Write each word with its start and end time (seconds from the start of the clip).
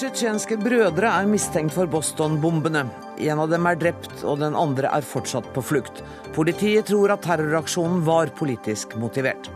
tsjetsjenske 0.00 0.56
brødre 0.56 1.08
er 1.12 1.26
mistenkt 1.28 1.74
for 1.76 1.88
Boston-bombene. 1.90 2.86
En 3.20 3.40
av 3.42 3.50
dem 3.52 3.66
er 3.68 3.76
drept, 3.76 4.22
og 4.24 4.38
den 4.40 4.54
andre 4.56 4.88
er 4.96 5.04
fortsatt 5.04 5.50
på 5.52 5.60
flukt. 5.60 6.00
Politiet 6.32 6.88
tror 6.88 7.12
at 7.12 7.26
terroraksjonen 7.26 8.00
var 8.06 8.32
politisk 8.38 8.96
motivert. 9.00 9.50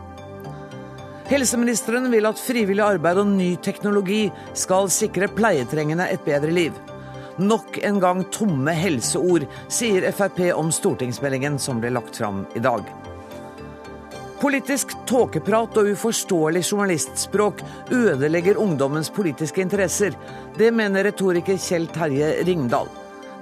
Helseministeren 1.25 2.11
vil 2.13 2.29
at 2.29 2.37
frivillig 2.37 2.83
arbeid 2.85 3.23
og 3.23 3.31
ny 3.31 3.55
teknologi 3.65 4.27
skal 4.53 4.91
sikre 4.93 5.31
pleietrengende 5.33 6.05
et 6.13 6.21
bedre 6.27 6.53
liv. 6.53 6.77
Nok 7.41 7.81
en 7.81 7.97
gang 8.03 8.21
tomme 8.29 8.77
helseord, 8.77 9.47
sier 9.65 10.05
Frp 10.13 10.43
om 10.53 10.69
stortingsmeldingen 10.69 11.57
som 11.59 11.81
ble 11.81 11.95
lagt 11.97 12.21
fram 12.21 12.45
i 12.53 12.61
dag. 12.61 12.85
Politisk 14.35 14.91
tåkeprat 15.07 15.77
og 15.79 15.89
uforståelig 15.93 16.61
journalistspråk 16.67 17.61
ødelegger 17.95 18.57
ungdommens 18.59 19.09
politiske 19.09 19.63
interesser. 19.63 20.15
Det 20.57 20.73
mener 20.75 21.07
retoriker 21.07 21.57
Kjell 21.57 21.87
Terje 21.87 22.33
Ringdal. 22.43 22.89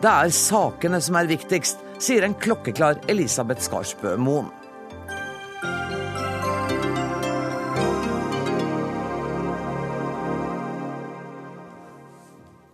Det 0.03 0.11
er 0.11 0.35
sakene 0.37 0.99
som 1.01 1.17
er 1.17 1.31
viktigst, 1.31 1.81
sier 1.97 2.27
en 2.27 2.35
klokkeklar 2.37 3.01
Elisabeth 3.09 3.65
Skarsbø 3.65 4.17
Moen. 4.21 4.51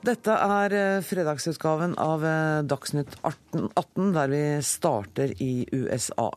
Dette 0.09 0.33
er 0.33 0.73
eh, 0.73 1.01
fredagsutgaven 1.05 1.95
av 2.01 2.23
eh, 2.25 2.61
Dagsnytt 2.67 3.17
18, 3.21 4.13
der 4.15 4.31
vi 4.31 4.43
starter 4.65 5.35
i 5.43 5.67
USA. 5.71 6.31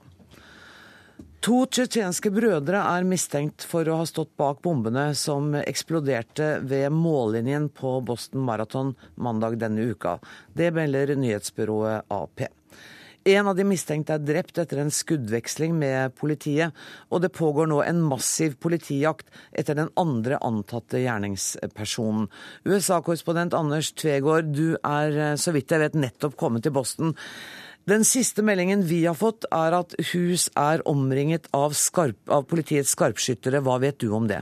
To 1.42 1.64
tsjetsjenske 1.66 2.30
brødre 2.30 2.78
er 2.86 3.02
mistenkt 3.02 3.64
for 3.66 3.88
å 3.90 3.96
ha 3.98 4.04
stått 4.06 4.30
bak 4.38 4.60
bombene 4.62 5.08
som 5.18 5.48
eksploderte 5.58 6.60
ved 6.70 6.94
mållinjen 6.94 7.64
på 7.74 7.96
Boston 8.06 8.44
Marathon 8.46 8.92
mandag 9.18 9.56
denne 9.58 9.88
uka. 9.90 10.20
Det 10.54 10.68
melder 10.70 11.16
nyhetsbyrået 11.18 12.06
Ap. 12.14 12.44
En 13.26 13.50
av 13.50 13.58
de 13.58 13.66
mistenkte 13.66 14.14
er 14.14 14.22
drept 14.22 14.60
etter 14.62 14.84
en 14.84 14.94
skuddveksling 14.94 15.74
med 15.80 16.14
politiet, 16.14 16.70
og 17.10 17.24
det 17.26 17.32
pågår 17.34 17.72
nå 17.72 17.80
en 17.88 18.04
massiv 18.06 18.54
politijakt 18.62 19.26
etter 19.50 19.80
den 19.80 19.90
andre 19.98 20.38
antatte 20.46 21.02
gjerningspersonen. 21.02 22.30
USA-korrespondent 22.70 23.58
Anders 23.58 23.90
Tvegård, 23.98 24.54
du 24.54 24.78
er 24.78 25.34
så 25.34 25.58
vidt 25.58 25.74
jeg 25.74 25.88
vet 25.88 25.98
nettopp 26.06 26.38
kommet 26.38 26.62
til 26.62 26.78
Boston. 26.78 27.16
Den 27.90 28.04
siste 28.06 28.44
meldingen 28.46 28.84
vi 28.86 29.00
har 29.08 29.16
fått, 29.18 29.42
er 29.50 29.74
at 29.74 29.94
hus 30.12 30.46
er 30.54 30.84
omringet 30.86 31.48
av, 31.56 31.74
skarp, 31.74 32.18
av 32.30 32.44
politiets 32.46 32.92
skarpskyttere. 32.94 33.58
Hva 33.66 33.80
vet 33.82 33.98
du 33.98 34.12
om 34.14 34.28
det? 34.30 34.38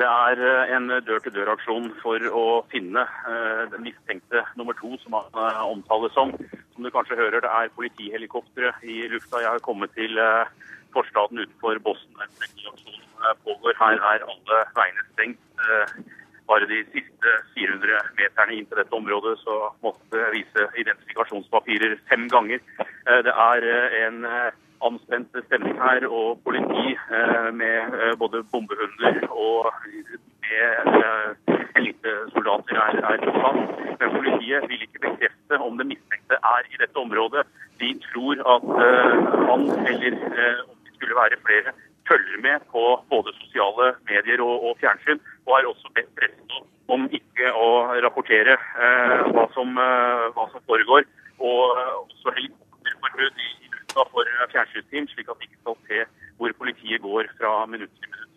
Det 0.00 0.06
er 0.08 0.40
eh, 0.40 0.72
en 0.74 0.88
dør-til-dør-aksjon 0.88 1.90
for 2.00 2.24
å 2.32 2.46
finne 2.72 3.04
uh, 3.04 3.68
den 3.70 3.84
mistenkte 3.84 4.40
nummer 4.58 4.74
to, 4.80 4.96
som 5.04 5.18
han 5.18 5.28
uh, 5.36 5.60
omtales 5.68 6.16
som. 6.16 6.32
Som 6.72 6.88
du 6.88 6.90
kanskje 6.94 7.20
hører, 7.20 7.44
det 7.44 7.52
er 7.52 7.74
politihelikoptre 7.76 8.72
i 8.88 9.04
lufta. 9.12 9.44
Jeg 9.44 9.52
har 9.52 9.62
kommet 9.62 9.92
til 9.94 10.18
forstaden 10.96 11.44
utenfor 11.44 11.78
Boston. 11.84 12.24
Aksjonen 12.24 13.36
pågår. 13.44 13.76
Her 13.78 14.00
er 14.00 14.24
alle 14.32 14.64
veiene 14.74 15.06
stengt. 15.12 15.44
Bare 16.46 16.66
de 16.68 16.82
siste 16.92 17.30
400 17.54 18.00
meterne 18.18 18.56
inn 18.58 18.66
til 18.68 18.80
dette 18.80 18.96
området 18.96 19.38
så 19.40 19.54
måtte 19.84 20.20
jeg 20.20 20.34
vise 20.34 20.66
identifikasjonspapirer 20.82 21.96
fem 22.10 22.26
ganger. 22.28 22.60
Eh, 22.80 23.20
det 23.24 23.32
er 23.32 23.68
eh, 23.70 23.96
en 24.04 24.26
eh, 24.28 24.50
anspent 24.84 25.38
stemning 25.46 25.78
her, 25.80 26.04
og 26.04 26.42
politi 26.44 26.92
med 27.56 27.94
både 28.20 28.42
bombehunder 28.52 29.22
og 29.30 29.70
med 30.44 31.48
elitesoldater 31.80 32.80
er, 32.82 32.98
er 33.08 33.22
på 33.22 33.32
plass. 33.38 33.62
Men 34.02 34.12
politiet 34.18 34.66
vil 34.68 34.84
ikke 34.84 35.00
bekrefte 35.06 35.60
om 35.68 35.78
det 35.80 35.86
mistenkte 35.88 36.36
er 36.36 36.68
i 36.68 36.80
dette 36.82 37.00
området. 37.00 37.46
De 37.80 37.94
tror 38.10 38.44
at 38.56 38.68
han, 39.48 39.64
eller 39.88 40.18
om 40.68 40.76
det 40.84 40.92
skulle 40.98 41.16
være 41.22 41.40
flere, 41.46 41.72
følger 42.08 42.40
med 42.48 42.68
på 42.74 42.84
både 43.12 43.32
sosiale 43.40 43.94
medier 44.10 44.44
og, 44.44 44.56
og 44.68 44.76
fjernsyn, 44.82 45.22
og 45.46 45.56
har 45.56 45.68
også 45.70 45.92
bedt 45.96 46.12
pressen 46.18 46.70
om 46.94 47.06
ikke 47.16 47.50
å 47.56 47.68
rapportere 48.04 48.56
eh, 48.56 49.20
hva, 49.32 49.46
som, 49.56 49.72
eh, 49.80 50.26
hva, 50.36 50.48
som, 50.52 50.64
foregår. 50.68 51.06
Og 51.40 51.62
eh, 51.80 51.94
også 52.02 52.34
helikopterforbud 52.36 53.40
i, 53.46 53.50
lufta 53.72 54.06
for 54.12 54.34
fjernsynsteam, 54.52 55.08
slik 55.12 55.30
at 55.32 55.40
de 55.40 55.48
ikke 55.48 55.62
skal 55.62 55.80
se 55.88 56.04
hvor 56.38 56.56
politiet 56.60 57.02
går 57.04 57.30
fra 57.38 57.64
minutt 57.70 57.92
til 58.00 58.10
minutt. 58.10 58.33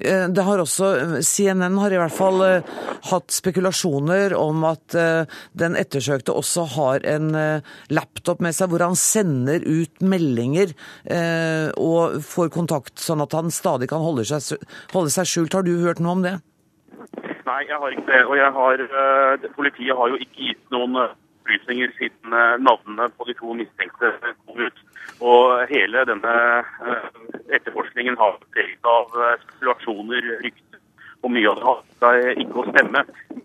Eh, 0.00 0.28
det 0.28 0.42
har 0.42 0.58
også, 0.58 0.88
CNN 1.22 1.78
har 1.78 1.92
i 1.94 1.98
hvert 2.00 2.14
fall 2.14 2.40
eh, 2.42 2.70
hatt 3.12 3.30
spekulasjoner 3.30 4.34
om 4.34 4.64
at 4.66 4.96
eh, 4.98 5.36
den 5.54 5.76
ettersøkte 5.78 6.34
også 6.34 6.64
har 6.74 7.06
en 7.06 7.30
laptop 7.94 8.42
med 8.42 8.56
seg 8.56 8.72
hvor 8.72 8.82
han 8.82 8.98
sender 8.98 9.62
ut 9.62 10.02
meldinger 10.02 10.72
og 11.80 12.18
får 12.24 12.50
kontakt, 12.54 12.96
sånn 13.00 13.22
at 13.22 13.34
han 13.36 13.52
stadig 13.54 13.88
kan 13.90 14.02
holde 14.02 14.24
seg, 14.26 14.58
holde 14.92 15.12
seg 15.12 15.28
skjult. 15.28 15.54
Har 15.54 15.66
du 15.66 15.72
hørt 15.84 16.02
noe 16.02 16.16
om 16.16 16.24
det? 16.24 16.34
Nei, 17.44 17.60
jeg 17.68 17.78
har 17.80 17.94
ikke 17.94 18.08
det. 18.08 18.22
Og 18.26 18.36
jeg 18.38 18.50
har, 18.56 18.84
politiet 19.56 19.98
har 19.98 20.12
jo 20.12 20.20
ikke 20.20 20.48
gitt 20.48 20.74
noen 20.74 20.98
opplysninger 21.04 21.92
siden 21.98 22.36
navnene 22.64 23.10
på 23.14 23.28
de 23.28 23.36
to 23.38 23.56
mistenkte 23.58 24.12
kom 24.46 24.64
ut. 24.64 24.84
Og 25.24 25.64
hele 25.70 26.04
denne 26.08 26.32
etterforskningen 27.56 28.16
har 28.20 28.36
preget 28.52 28.88
av 28.88 29.14
eh, 29.16 29.36
spekulasjoner, 29.46 30.26
rykter, 30.44 30.80
og 31.24 31.32
mye 31.32 31.48
av 31.48 31.56
det 31.56 31.64
har 31.68 31.80
seg 32.02 32.42
ikke 32.44 32.60
å 32.60 32.66
stemme. 32.68 33.04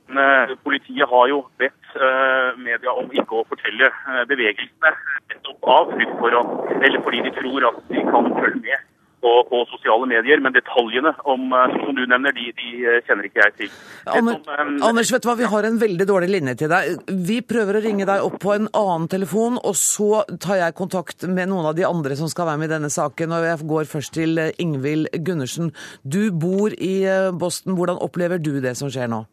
Men 0.09 0.51
eh, 0.51 0.55
politiet 0.65 1.07
har 1.13 1.31
jo 1.31 1.39
bedt 1.61 1.95
eh, 1.95 2.59
media 2.59 2.95
om 2.99 3.07
ikke 3.15 3.39
å 3.39 3.47
fortelle 3.47 3.91
bevegelsene 4.31 4.93
nettopp 5.31 5.71
av 5.77 5.93
frykt 5.95 6.15
for 6.19 6.39
at, 6.41 6.53
eller 6.81 7.05
fordi 7.07 7.23
de 7.29 7.35
tror 7.39 7.69
at 7.71 7.81
de 7.93 8.05
kan 8.09 8.31
følge 8.35 8.63
med 8.65 8.88
på, 9.21 9.31
på, 9.49 9.61
sosiale 9.71 10.07
medier, 10.09 10.41
men 10.43 10.55
detaljene 10.55 11.11
om, 11.33 11.47
eh, 11.55 11.75
som 11.83 11.95
du 11.95 12.03
nevner, 12.07 12.35
de, 12.35 12.49
de 12.59 12.69
eh, 12.83 12.99
kjenner 13.07 13.27
ikke 13.27 13.41
jeg 13.43 13.55
til. 13.57 13.71
Anders, 14.13 14.39
som, 14.45 14.67
um, 14.67 14.75
Anders, 14.89 15.13
vet 15.13 15.25
du 15.25 15.29
hva, 15.29 15.37
vi 15.39 15.49
har 15.53 15.67
en 15.67 15.79
veldig 15.81 16.07
dårlig 16.09 16.29
linje 16.31 16.55
til 16.61 16.71
deg. 16.71 17.13
Vi 17.29 17.39
prøver 17.53 17.79
å 17.79 17.83
ringe 17.83 18.07
deg 18.09 18.25
opp 18.25 18.37
på 18.43 18.53
en 18.55 18.69
annen 18.69 19.07
telefon, 19.11 19.59
og 19.59 19.77
så 19.79 20.23
tar 20.41 20.61
jeg 20.61 20.77
kontakt 20.79 21.27
med 21.27 21.51
noen 21.51 21.71
av 21.71 21.77
de 21.79 21.87
andre 21.87 22.19
som 22.19 22.31
skal 22.31 22.51
være 22.51 22.63
med 22.63 22.71
i 22.71 22.75
denne 22.75 22.91
saken. 22.93 23.35
og 23.35 23.47
Jeg 23.47 23.71
går 23.73 23.89
først 23.91 24.15
til 24.19 24.43
Ingvild 24.61 25.11
Gundersen. 25.25 25.73
Du 26.03 26.21
bor 26.31 26.73
i 26.75 26.95
Boston. 27.39 27.75
Hvordan 27.79 27.99
opplever 28.01 28.39
du 28.41 28.55
det 28.63 28.75
som 28.79 28.91
skjer 28.91 29.11
nå? 29.11 29.23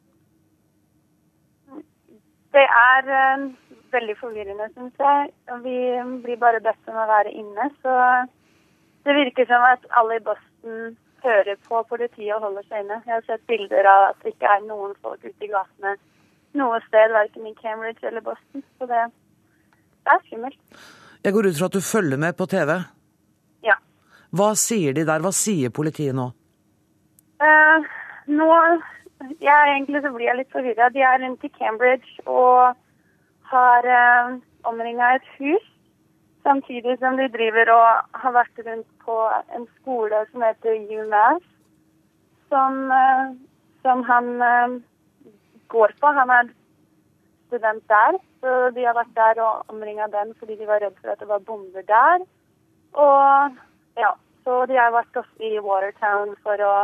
Det 2.57 2.65
er 2.65 3.09
uh, 3.13 3.47
veldig 3.93 4.17
forvirrende, 4.19 4.67
syns 4.75 5.07
jeg. 5.07 5.31
Vi 5.63 5.79
blir 6.25 6.39
bare 6.41 6.63
bedt 6.65 6.91
om 6.91 6.99
å 6.99 7.11
være 7.11 7.35
inne. 7.37 7.71
så... 7.85 8.01
Det 9.07 9.15
virker 9.15 9.47
som 9.47 9.63
at 9.63 9.87
alle 9.99 10.19
i 10.19 10.25
Boston 10.27 10.97
hører 11.23 11.57
på 11.69 11.81
politiet 11.91 12.35
og 12.35 12.43
holder 12.49 12.67
seg 12.67 12.83
inne. 12.83 13.01
Jeg 13.07 13.15
har 13.15 13.25
sett 13.27 13.47
bilder 13.51 13.87
av 13.91 14.11
at 14.11 14.21
det 14.23 14.35
ikke 14.35 14.51
er 14.51 14.67
noen 14.67 14.95
folk 15.03 15.23
ute 15.23 15.47
i 15.47 15.51
gatene 15.53 15.95
noe 16.57 16.81
sted, 16.87 17.13
verken 17.13 17.47
i 17.49 17.55
Cambridge 17.61 18.07
eller 18.07 18.25
Boston. 18.25 18.65
Så 18.79 18.89
det, 18.91 19.03
det 20.07 20.15
er 20.15 20.25
skummelt. 20.27 20.59
Jeg 21.25 21.35
går 21.35 21.49
ut 21.49 21.59
fra 21.59 21.69
at 21.71 21.77
du 21.77 21.85
følger 21.85 22.21
med 22.23 22.37
på 22.39 22.47
TV? 22.51 22.73
Ja. 23.67 23.77
Hva 24.37 24.51
sier 24.61 24.97
de 24.97 25.07
der? 25.09 25.23
Hva 25.25 25.33
sier 25.35 25.75
politiet 25.75 26.17
nå? 26.17 26.31
Uh, 27.43 27.87
nå 28.33 28.51
ja, 29.45 29.57
Egentlig 29.73 30.03
så 30.05 30.13
blir 30.15 30.29
jeg 30.29 30.41
litt 30.41 30.53
forvirra. 30.55 30.91
De 30.95 31.03
er 31.05 31.23
rundt 31.25 31.45
i 31.45 31.53
Cambridge 31.57 32.29
og 32.31 32.77
har 33.53 33.89
uh, 33.89 34.37
omringa 34.69 35.17
et 35.17 35.33
hus 35.39 35.73
Samtidig 36.47 36.99
som 37.01 37.17
de 37.19 37.27
driver 37.35 37.73
og 37.75 38.21
har 38.23 38.35
vært 38.37 38.61
rundt 38.67 38.87
på 39.03 39.17
en 39.57 39.65
skole 39.81 40.21
som 40.31 40.45
heter 40.47 40.77
UMass, 40.95 41.43
som, 42.53 42.77
eh, 42.95 43.33
som 43.83 44.05
han 44.07 44.29
eh, 44.51 44.77
går 45.75 45.95
på. 46.01 46.13
Han 46.21 46.31
er 46.31 46.53
student 47.49 47.83
der, 47.89 48.19
så 48.41 48.71
de 48.77 48.87
har 48.87 48.95
vært 48.95 49.15
der 49.19 49.43
og 49.43 49.75
omringa 49.75 50.07
den 50.13 50.35
fordi 50.39 50.59
de 50.61 50.71
var 50.71 50.83
redd 50.85 50.95
for 51.01 51.15
at 51.15 51.21
det 51.23 51.29
var 51.29 51.43
bomber 51.49 51.83
der. 51.91 52.23
Og 52.95 53.59
ja, 53.99 54.13
så 54.45 54.63
de 54.71 54.79
har 54.79 54.95
vært 54.95 55.19
også 55.19 55.51
i 55.51 55.59
Watertown 55.59 56.37
for 56.47 56.63
å 56.63 56.75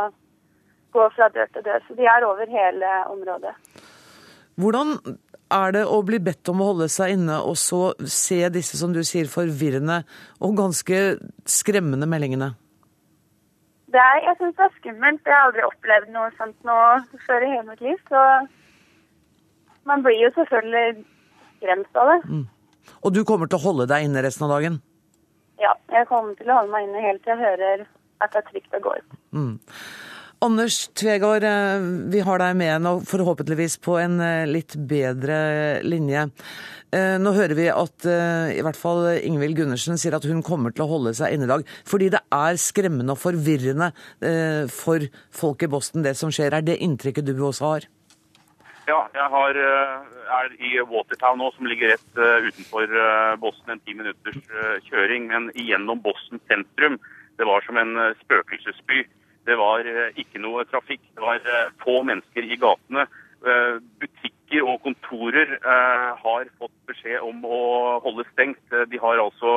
gå 0.93 1.09
fra 1.15 1.29
dør 1.33 1.47
til 1.53 1.65
dør. 1.65 1.85
Så 1.87 1.95
de 1.97 2.09
er 2.09 2.27
over 2.27 2.51
hele 2.51 2.91
området. 3.15 3.55
Hvordan 4.59 4.97
er 5.53 5.75
det 5.75 5.83
å 5.85 6.01
bli 6.05 6.19
bedt 6.23 6.49
om 6.51 6.61
å 6.61 6.71
holde 6.71 6.89
seg 6.91 7.15
inne 7.15 7.39
og 7.45 7.55
så 7.59 7.93
se 8.09 8.41
disse, 8.53 8.79
som 8.79 8.93
du 8.95 9.01
sier, 9.07 9.29
forvirrende 9.31 10.01
og 10.43 10.57
ganske 10.59 11.01
skremmende 11.49 12.09
meldingene? 12.09 12.53
Det 13.93 14.01
er, 14.01 14.23
jeg 14.25 14.39
syns 14.39 14.55
det 14.57 14.65
er 14.65 14.77
skummelt. 14.79 15.21
Jeg 15.27 15.35
har 15.35 15.47
aldri 15.47 15.65
opplevd 15.67 16.13
noe 16.15 16.31
sånt 16.39 16.57
nå 16.65 16.77
før 17.27 17.45
i 17.45 17.51
hele 17.51 17.67
mitt 17.67 17.83
liv. 17.85 17.99
Så 18.09 18.23
man 19.89 20.01
blir 20.05 20.17
jo 20.17 20.31
selvfølgelig 20.39 21.03
skremt 21.59 21.99
av 22.01 22.09
det. 22.09 22.17
Mm. 22.25 22.47
Og 23.05 23.13
du 23.13 23.21
kommer 23.27 23.49
til 23.49 23.59
å 23.59 23.65
holde 23.67 23.87
deg 23.91 24.07
inne 24.07 24.23
resten 24.25 24.47
av 24.47 24.55
dagen? 24.55 24.79
Ja, 25.61 25.75
jeg 25.93 26.09
kommer 26.09 26.33
til 26.39 26.49
å 26.49 26.57
holde 26.57 26.73
meg 26.73 26.87
inne 26.87 27.03
helt 27.05 27.21
til 27.23 27.35
jeg 27.35 27.43
hører 27.43 27.85
at 28.23 28.33
det 28.33 28.41
er 28.41 28.49
trygt 28.49 28.75
å 28.77 28.81
gå 28.81 28.95
ut. 28.97 29.15
Mm. 29.35 29.53
Anders 30.43 30.89
Tvegård, 30.99 31.43
eh, 31.47 31.81
vi 32.11 32.19
har 32.19 32.41
deg 32.41 32.57
med 32.59 32.83
nå 32.83 32.91
forhåpentligvis 33.07 33.77
på 33.85 33.95
en 34.01 34.17
eh, 34.19 34.49
litt 34.49 34.75
bedre 34.75 35.37
linje. 35.87 36.25
Eh, 36.91 37.15
nå 37.21 37.31
hører 37.37 37.55
vi 37.55 37.69
at 37.71 38.07
i 38.51 38.59
hvert 38.65 38.77
fall 38.77 39.05
Ingvild 39.23 39.55
Gundersen 39.55 39.95
sier 39.97 40.17
at 40.17 40.27
hun 40.27 40.43
kommer 40.43 40.75
til 40.75 40.83
å 40.83 40.89
holde 40.89 41.13
seg 41.15 41.31
inne 41.31 41.47
i 41.47 41.51
dag. 41.53 41.63
Fordi 41.87 42.11
det 42.11 42.21
er 42.35 42.59
skremmende 42.59 43.15
og 43.15 43.21
forvirrende 43.21 43.89
for 44.73 45.07
folk 45.33 45.63
i 45.63 45.71
Boston 45.71 46.03
det 46.03 46.13
som 46.19 46.33
skjer. 46.33 46.53
Er 46.53 46.67
det 46.67 46.77
inntrykket 46.83 47.31
du 47.31 47.39
også 47.39 47.71
har? 47.71 47.87
Ja, 48.89 48.99
jeg 49.15 49.31
har, 49.37 49.57
er 50.43 50.53
i 50.59 50.75
Watertown 50.91 51.39
nå, 51.39 51.49
som 51.55 51.71
ligger 51.71 51.95
rett 51.95 52.21
utenfor 52.51 52.93
Boston. 53.41 53.77
En 53.77 53.83
ti 53.87 53.95
minutters 53.95 54.43
kjøring. 54.91 55.31
Men 55.31 55.49
gjennom 55.55 56.03
Boston 56.03 56.43
sentrum. 56.51 56.99
Det 57.39 57.49
var 57.49 57.65
som 57.65 57.79
en 57.81 57.95
spøkelsesby. 58.21 59.05
Det 59.45 59.57
var 59.59 59.83
eh, 59.87 60.15
ikke 60.19 60.41
noe 60.43 60.63
trafikk. 60.69 61.03
Det 61.15 61.23
var 61.23 61.41
eh, 61.43 61.71
få 61.83 61.99
mennesker 62.07 62.47
i 62.47 62.59
gatene. 62.59 63.05
Eh, 63.43 63.75
butikker 64.01 64.67
og 64.69 64.83
kontorer 64.85 65.55
har 65.65 66.49
fått 66.61 66.75
beskjed 66.85 67.23
om 67.25 67.39
å 67.41 67.61
holde 68.03 68.21
stengt. 68.27 68.61
De 68.69 68.99
har 69.01 69.17
altså 69.17 69.55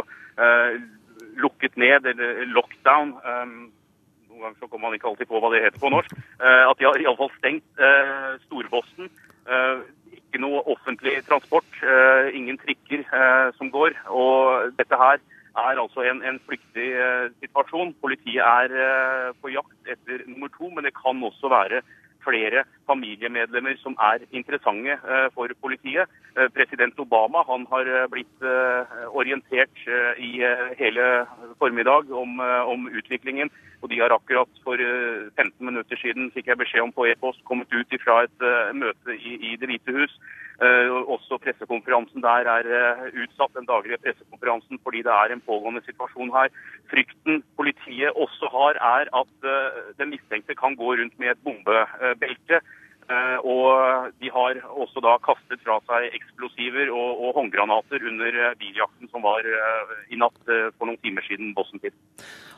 lukket 1.37 1.77
ned, 1.77 2.07
eller 2.09 2.47
lockdown. 2.49 3.11
Noen 3.21 4.41
ganger 4.41 4.57
så 4.57 4.71
kommer 4.71 4.87
man 4.87 4.97
ikke 4.97 5.11
alltid 5.11 5.29
på 5.29 5.43
hva 5.43 5.51
det 5.53 5.61
heter 5.67 5.83
på 5.83 5.91
norsk. 5.93 6.17
At 6.41 6.81
de 6.81 6.89
har 6.89 7.03
iallfall 7.03 7.29
stengt 7.35 7.85
Storbossen. 8.47 9.13
Ikke 10.17 10.41
noe 10.41 10.65
offentlig 10.65 11.19
transport. 11.29 11.77
Ingen 12.33 12.57
trikker 12.65 13.05
som 13.61 13.69
går. 13.77 14.01
Og 14.09 14.73
dette 14.81 15.03
her 15.03 15.21
er 15.57 15.81
altså 15.83 16.05
en, 16.07 16.23
en 16.29 16.41
flyktig 16.49 16.89
eh, 16.95 17.29
situasjon. 17.43 17.95
Politiet 18.03 18.43
er 18.45 18.75
eh, 18.87 19.31
på 19.41 19.53
jakt 19.55 19.93
etter 19.93 20.25
nummer 20.27 20.53
to, 20.57 20.71
men 20.71 20.85
det 20.87 20.97
kan 20.97 21.23
også 21.31 21.51
være 21.53 21.83
flere 22.27 22.65
familiemedlemmer 22.91 23.77
som 23.79 23.95
er 24.03 24.25
interessante 24.35 24.97
eh, 24.99 25.29
for 25.35 25.53
politiet. 25.63 26.11
President 26.53 26.99
Obama 27.01 27.41
han 27.49 27.63
har 27.71 27.89
blitt 28.13 28.43
orientert 29.09 29.79
i 30.21 30.43
hele 30.77 31.05
formiddag 31.57 32.11
om, 32.13 32.35
om 32.73 32.91
utviklingen. 32.93 33.49
Og 33.81 33.89
de 33.89 34.03
har 34.03 34.13
akkurat 34.13 34.61
for 34.65 34.77
15 34.77 35.65
minutter 35.65 35.97
siden 35.97 36.29
fikk 36.35 36.51
jeg 36.51 36.61
beskjed 36.61 36.85
om 36.85 36.93
på 36.93 37.07
e-post 37.09 37.41
kommet 37.49 37.73
ut 37.73 37.97
fra 38.05 38.19
et 38.27 38.45
møte 38.77 39.17
i, 39.17 39.39
i 39.49 39.57
Det 39.57 39.71
hvite 39.71 39.97
hus 39.97 40.19
også 40.61 41.39
pressekonferansen 41.45 42.23
der 42.23 42.49
er 42.49 42.65
eh, 42.65 43.13
utsatt, 43.23 43.53
den 43.55 43.69
daglige 43.69 43.99
pressekonferansen, 43.99 44.79
fordi 44.83 45.03
det 45.05 45.13
er 45.13 45.33
en 45.33 45.45
pågående 45.45 45.83
situasjon 45.85 46.33
her. 46.33 46.49
Frykten 46.91 47.43
politiet 47.57 48.11
også 48.17 48.49
har, 48.49 48.81
er 48.81 49.05
at 49.13 49.35
eh, 49.45 49.93
den 49.99 50.11
mistenkte 50.11 50.55
kan 50.55 50.77
gå 50.77 50.97
rundt 50.97 51.19
med 51.19 51.35
et 51.35 51.45
bombebelte. 51.45 52.61
Og 53.47 54.11
de 54.19 54.31
har 54.35 54.57
også 54.67 54.99
da 54.99 55.13
kastet 55.23 55.61
fra 55.63 55.77
seg 55.87 56.09
eksplosiver 56.17 56.89
og, 56.91 57.21
og 57.23 57.37
håndgranater 57.37 58.03
under 58.03 58.57
biljakten 58.59 59.07
som 59.13 59.23
var 59.23 59.47
i 60.11 60.19
natt 60.19 60.41
for 60.43 60.89
noen 60.89 60.99
timer 61.05 61.23
siden 61.23 61.53
Boston-tid. 61.55 61.95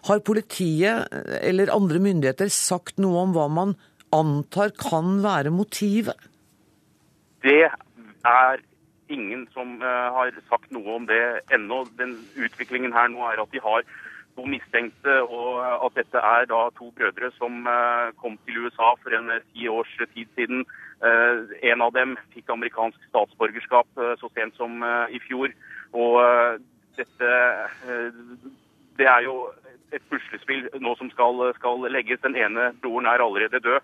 Har 0.09 0.25
politiet 0.25 1.13
eller 1.45 1.75
andre 1.75 2.01
myndigheter 2.01 2.49
sagt 2.49 2.97
noe 2.97 3.27
om 3.27 3.37
hva 3.37 3.45
man 3.53 3.77
antar 4.09 4.73
kan 4.81 5.19
være 5.21 5.53
motivet? 5.53 6.17
Det 7.45 7.69
er 8.27 8.63
ingen 9.09 9.47
som 9.55 9.79
uh, 9.83 10.11
har 10.15 10.35
sagt 10.49 10.71
noe 10.75 10.99
om 10.99 11.09
det 11.09 11.23
ennå. 11.55 11.85
Den 12.01 12.19
utviklingen 12.37 12.93
her 12.93 13.09
nå 13.13 13.25
er 13.29 13.41
at 13.43 13.53
de 13.55 13.63
har 13.65 13.87
to 14.39 14.47
mistenkte, 14.47 15.15
og 15.27 15.65
at 15.87 15.97
dette 15.99 16.21
er 16.23 16.47
da 16.47 16.61
to 16.77 16.93
brødre 16.99 17.31
som 17.39 17.67
uh, 17.67 18.15
kom 18.21 18.37
til 18.47 18.67
USA 18.67 18.93
for 19.03 19.17
en 19.17 19.33
ti 19.53 19.69
års 19.69 19.97
tid 20.15 20.27
siden. 20.37 20.67
en 21.63 21.81
av 21.81 21.93
dem 21.95 22.17
fikk 22.35 22.49
amerikansk 22.51 22.99
statsborgerskap 23.07 23.87
så 24.19 24.29
sent 24.35 24.57
som 24.59 24.83
i 25.15 25.21
fjor. 25.23 25.53
Og 25.95 26.19
dette 26.99 27.29
Det 28.99 29.07
er 29.07 29.23
jo 29.23 29.47
et 29.95 30.03
puslespill 30.11 30.67
nå 30.83 30.97
som 30.99 31.11
skal, 31.11 31.55
skal 31.55 31.87
legges. 31.87 32.19
Den 32.21 32.35
ene 32.35 32.73
broren 32.83 33.07
er 33.07 33.23
allerede 33.23 33.63
død, 33.63 33.79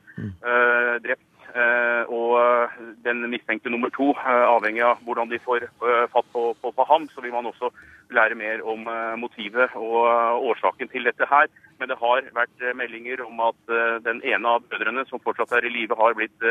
drept 1.06 1.22
Eh, 1.33 1.33
og 1.54 2.70
den 3.04 3.30
mistenkte 3.30 3.70
nummer 3.70 3.90
to, 3.94 4.10
eh, 4.10 4.46
avhengig 4.54 4.82
av 4.82 4.98
hvordan 5.06 5.30
de 5.30 5.38
får 5.38 5.66
eh, 5.66 6.06
fatt 6.12 6.26
på, 6.32 6.42
på, 6.60 6.72
på, 6.74 6.84
ham, 6.88 7.06
så 7.14 7.22
vil 7.22 7.32
man 7.32 7.46
også 7.46 7.70
lære 8.10 8.34
mer 8.34 8.62
om 8.66 8.86
motivet 9.18 9.70
og 9.74 10.44
årsaken 10.50 10.90
til 10.92 11.06
dette 11.08 11.26
her. 11.30 11.46
Men 11.78 11.90
det 11.90 11.98
har 11.98 12.26
vært 12.36 12.64
meldinger 12.76 13.24
om 13.24 13.40
at 13.42 13.72
den 14.04 14.20
ene 14.22 14.48
av 14.48 14.62
brødrene 14.68 15.02
som 15.08 15.22
fortsatt 15.24 15.56
er 15.56 15.66
i 15.66 15.72
live, 15.72 15.96
har 15.98 16.14
blitt 16.14 16.44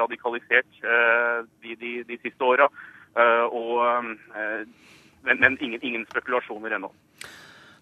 radikalisert 0.00 0.80
de, 0.82 1.76
de, 1.78 1.92
de 2.08 2.18
siste 2.24 2.42
åra. 2.42 2.66
Men, 3.14 5.38
men 5.38 5.58
ingen, 5.60 5.78
ingen 5.82 6.06
spekulasjoner 6.10 6.74
ennå. 6.74 6.90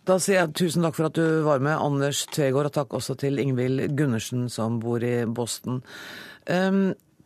Da 0.03 0.17
sier 0.19 0.41
jeg 0.41 0.55
tusen 0.59 0.83
takk 0.83 0.97
for 0.99 1.07
at 1.07 1.15
du 1.15 1.45
var 1.47 1.61
med, 1.63 1.79
Anders 1.79 2.25
Tvegård, 2.35 2.73
og 2.73 2.75
takk 2.75 2.95
også 2.99 3.15
til 3.21 3.39
Ingvild 3.39 3.85
Gundersen, 3.95 4.49
som 4.51 4.81
bor 4.83 5.05
i 5.07 5.21
Boston. 5.31 5.79
Um, 6.51 6.81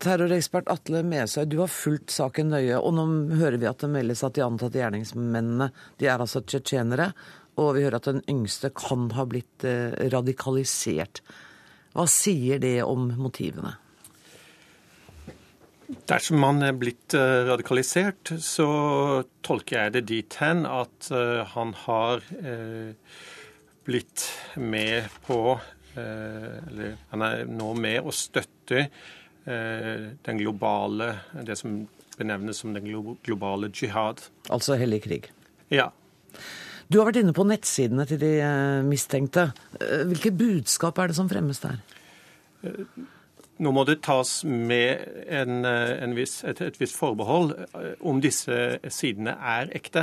terrorekspert 0.04 0.68
Atle 0.68 1.00
Mesøy, 1.08 1.46
du 1.48 1.62
har 1.62 1.72
fulgt 1.72 2.12
saken 2.12 2.52
nøye, 2.52 2.76
og 2.76 2.92
nå 2.98 3.06
hører 3.40 3.56
vi 3.62 3.70
at 3.70 3.80
det 3.80 3.88
meldes 3.94 4.20
at 4.28 4.36
de 4.36 4.44
antatte 4.44 4.76
gjerningsmennene 4.82 5.70
de 5.96 6.10
er 6.12 6.20
altså 6.20 6.44
tsjetsjenere, 6.44 7.08
og 7.56 7.72
vi 7.78 7.86
hører 7.86 7.96
at 7.96 8.10
den 8.10 8.20
yngste 8.28 8.68
kan 8.76 9.08
ha 9.16 9.24
blitt 9.24 9.64
uh, 9.64 9.96
radikalisert. 10.12 11.24
Hva 11.96 12.04
sier 12.12 12.60
det 12.60 12.82
om 12.84 13.08
motivene? 13.16 13.72
Dersom 15.86 16.40
man 16.42 16.64
er 16.66 16.74
blitt 16.74 17.14
eh, 17.14 17.44
radikalisert, 17.46 18.32
så 18.42 18.66
tolker 19.46 19.78
jeg 19.78 19.94
det 19.94 20.04
dit 20.10 20.38
hen 20.42 20.64
at 20.66 21.10
eh, 21.14 21.42
han 21.52 21.74
har 21.84 22.24
eh, 22.40 23.18
blitt 23.86 24.26
med 24.58 25.06
på 25.26 25.40
Eller 25.96 26.96
han 27.08 27.22
er 27.24 27.46
nå 27.48 27.70
med 27.78 28.04
å 28.04 28.12
støtte 28.12 28.82
den 29.46 30.40
globale 30.42 31.06
Det 31.46 31.54
som 31.56 31.78
benevnes 32.18 32.58
som 32.60 32.74
den 32.74 32.90
globale 33.24 33.70
jihad. 33.70 34.20
Altså 34.52 34.76
hellig 34.76 35.04
krig? 35.06 35.30
Ja. 35.72 35.86
Du 36.90 36.98
har 36.98 37.08
vært 37.08 37.22
inne 37.22 37.32
på 37.32 37.46
nettsidene 37.48 38.04
til 38.10 38.20
de 38.20 38.32
mistenkte. 38.84 39.46
Hvilke 40.10 40.34
budskap 40.36 40.98
er 40.98 41.14
det 41.14 41.16
som 41.16 41.30
fremmes 41.30 41.62
der? 41.62 41.80
Nå 43.56 43.72
må 43.72 43.86
det 43.88 44.02
tas 44.04 44.42
med 44.44 45.00
en, 45.32 45.64
eh, 45.64 45.96
en 46.04 46.14
viss, 46.16 46.42
et, 46.44 46.60
et 46.60 46.76
visst 46.80 46.96
forbehold 46.98 47.54
eh, 47.56 47.92
om 48.04 48.20
disse 48.20 48.78
sidene 48.92 49.32
er 49.40 49.70
ekte. 49.76 50.02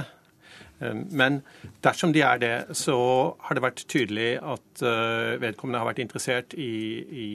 Eh, 0.81 0.95
men 1.13 1.43
dersom 1.85 2.15
de 2.15 2.23
er 2.25 2.41
det, 2.41 2.53
så 2.77 2.97
har 3.45 3.53
det 3.53 3.65
vært 3.65 3.83
tydelig 3.85 4.31
at 4.41 4.83
vedkommende 5.43 5.83
har 5.83 5.91
vært 5.91 6.01
interessert 6.01 6.55
i, 6.57 6.73
i 7.05 7.27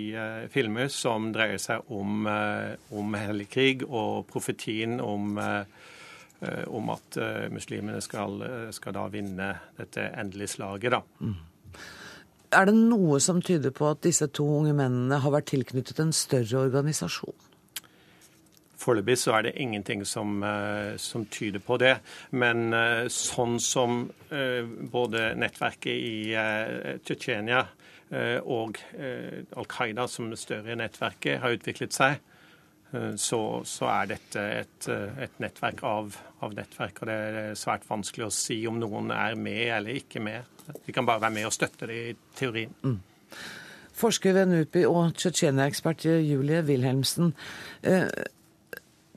filmer 0.50 0.90
som 0.90 1.30
dreier 1.32 1.60
seg 1.62 1.86
om, 1.94 2.26
om 2.26 3.14
hellig 3.16 3.46
krig 3.52 3.84
og 3.86 4.26
profetien 4.28 4.98
om, 5.00 5.38
om 5.38 6.90
at 6.92 7.18
muslimene 7.54 8.02
skal, 8.04 8.42
skal, 8.74 8.96
da 8.96 9.06
vinne 9.12 9.52
dette 9.78 10.10
endelige 10.10 10.56
slaget. 10.58 10.98
da. 10.98 11.02
Er 12.48 12.64
det 12.64 12.74
noe 12.78 13.18
som 13.20 13.42
tyder 13.44 13.74
på 13.76 13.90
at 13.90 14.00
disse 14.06 14.24
to 14.32 14.46
unge 14.60 14.72
mennene 14.76 15.20
har 15.20 15.34
vært 15.34 15.50
tilknyttet 15.52 15.98
en 16.00 16.14
større 16.16 16.62
organisasjon? 16.64 17.36
Foreløpig 18.78 19.18
så 19.18 19.34
er 19.36 19.48
det 19.48 19.58
ingenting 19.60 20.04
som, 20.06 20.42
eh, 20.42 20.96
som, 20.96 21.26
tyder 21.26 21.60
på 21.60 21.76
det. 21.76 21.98
Men 22.30 22.72
eh, 22.72 23.08
sånn 23.12 23.58
som 23.60 24.06
eh, 24.30 24.64
både 24.64 25.34
nettverket 25.36 25.92
i 25.92 26.98
Tsjetsjenia 27.04 27.66
og 28.48 28.78
Al 28.96 29.66
Qaida 29.68 30.06
som 30.08 30.30
det 30.32 30.38
større 30.40 30.72
nettverket 30.80 31.42
har 31.42 31.52
utviklet 31.52 31.92
seg, 31.92 32.14
så, 33.20 33.40
så 33.68 33.90
er 33.92 34.08
dette 34.14 34.44
et, 34.62 34.86
et 34.88 35.34
nettverk 35.44 35.82
av, 35.84 36.16
av, 36.40 36.54
nettverk. 36.56 37.02
Og 37.02 37.10
det 37.10 37.16
er 37.18 37.58
svært 37.60 37.84
vanskelig 37.84 38.30
å 38.30 38.32
si 38.32 38.62
om 38.64 38.80
noen 38.80 39.12
er 39.12 39.36
med 39.36 39.60
eller 39.76 40.00
ikke 40.00 40.24
med. 40.24 40.57
Vi 40.86 40.92
kan 40.92 41.06
bare 41.06 41.22
være 41.24 41.36
med 41.36 41.48
og 41.48 41.54
støtte 41.54 41.88
det 41.88 41.98
i 41.98 42.16
teorien. 42.38 42.74
Mm. 42.82 42.98
Forsker 43.98 44.34
ved 44.36 44.50
NUPI 44.52 44.84
og 44.86 45.14
Tsjetsjenia-ekspert 45.18 46.04
Julie 46.06 46.62
Wilhelmsen. 46.62 47.32
Eh, 47.82 48.06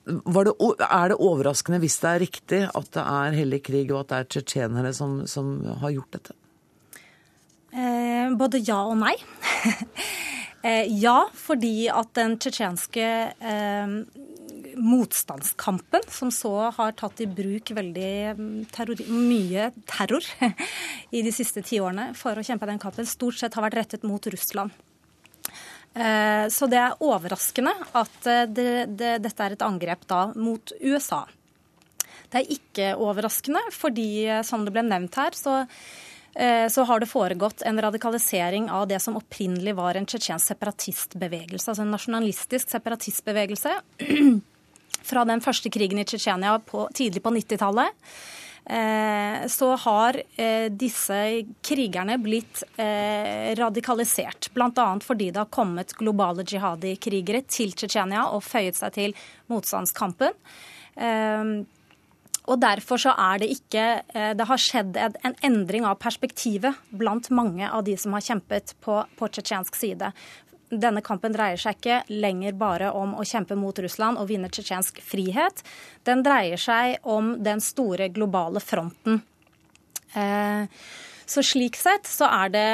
det, 0.06 0.54
er 0.88 1.12
det 1.12 1.18
overraskende 1.20 1.80
hvis 1.84 2.00
det 2.02 2.10
er 2.10 2.24
riktig 2.24 2.62
at 2.66 2.94
det 2.96 3.04
er 3.04 3.38
hellig 3.38 3.62
krig 3.68 3.92
og 3.92 4.02
at 4.02 4.10
det 4.10 4.20
er 4.20 4.30
tsjetsjenere 4.34 4.94
som, 4.98 5.22
som, 5.30 5.54
har 5.84 5.94
gjort 5.94 6.18
dette? 6.18 6.38
Eh, 7.72 8.34
både 8.36 8.64
ja 8.66 8.82
og 8.90 8.98
nei. 9.00 9.14
eh, 10.68 10.90
ja, 10.90 11.20
fordi 11.38 11.86
at 11.94 12.12
den 12.18 12.40
tsjetsjenske 12.42 13.08
eh, 13.38 13.96
motstandskampen, 14.78 16.06
som 16.12 16.32
så 16.34 16.54
har 16.76 16.94
tatt 17.00 17.24
i 17.24 17.30
bruk 17.30 17.74
veldig 17.76 18.14
mm, 18.38 18.54
terror, 18.74 19.02
mye 19.10 19.72
terror 19.90 20.26
i 21.18 21.24
de 21.26 21.34
siste 21.36 21.64
tiårene 21.66 22.12
for 22.18 22.38
å 22.38 22.46
kjempe 22.46 22.70
den 22.70 22.82
kampen, 22.82 23.10
stort 23.10 23.40
sett 23.40 23.58
har 23.58 23.68
vært 23.68 23.80
rettet 23.82 24.08
mot 24.08 24.32
Russland. 24.32 24.74
Eh, 25.94 26.48
så 26.48 26.68
det 26.72 26.80
er 26.80 27.02
overraskende 27.04 27.74
at 28.00 28.28
eh, 28.30 28.46
det, 28.48 28.70
det, 28.96 29.18
dette 29.26 29.44
er 29.44 29.58
et 29.58 29.66
angrep 29.66 30.06
da 30.08 30.30
mot 30.40 30.72
USA. 30.80 31.26
Det 32.32 32.40
er 32.40 32.54
ikke 32.56 32.94
overraskende, 32.96 33.64
fordi 33.76 34.24
eh, 34.24 34.40
som 34.48 34.64
det 34.64 34.72
ble 34.76 34.86
nevnt 34.88 35.20
her, 35.20 35.36
så 35.38 35.64
så 36.32 36.86
har 36.88 37.02
det 37.04 37.10
foregått 37.12 37.60
en 37.68 37.76
radikalisering 37.84 38.70
av 38.72 38.86
det 38.88 39.02
som 39.04 39.18
opprinnelig 39.20 39.74
var 39.76 39.98
en 40.00 40.06
tsjetsjensk 40.08 40.54
separatistbevegelse. 40.54 41.74
Altså 41.74 41.84
en 41.84 41.92
nasjonalistisk 41.92 42.72
separatistbevegelse 42.72 43.74
fra 45.02 45.26
den 45.28 45.42
første 45.44 45.72
krigen 45.74 46.02
i 46.02 46.06
Tsjetsjenia 46.08 46.60
tidlig 46.96 47.24
på 47.24 47.34
90-tallet. 47.34 48.12
Eh, 48.66 49.48
så 49.48 49.76
har 49.76 50.22
eh, 50.36 50.70
disse 50.70 51.18
krigerne 51.66 52.18
blitt 52.22 52.64
eh, 52.78 53.56
radikalisert. 53.58 54.52
Bl.a. 54.54 55.00
fordi 55.02 55.32
det 55.32 55.42
har 55.42 55.50
kommet 55.50 55.96
globale 55.98 56.46
jihadi-krigere 56.46 57.42
til 57.50 57.74
Tsjetsjenia 57.74 58.28
og 58.30 58.46
føyet 58.46 58.78
seg 58.78 58.94
til 58.98 59.16
motstandskampen. 59.52 60.38
Og 62.52 62.58
Derfor 62.60 63.00
så 63.00 63.14
er 63.16 63.40
det 63.40 63.48
ikke 63.54 63.84
Det 64.36 64.46
har 64.50 64.60
skjedd 64.60 64.98
en 65.00 65.36
endring 65.46 65.86
av 65.88 66.02
perspektivet 66.04 66.76
blant 66.90 67.30
mange 67.32 67.70
av 67.70 67.86
de 67.88 67.96
som 67.98 68.12
har 68.18 68.26
kjempet 68.26 68.74
på, 68.84 68.98
på 69.16 69.30
tsjetsjensk 69.32 69.78
side 69.80 70.12
denne 70.72 71.04
kampen 71.06 71.36
dreier 71.36 71.60
seg 71.60 71.78
ikke 71.78 72.02
lenger 72.10 72.56
bare 72.60 72.92
om 72.96 73.14
å 73.20 73.28
kjempe 73.28 73.58
mot 73.60 73.78
Russland 73.84 74.20
og 74.22 74.30
vinne 74.32 74.50
tsjetsjensk 74.52 75.02
frihet. 75.04 75.64
Den 76.08 76.24
dreier 76.26 76.60
seg 76.62 76.98
om 77.04 77.36
den 77.44 77.62
store 77.64 78.10
globale 78.14 78.64
fronten. 78.64 79.22
Eh, 80.16 80.82
så 81.32 81.44
slik 81.46 81.78
sett 81.80 82.10
så 82.10 82.28
er 82.28 82.52
det 82.52 82.70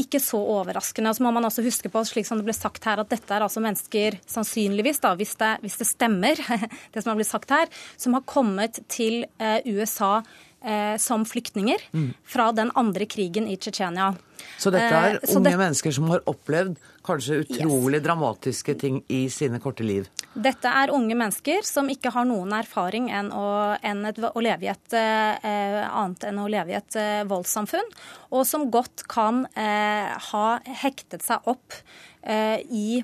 ikke 0.00 0.20
så 0.22 0.38
overraskende. 0.40 1.12
Så 1.12 1.24
må 1.24 1.32
man 1.34 1.44
også 1.44 1.64
huske 1.66 1.90
på, 1.92 2.00
slik 2.08 2.28
som 2.28 2.40
det 2.40 2.46
ble 2.46 2.54
sagt 2.56 2.86
her, 2.88 3.02
at 3.02 3.10
dette 3.12 3.34
er 3.34 3.44
altså 3.44 3.60
mennesker, 3.60 4.16
sannsynligvis, 4.28 5.02
da, 5.04 5.12
hvis 5.18 5.34
det, 5.40 5.50
hvis 5.64 5.76
det 5.82 5.88
stemmer, 5.90 6.40
det 6.94 7.02
som 7.02 7.12
har 7.12 7.18
blitt 7.18 7.30
sagt 7.30 7.52
her, 7.52 7.68
som 8.00 8.16
har 8.16 8.24
kommet 8.28 8.80
til 8.88 9.26
eh, 9.36 9.60
USA 9.68 10.22
eh, 10.62 10.96
som 10.96 11.26
flyktninger 11.28 11.84
mm. 11.92 12.08
fra 12.24 12.48
den 12.56 12.72
andre 12.80 13.08
krigen 13.10 13.50
i 13.50 13.58
Tsjetsjenia. 13.60 14.14
Så 14.58 14.72
dette 14.74 14.88
er 14.88 15.18
eh, 15.18 15.34
unge 15.36 15.50
det... 15.50 15.58
mennesker 15.60 15.94
som 15.94 16.08
har 16.12 16.24
opplevd 16.30 16.78
kanskje 17.08 17.42
utrolig 17.44 18.00
yes. 18.00 18.04
dramatiske 18.04 18.74
ting 18.80 19.02
i 19.08 19.26
sine 19.32 19.60
korte 19.62 19.86
liv? 19.86 20.08
Dette 20.38 20.70
er 20.70 20.92
unge 20.94 21.16
mennesker 21.18 21.64
som 21.66 21.88
ikke 21.90 22.12
har 22.14 22.26
noen 22.28 22.52
erfaring 22.58 23.08
enn 23.14 23.30
å, 23.34 23.48
enn 23.82 24.04
et, 24.10 24.18
å 24.22 24.42
leve 24.44 24.68
i 24.68 24.72
et 24.72 24.96
eh, 24.98 25.82
annet 25.88 26.28
enn 26.28 26.40
å 26.42 26.48
leve 26.50 26.74
i 26.74 26.78
et 26.78 26.98
eh, 27.00 27.22
voldssamfunn, 27.28 27.94
og 28.30 28.44
som 28.46 28.68
godt 28.72 29.06
kan 29.10 29.46
eh, 29.58 30.10
ha 30.30 30.48
hektet 30.82 31.24
seg 31.26 31.48
opp 31.50 31.78
eh, 32.22 32.60
i 32.68 33.02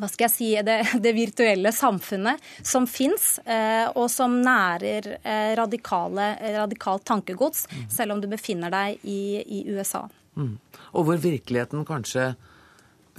hva 0.00 0.06
skal 0.08 0.28
jeg 0.28 0.32
si, 0.32 0.48
det, 0.64 0.78
det 1.04 1.12
virtuelle 1.12 1.74
samfunnet 1.76 2.40
som 2.62 2.86
fins, 2.88 3.34
eh, 3.44 3.90
og 3.92 4.06
som 4.10 4.38
nærer 4.40 5.10
radikale, 5.58 6.32
radikalt 6.56 7.04
tankegods, 7.10 7.66
mm. 7.68 7.84
selv 7.92 8.16
om 8.16 8.22
du 8.22 8.30
befinner 8.30 8.72
deg 8.72 9.02
i, 9.02 9.20
i 9.44 9.64
USA. 9.74 10.06
Mm. 10.38 10.54
Og 10.94 11.06
hvor 11.08 11.20
virkeligheten 11.20 11.84
kanskje 11.88 12.32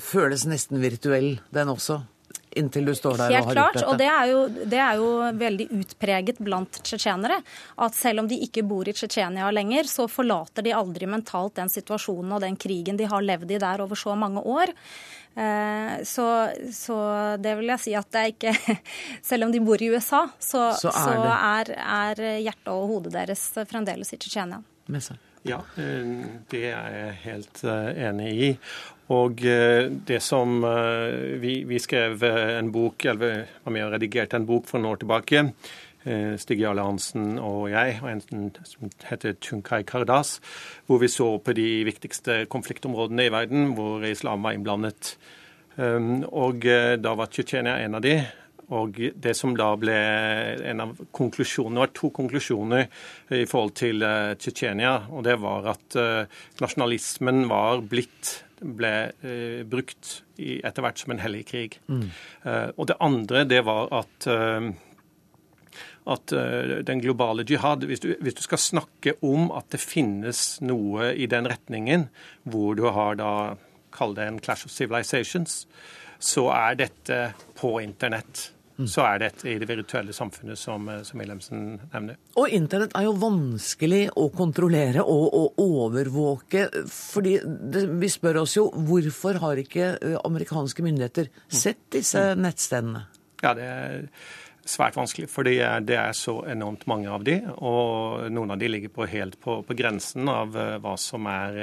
føles 0.01 0.47
nesten 0.49 0.81
virtuell, 0.81 1.35
den 1.53 1.73
også? 1.73 2.01
inntil 2.51 2.85
du 2.85 2.95
står 2.95 3.17
der 3.19 3.31
Helt 3.31 3.45
og 3.45 3.49
har 3.49 3.55
klart, 3.55 3.75
gjort 3.75 3.79
dette? 3.79 3.91
og 3.91 3.99
det 3.99 4.09
er, 4.11 4.25
jo, 4.31 4.65
det 4.73 4.81
er 4.83 4.99
jo 4.99 5.09
veldig 5.39 5.67
utpreget 5.77 6.41
blant 6.43 6.81
tsjetsjenere. 6.81 7.39
At 7.85 7.95
selv 7.97 8.23
om 8.23 8.29
de 8.31 8.39
ikke 8.45 8.63
bor 8.67 8.87
i 8.87 8.95
Tsjetsjenia 8.95 9.47
lenger, 9.53 9.89
så 9.89 10.07
forlater 10.11 10.65
de 10.65 10.75
aldri 10.75 11.09
mentalt 11.09 11.57
den 11.59 11.71
situasjonen 11.71 12.35
og 12.35 12.43
den 12.43 12.59
krigen 12.59 12.99
de 12.99 13.07
har 13.11 13.23
levd 13.25 13.55
i 13.55 13.61
der 13.61 13.85
over 13.85 13.99
så 13.99 14.15
mange 14.19 14.43
år. 14.43 14.73
Eh, 15.31 15.95
så, 16.07 16.27
så, 16.75 16.99
det 17.39 17.55
vil 17.59 17.71
jeg 17.71 17.85
si 17.85 17.95
at 17.95 18.09
det 18.11 18.21
er 18.21 18.31
ikke 18.33 18.79
Selv 19.29 19.45
om 19.45 19.53
de 19.53 19.61
bor 19.63 19.79
i 19.79 19.87
USA, 19.93 20.25
så, 20.35 20.65
så 20.75 20.91
er, 20.91 21.05
så 21.07 21.35
er, 21.37 21.75
er 21.79 22.23
hjertet 22.43 22.71
og 22.73 22.87
hodet 22.91 23.15
deres 23.15 23.47
fremdeles 23.69 24.11
i 24.11 24.19
Tsjetsjenia. 24.19 24.59
Ja, 25.41 25.57
eh, 25.75 26.09
det 26.51 26.65
er 26.69 26.95
jeg 26.95 27.13
helt 27.23 27.61
eh, 27.65 27.87
enig 28.05 28.31
i. 28.31 28.49
Og 29.11 29.41
eh, 29.43 29.87
det 29.89 30.19
som 30.21 30.61
vi, 31.41 31.55
vi 31.67 31.79
skrev 31.81 32.21
en 32.23 32.69
bok, 32.71 33.05
eller 33.09 33.47
var 33.63 33.73
med 33.73 33.87
og 33.87 33.95
redigerte 33.95 34.37
en 34.37 34.45
bok 34.49 34.69
for 34.69 34.79
noen 34.79 34.93
år 34.93 35.01
tilbake, 35.01 35.47
Stig 36.41 36.57
Jarle 36.63 36.81
Hansen 36.81 37.35
og 37.37 37.67
jeg, 37.69 37.99
og 38.01 38.07
en 38.09 38.21
som 38.65 38.87
heter 39.05 39.35
Tunkai 39.37 39.83
Kardas, 39.85 40.39
hvor 40.89 40.97
vi 40.97 41.09
så 41.13 41.27
på 41.37 41.53
de 41.53 41.83
viktigste 41.85 42.39
konfliktområdene 42.49 43.27
i 43.27 43.33
verden 43.33 43.75
hvor 43.77 44.01
islam 44.09 44.41
var 44.41 44.57
innblandet. 44.57 45.11
Og 45.77 46.65
da 46.65 47.13
var 47.19 47.29
Tsjetsjenia 47.29 47.77
en 47.83 47.99
av 47.99 48.01
de. 48.01 48.15
Og 48.71 48.95
det 48.95 49.33
som 49.35 49.55
da 49.57 49.73
ble 49.79 49.97
en 50.71 50.83
av 50.85 50.93
konklusjonene, 51.11 51.75
det 51.75 51.83
var 51.85 51.95
to 51.97 52.11
konklusjoner 52.15 52.85
i 53.35 53.43
forhold 53.49 53.75
til 53.81 54.05
Tsjetsjenia. 54.39 54.93
Og 55.11 55.25
det 55.27 55.35
var 55.43 55.67
at 55.73 55.97
nasjonalismen 56.63 57.45
var 57.51 57.83
blitt 57.83 58.37
ble 58.61 58.93
eh, 59.25 59.63
brukt 59.67 60.21
i, 60.37 60.59
etter 60.61 60.85
hvert 60.85 61.01
som 61.01 61.13
en 61.13 61.21
hellig 61.21 61.45
krig. 61.49 61.77
Mm. 61.89 62.07
Eh, 62.45 62.69
og 62.75 62.87
det 62.91 62.99
andre, 63.01 63.43
det 63.49 63.61
var 63.67 63.91
at 64.01 64.29
eh, 64.29 64.71
at 66.11 66.33
uh, 66.33 66.79
den 66.81 66.97
globale 66.97 67.43
jihad 67.45 67.83
hvis 67.85 68.01
du, 68.01 68.07
hvis 68.25 68.33
du, 68.33 68.41
skal 68.41 68.57
snakke 68.57 69.13
om 69.21 69.51
at 69.53 69.67
det 69.69 69.77
finnes 69.79 70.57
noe 70.65 71.11
i 71.13 71.27
den 71.29 71.45
retningen, 71.45 72.07
hvor 72.41 72.73
du 72.75 72.87
har 72.89 73.19
da 73.21 73.33
Kall 73.93 74.15
det 74.15 74.23
en 74.25 74.39
clash 74.41 74.65
of 74.65 74.71
civilizations, 74.71 75.67
så 76.17 76.45
er 76.55 76.77
dette 76.79 77.19
på 77.59 77.75
internett. 77.83 78.47
Mm. 78.77 78.87
så 78.89 79.05
er 79.05 79.21
dette 79.25 79.47
i 79.49 79.57
det 79.61 79.67
virtuelle 79.69 80.13
samfunnet 80.15 80.59
som, 80.59 80.87
eh, 80.89 81.01
som 81.07 81.21
Wilhelmsen 81.21 81.63
nevner. 81.93 82.19
Og 82.39 82.49
internett 82.49 82.95
er 82.97 83.07
jo 83.07 83.15
vanskelig 83.21 84.03
å 84.17 84.27
kontrollere 84.35 85.03
og, 85.03 85.25
og 85.37 85.63
overvåke. 85.63 86.67
fordi 86.89 87.39
det, 87.45 87.87
Vi 88.01 88.09
spør 88.09 88.43
oss 88.43 88.57
jo 88.57 88.69
hvorfor 88.71 89.41
har 89.43 89.61
ikke 89.61 89.95
eh, 89.97 90.19
amerikanske 90.23 90.85
myndigheter 90.85 91.31
sett 91.47 91.89
disse 91.97 92.31
mm. 92.31 92.45
nettstedene? 92.45 93.03
Ja, 93.41 93.53
det 93.57 93.67
er 93.67 94.07
svært 94.71 94.95
vanskelig, 94.95 95.27
for 95.27 95.43
det 95.43 95.57
er 95.97 96.11
så 96.13 96.35
enormt 96.47 96.85
mange 96.87 97.09
av 97.09 97.23
de, 97.25 97.39
og 97.65 98.27
noen 98.31 98.53
av 98.53 98.59
de 98.61 98.69
ligger 98.69 98.91
på 98.93 99.07
helt 99.09 99.39
på, 99.41 99.57
på 99.65 99.75
grensen 99.75 100.29
av 100.29 100.53
hva 100.53 100.93
som 101.01 101.25
er, 101.27 101.57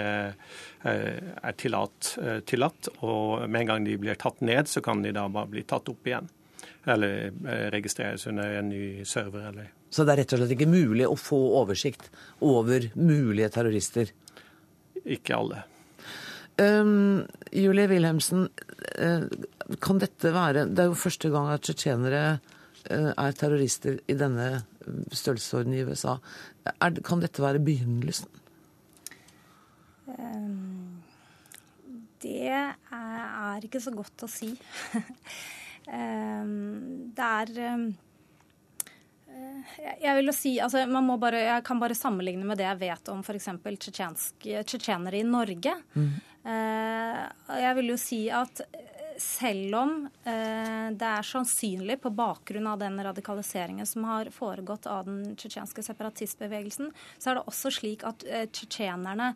er 0.83 1.55
tillatt, 1.57 2.11
tillatt. 2.50 2.91
Og 2.99 3.47
med 3.47 3.62
en 3.62 3.71
gang 3.71 3.87
de 3.87 3.95
blir 4.03 4.19
tatt 4.19 4.43
ned, 4.43 4.67
så 4.67 4.83
kan 4.85 5.07
de 5.07 5.15
da 5.15 5.29
bare 5.31 5.53
bli 5.55 5.62
tatt 5.62 5.88
opp 5.95 6.11
igjen. 6.11 6.27
Eller 6.87 7.32
eh, 7.49 7.70
registreres 7.75 8.26
under 8.26 8.58
en 8.61 8.68
ny 8.68 9.04
server. 9.04 9.49
Eller. 9.50 9.73
Så 9.90 10.04
det 10.04 10.14
er 10.14 10.23
rett 10.23 10.35
og 10.37 10.42
slett 10.42 10.54
ikke 10.56 10.70
mulig 10.70 11.08
å 11.08 11.16
få 11.18 11.38
oversikt 11.61 12.11
over 12.44 12.90
mulige 12.94 13.50
terrorister? 13.56 14.12
Ikke 15.08 15.37
alle. 15.38 15.64
Um, 16.58 17.26
Julie 17.54 17.87
Wilhelmsen, 17.87 18.49
uh, 18.99 19.26
kan 19.78 20.00
dette 20.02 20.32
være 20.35 20.64
Det 20.66 20.82
er 20.82 20.88
jo 20.90 20.97
første 20.99 21.30
gang 21.30 21.52
at 21.52 21.62
tsjetsjenere 21.62 22.23
uh, 22.35 23.12
er 23.12 23.37
terrorister 23.38 24.00
i 24.11 24.16
denne 24.18 24.49
størrelsesorden 25.14 25.76
i 25.76 25.85
USA. 25.87 26.16
Er, 26.73 26.99
kan 27.06 27.23
dette 27.23 27.44
være 27.44 27.62
begynnelsen? 27.62 28.32
Um, 30.08 30.99
det 32.25 32.49
er, 32.50 32.75
er 32.90 33.62
ikke 33.62 33.82
så 33.85 33.94
godt 33.94 34.26
å 34.26 34.30
si. 34.32 34.50
Ehm, 35.92 37.12
det 37.16 37.28
er 37.42 37.52
ehm, 37.64 37.87
eh, 39.33 39.76
jeg 40.02 40.16
vil 40.18 40.30
jo 40.30 40.35
si, 40.37 40.57
altså 40.61 40.85
bare, 41.21 41.45
jeg 41.47 41.64
kan 41.64 41.80
bare 41.80 41.97
sammenligne 41.97 42.45
med 42.45 42.61
det 42.61 42.68
jeg 42.68 42.83
vet 42.83 43.12
om 43.12 43.23
f.eks. 43.25 43.49
tsjetsjenere 44.42 45.21
i 45.21 45.26
Norge. 45.26 45.75
Mm. 45.95 46.12
Eh, 46.49 47.25
jeg 47.64 47.78
vil 47.80 47.92
jo 47.95 47.99
si 48.00 48.23
at 48.30 48.62
selv 49.18 49.75
om 49.75 49.95
eh, 50.07 50.88
det 50.95 51.07
er 51.09 51.26
sannsynlig 51.26 51.97
på 52.02 52.12
bakgrunn 52.14 52.68
av 52.71 52.78
den 52.78 53.00
radikaliseringen 53.02 53.87
som 53.88 54.04
har 54.07 54.30
foregått 54.30 54.87
av 54.87 55.09
den 55.09 55.35
tsjetsjenske 55.35 55.83
separatistbevegelsen, 55.83 56.92
så 57.18 57.30
er 57.30 57.40
det 57.40 57.49
også 57.50 57.73
slik 57.80 58.04
at 58.07 58.23
tsjetsjenerne 58.23 59.33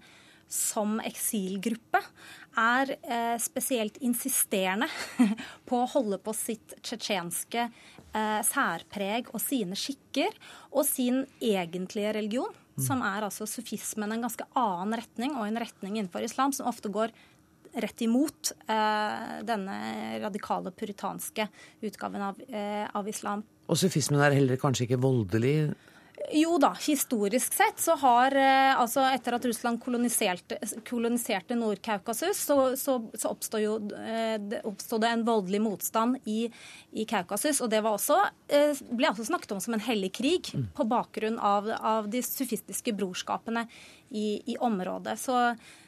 som 0.52 0.98
eksilgruppe 1.00 2.00
er 2.60 2.94
eh, 3.00 3.36
spesielt 3.40 3.96
insisterende 4.04 4.88
på 5.68 5.80
å 5.80 5.90
holde 5.94 6.18
på 6.20 6.34
sitt 6.36 6.74
tsjetsjenske 6.84 7.64
eh, 7.64 8.40
særpreg 8.44 9.30
og 9.32 9.40
sine 9.40 9.78
skikker 9.78 10.36
og 10.70 10.84
sin 10.88 11.22
egentlige 11.40 12.12
religion, 12.18 12.52
mm. 12.76 12.84
som 12.84 13.04
er 13.06 13.24
altså 13.28 13.48
sufismen, 13.48 14.12
en 14.12 14.26
ganske 14.28 14.46
annen 14.52 14.98
retning 15.00 15.36
og 15.38 15.48
en 15.48 15.62
retning 15.64 15.96
innenfor 15.96 16.26
islam 16.28 16.52
som 16.56 16.68
ofte 16.68 16.92
går 16.92 17.14
rett 17.72 18.02
imot 18.04 18.52
eh, 18.68 19.38
denne 19.48 19.78
radikale 20.20 20.74
puritanske 20.76 21.48
utgaven 21.80 22.22
av, 22.28 22.42
eh, 22.48 22.84
av 22.92 23.08
islam. 23.08 23.46
Og 23.72 23.80
sufismen 23.80 24.20
er 24.20 24.36
heller 24.36 24.60
kanskje 24.60 24.90
ikke 24.90 25.00
voldelig? 25.00 25.72
Jo 26.30 26.54
da, 26.60 26.70
historisk 26.80 27.54
sett 27.56 27.80
så 27.80 27.96
har 27.98 28.34
eh, 28.36 28.78
altså 28.78 29.02
Etter 29.10 29.34
at 29.36 29.46
Russland 29.48 29.80
koloniserte, 29.82 30.58
koloniserte 30.86 31.56
Nord-Kaukasus, 31.58 32.38
så, 32.46 32.56
så, 32.78 32.98
så 33.18 33.32
oppstod, 33.32 33.62
jo, 33.64 33.74
eh, 33.98 34.36
det, 34.38 34.62
oppstod 34.68 35.02
det 35.02 35.10
en 35.10 35.24
voldelig 35.26 35.62
motstand 35.64 36.20
i, 36.30 36.46
i 36.92 37.06
Kaukasus. 37.08 37.60
Og 37.64 37.72
det 37.72 37.82
også, 37.82 38.20
eh, 38.52 38.78
ble 38.92 39.10
også 39.10 39.26
snakket 39.32 39.56
om 39.56 39.62
som 39.64 39.76
en 39.76 39.84
hellig 39.84 40.12
krig 40.20 40.52
mm. 40.54 40.68
på 40.76 40.86
bakgrunn 40.88 41.40
av, 41.42 41.70
av 41.80 42.10
de 42.12 42.22
sufistiske 42.24 42.94
brorskapene 42.96 43.66
i, 44.10 44.38
i 44.54 44.58
området. 44.60 45.18
Så 45.20 45.38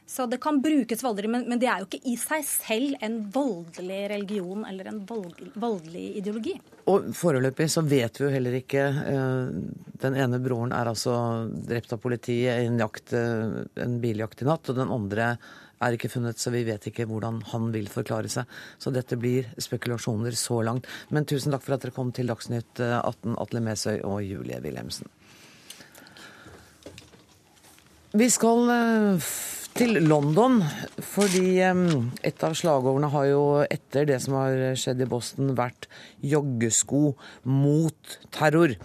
så 0.06 0.26
det 0.26 0.36
kan 0.36 0.60
brukes 0.60 1.02
voldelig, 1.04 1.30
men, 1.30 1.46
men, 1.48 1.58
det 1.60 1.68
er 1.70 1.80
jo 1.80 1.86
ikke 1.88 2.02
i 2.12 2.14
seg 2.20 2.44
selv 2.44 2.96
en 3.04 3.22
voldelig 3.32 4.02
religion 4.12 4.64
eller 4.68 4.90
en 4.90 5.00
voldelig 5.08 6.04
ideologi. 6.20 6.58
Og 6.92 7.08
foreløpig 7.16 7.70
så 7.72 7.80
vet 7.88 8.20
vi 8.20 8.26
jo 8.26 8.32
heller 8.34 8.58
ikke 8.58 8.82
eh, 8.84 9.54
Den 10.02 10.18
ene 10.20 10.36
broren 10.44 10.74
er 10.76 10.90
altså 10.90 11.14
drept 11.48 11.94
av 11.96 12.02
politiet 12.02 12.60
i 12.60 12.66
en, 12.68 12.76
jakt, 12.82 13.14
eh, 13.16 13.62
en 13.80 13.94
biljakt 14.02 14.44
i 14.44 14.48
natt, 14.50 14.68
og 14.68 14.76
den 14.76 14.92
andre 14.92 15.30
er 15.84 15.96
ikke 15.96 16.10
funnet, 16.12 16.40
så 16.40 16.52
vi 16.52 16.62
vet 16.68 16.84
ikke 16.90 17.06
hvordan 17.08 17.40
han 17.54 17.70
vil 17.72 17.88
forklare 17.92 18.28
seg. 18.32 18.50
Så 18.78 18.92
dette 18.92 19.16
blir 19.20 19.48
spekulasjoner 19.60 20.36
så 20.36 20.60
langt. 20.68 20.88
Men 21.08 21.24
tusen 21.28 21.52
takk 21.52 21.64
for 21.64 21.76
at 21.76 21.84
dere 21.84 21.96
kom 21.96 22.12
til 22.14 22.28
Dagsnytt 22.28 22.76
18, 22.76 23.32
eh, 23.32 23.40
Atle 23.40 23.64
Mesøy 23.64 23.96
og 24.04 24.20
Julie 24.24 24.60
Wilhelmsen. 24.64 25.08
Vi 28.14 28.28
skal 28.30 28.68
til 29.74 29.96
London, 30.06 30.60
fordi 31.02 31.58
et 31.58 32.44
av 32.46 32.54
slagordene 32.54 33.10
har 33.10 33.26
jo 33.26 33.42
etter 33.66 34.06
det 34.06 34.20
som 34.22 34.36
har 34.38 34.76
skjedd 34.78 35.02
i 35.02 35.08
Boston, 35.10 35.54
vært 35.58 35.88
'joggesko 36.22 37.14
mot 37.44 38.18
terror'. 38.30 38.76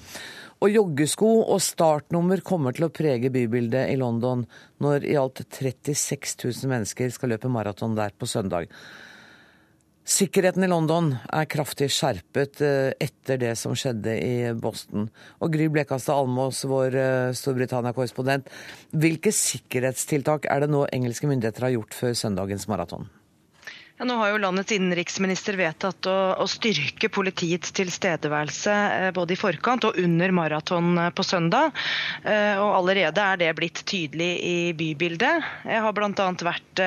Og 0.60 0.74
joggesko 0.74 1.30
og 1.54 1.62
startnummer 1.64 2.42
kommer 2.44 2.76
til 2.76 2.90
å 2.90 2.92
prege 2.92 3.30
bybildet 3.32 3.94
i 3.94 4.00
London 4.02 4.44
når 4.84 5.06
i 5.08 5.16
alt 5.16 5.40
36 5.46 6.36
000 6.44 6.68
mennesker 6.68 7.14
skal 7.16 7.30
løpe 7.32 7.48
maraton 7.48 7.96
der 7.96 8.12
på 8.12 8.28
søndag. 8.28 8.68
Sikkerheten 10.10 10.64
i 10.66 10.70
London 10.72 11.12
er 11.30 11.46
kraftig 11.46 11.92
skjerpet 11.94 12.64
eh, 12.66 12.96
etter 12.98 13.38
det 13.44 13.52
som 13.60 13.76
skjedde 13.78 14.16
i 14.18 14.32
Boston. 14.58 15.06
Og 15.38 15.54
Gry 15.54 15.68
Blekastad 15.70 16.18
Almås, 16.18 16.64
vår 16.66 16.98
eh, 16.98 17.36
Storbritannia-korrespondent, 17.38 18.50
hvilke 18.90 19.30
sikkerhetstiltak 19.36 20.50
er 20.50 20.66
det 20.66 20.74
nå 20.74 20.88
engelske 20.90 21.30
myndigheter 21.30 21.68
har 21.68 21.76
gjort 21.78 21.94
før 21.94 22.18
søndagens 22.18 22.66
maraton? 22.72 23.06
Ja, 24.00 24.06
nå 24.08 24.16
har 24.16 24.30
jo 24.32 24.38
landets 24.40 24.72
innenriksminister 24.72 25.58
vedtatt 25.60 26.08
å, 26.08 26.16
å, 26.40 26.46
styrke 26.48 27.10
politiets 27.12 27.74
tilstedeværelse 27.76 28.76
eh, 28.96 29.08
både 29.12 29.36
i 29.36 29.40
forkant 29.40 29.84
og 29.90 29.98
under 30.00 30.32
maraton 30.32 30.94
eh, 30.96 31.10
på 31.12 31.26
søndag. 31.28 31.76
Eh, 32.24 32.56
og 32.64 32.78
Allerede 32.78 33.20
er 33.20 33.42
det 33.42 33.50
blitt 33.58 33.82
tydelig 33.84 34.30
i 34.40 34.54
bybildet. 34.80 35.50
Jeg 35.68 35.84
har 35.84 35.98
bl.a. 35.98 36.30
vært 36.48 36.84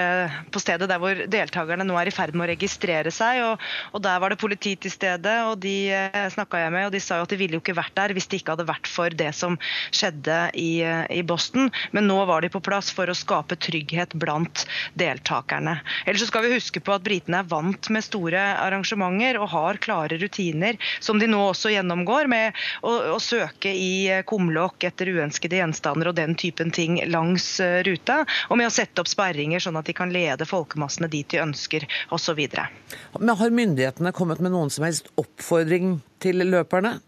på 0.54 0.62
stedet 0.62 0.88
der 0.88 1.02
hvor 1.02 1.20
deltakerne 1.28 1.84
nå 1.84 1.98
er 2.00 2.08
i 2.08 2.14
ferd 2.16 2.32
med 2.32 2.46
å 2.46 2.50
registrere 2.54 3.12
seg. 3.12 3.42
og, 3.44 3.68
og 3.92 4.00
Der 4.08 4.24
var 4.24 4.32
det 4.32 4.40
politi 4.40 4.72
til 4.80 4.94
stede, 4.96 5.36
og 5.50 5.60
de 5.60 5.92
snakka 6.32 6.62
jeg 6.64 6.72
med, 6.72 6.86
og 6.88 6.96
de 6.96 7.02
sa 7.04 7.20
jo 7.20 7.28
at 7.28 7.34
de 7.34 7.40
ville 7.42 7.58
jo 7.58 7.60
ikke 7.60 7.76
vært 7.76 7.92
der 7.98 8.16
hvis 8.16 8.30
det 8.32 8.40
ikke 8.40 8.56
hadde 8.56 8.68
vært 8.70 8.88
for 8.88 9.12
det 9.12 9.34
som 9.36 9.60
skjedde 9.92 10.38
i, 10.56 10.80
i 11.12 11.20
Boston. 11.28 11.68
Men 11.92 12.08
nå 12.08 12.22
var 12.32 12.40
de 12.40 12.54
på 12.56 12.64
plass 12.64 12.88
for 12.96 13.12
å 13.12 13.18
skape 13.20 13.60
trygghet 13.60 14.16
blant 14.16 14.64
deltakerne. 14.96 15.76
Ellers 16.06 16.24
så 16.24 16.32
skal 16.32 16.48
vi 16.48 16.56
huske 16.56 16.80
på 16.80 16.96
at 16.96 17.01
at 17.02 17.08
britene 17.08 17.42
er 17.42 17.50
vant 17.50 17.90
med 17.90 18.04
store 18.06 18.40
arrangementer 18.62 19.38
og 19.40 19.50
har 19.52 19.80
klare 19.82 20.18
rutiner, 20.20 20.78
som 21.02 21.18
de 21.18 21.26
nå 21.26 21.40
også 21.50 21.72
gjennomgår, 21.74 22.30
med 22.30 22.58
å, 22.86 22.94
å 23.16 23.18
søke 23.20 23.72
i 23.74 24.22
kumlokk 24.28 24.86
etter 24.86 25.10
uønskede 25.10 25.58
gjenstander 25.58 26.12
og 26.12 26.18
den 26.18 26.36
typen 26.38 26.70
ting 26.74 27.00
langs 27.10 27.58
eh, 27.60 27.82
ruta, 27.86 28.22
og 28.48 28.60
med 28.60 28.70
å 28.70 28.74
sette 28.74 29.02
opp 29.02 29.10
sperringer 29.10 29.62
sånn 29.62 29.80
at 29.80 29.88
de 29.88 29.96
kan 29.96 30.12
lede 30.14 30.48
folkemassene 30.48 31.10
dit 31.10 31.28
de 31.32 31.42
ønsker 31.42 31.86
osv. 32.14 32.44
Har 32.52 33.56
myndighetene 33.56 34.14
kommet 34.14 34.42
med 34.42 34.54
noen 34.54 34.70
som 34.70 34.86
helst 34.86 35.10
oppfordring 35.18 35.98
til 36.22 36.44
løperne? 36.46 37.00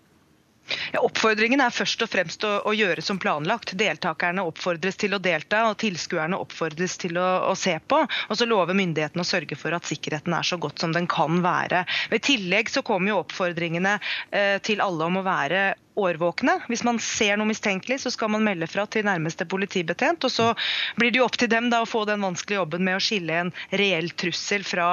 Ja, 0.93 1.03
oppfordringen 1.05 1.61
er 1.61 1.75
først 1.75 2.03
og 2.05 2.11
fremst 2.13 2.45
å, 2.47 2.53
å, 2.65 2.73
gjøre 2.77 3.03
som 3.05 3.19
planlagt. 3.21 3.75
Deltakerne 3.79 4.45
oppfordres 4.49 4.99
til 5.01 5.17
å 5.17 5.21
delta, 5.23 5.65
og 5.71 5.79
tilskuerne 5.83 6.39
oppfordres 6.41 6.97
til 7.03 7.19
å, 7.21 7.29
å, 7.51 7.55
se 7.59 7.77
på. 7.89 8.01
Og 8.29 8.39
så 8.39 8.49
lover 8.49 8.77
myndighetene 8.79 9.25
å 9.25 9.29
sørge 9.29 9.59
for 9.61 9.77
at 9.77 9.89
sikkerheten 9.89 10.37
er 10.37 10.47
så 10.47 10.59
godt 10.61 10.83
som 10.83 10.95
den 10.97 11.09
kan 11.11 11.43
være. 11.45 11.85
I 12.15 12.23
tillegg 12.23 12.73
så 12.73 12.85
kommer 12.87 13.13
jo 13.13 13.23
oppfordringene 13.23 13.99
eh, 14.31 14.57
til 14.65 14.85
alle 14.85 15.11
om 15.11 15.21
å 15.21 15.27
være 15.27 15.73
årvåkne. 15.95 16.59
Hvis 16.71 16.85
man 16.87 16.99
ser 17.03 17.39
noe 17.39 17.49
mistenkelig, 17.51 18.01
så 18.03 18.13
skal 18.15 18.33
man 18.35 18.45
melde 18.47 18.69
fra 18.71 18.87
til 18.91 19.07
nærmeste 19.07 19.47
politibetjent. 19.51 20.27
Og 20.27 20.33
så 20.33 20.51
blir 20.99 21.15
det 21.15 21.23
jo 21.23 21.29
opp 21.29 21.39
til 21.41 21.51
dem 21.53 21.71
da 21.73 21.83
å 21.85 21.89
få 21.89 22.05
den 22.09 22.25
vanskelige 22.25 22.63
jobben 22.63 22.85
med 22.87 22.99
å 22.99 23.03
skille 23.05 23.41
en 23.45 23.55
reell 23.73 24.11
trussel 24.11 24.67
fra 24.67 24.89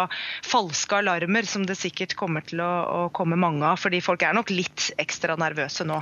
falske 0.46 1.02
alarmer, 1.02 1.48
som 1.50 1.66
det 1.68 1.80
sikkert 1.80 2.18
kommer 2.20 2.46
til 2.46 2.64
å, 2.64 2.72
å 2.86 3.04
komme 3.16 3.40
mange 3.40 3.66
av. 3.68 3.82
Fordi 3.82 4.02
folk 4.04 4.26
er 4.26 4.38
nok 4.38 4.54
litt 4.54 4.92
ekstra 5.02 5.38
nervøse 5.40 5.88
nå 5.88 6.02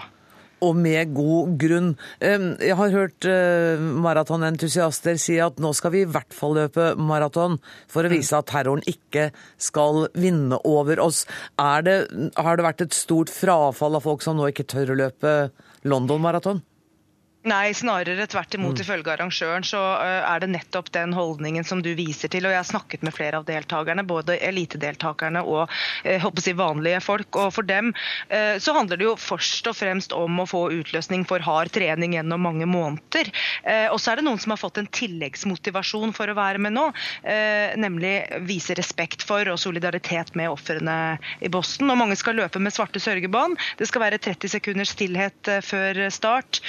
og 0.66 0.78
med 0.80 1.14
god 1.18 1.56
grunn. 1.62 1.92
Jeg 2.22 2.78
har 2.80 2.94
hørt 2.96 3.28
eh, 3.30 3.82
maratonentusiaster 4.06 5.20
si 5.22 5.38
at 5.44 5.60
nå 5.62 5.74
skal 5.78 5.94
vi 5.96 6.04
i 6.04 6.10
hvert 6.10 6.36
fall 6.36 6.58
løpe 6.58 6.92
maraton 7.00 7.60
for 7.92 8.06
å 8.06 8.12
vise 8.12 8.38
at 8.38 8.50
terroren 8.52 8.84
ikke 8.90 9.30
skal 9.62 10.08
vinne 10.18 10.60
over 10.68 11.02
oss. 11.04 11.26
Det, 11.86 11.98
har 12.38 12.60
det 12.60 12.68
vært 12.68 12.86
et 12.86 12.98
stort 12.98 13.32
frafall 13.34 14.00
av 14.00 14.06
folk 14.06 14.26
som 14.26 14.40
nå 14.40 14.50
ikke 14.52 14.68
tør 14.70 14.94
å 14.94 15.00
løpe 15.06 15.36
London 15.88 16.22
Maraton? 16.24 16.64
Nei, 17.48 17.74
snarere 17.74 18.26
tvert 18.28 18.54
imot. 18.54 18.76
Mm. 18.76 18.82
Ifølge 18.84 19.12
arrangøren 19.14 19.64
så 19.64 19.80
eh, 20.04 20.26
er 20.28 20.42
det 20.44 20.50
nettopp 20.52 20.90
den 20.92 21.14
holdningen 21.16 21.64
som 21.64 21.80
du 21.80 21.94
viser 21.96 22.28
til. 22.28 22.44
og 22.44 22.52
Jeg 22.52 22.60
har 22.60 22.68
snakket 22.68 23.06
med 23.08 23.16
flere 23.16 23.40
av 23.40 23.46
deltakerne, 23.48 24.04
både 24.04 24.36
elitedeltakerne 24.44 25.46
og 25.48 25.72
eh, 26.04 26.26
si, 26.44 26.54
vanlige 26.60 27.00
folk. 27.00 27.40
og 27.40 27.54
For 27.56 27.64
dem 27.64 27.94
eh, 28.28 28.58
så 28.60 28.76
handler 28.76 29.00
det 29.00 29.08
jo 29.08 29.14
først 29.16 29.72
og 29.72 29.78
fremst 29.80 30.12
om 30.12 30.42
å 30.44 30.48
få 30.52 30.66
utløsning 30.82 31.24
for 31.30 31.40
hard 31.40 31.72
trening 31.72 32.18
gjennom 32.18 32.44
mange 32.44 32.68
måneder. 32.68 33.32
Og 33.94 33.98
så 34.02 34.12
er 34.12 34.20
det 34.20 34.26
noen 34.26 34.40
som 34.42 34.52
har 34.52 34.60
fått 34.60 34.80
en 34.82 34.88
tilleggsmotivasjon 34.92 36.12
for 36.16 36.32
å 36.32 36.36
være 36.38 36.62
med 36.62 36.74
nå, 36.74 36.86
nemlig 37.80 38.14
vise 38.48 38.74
respekt 38.78 39.24
for 39.28 39.48
og 39.52 39.60
solidaritet 39.62 40.32
med 40.40 40.50
ofrene 40.52 40.96
i 41.46 41.52
Boston. 41.52 41.92
Og 41.92 42.00
Mange 42.00 42.18
skal 42.20 42.40
løpe 42.40 42.62
med 42.62 42.74
svarte 42.74 43.02
sørgebånd. 43.04 43.60
Det 43.80 43.88
skal 43.90 44.04
være 44.06 44.22
30 44.22 44.54
sekunders 44.56 44.94
stillhet 44.96 45.52
før 45.66 46.02
start. 46.14 46.62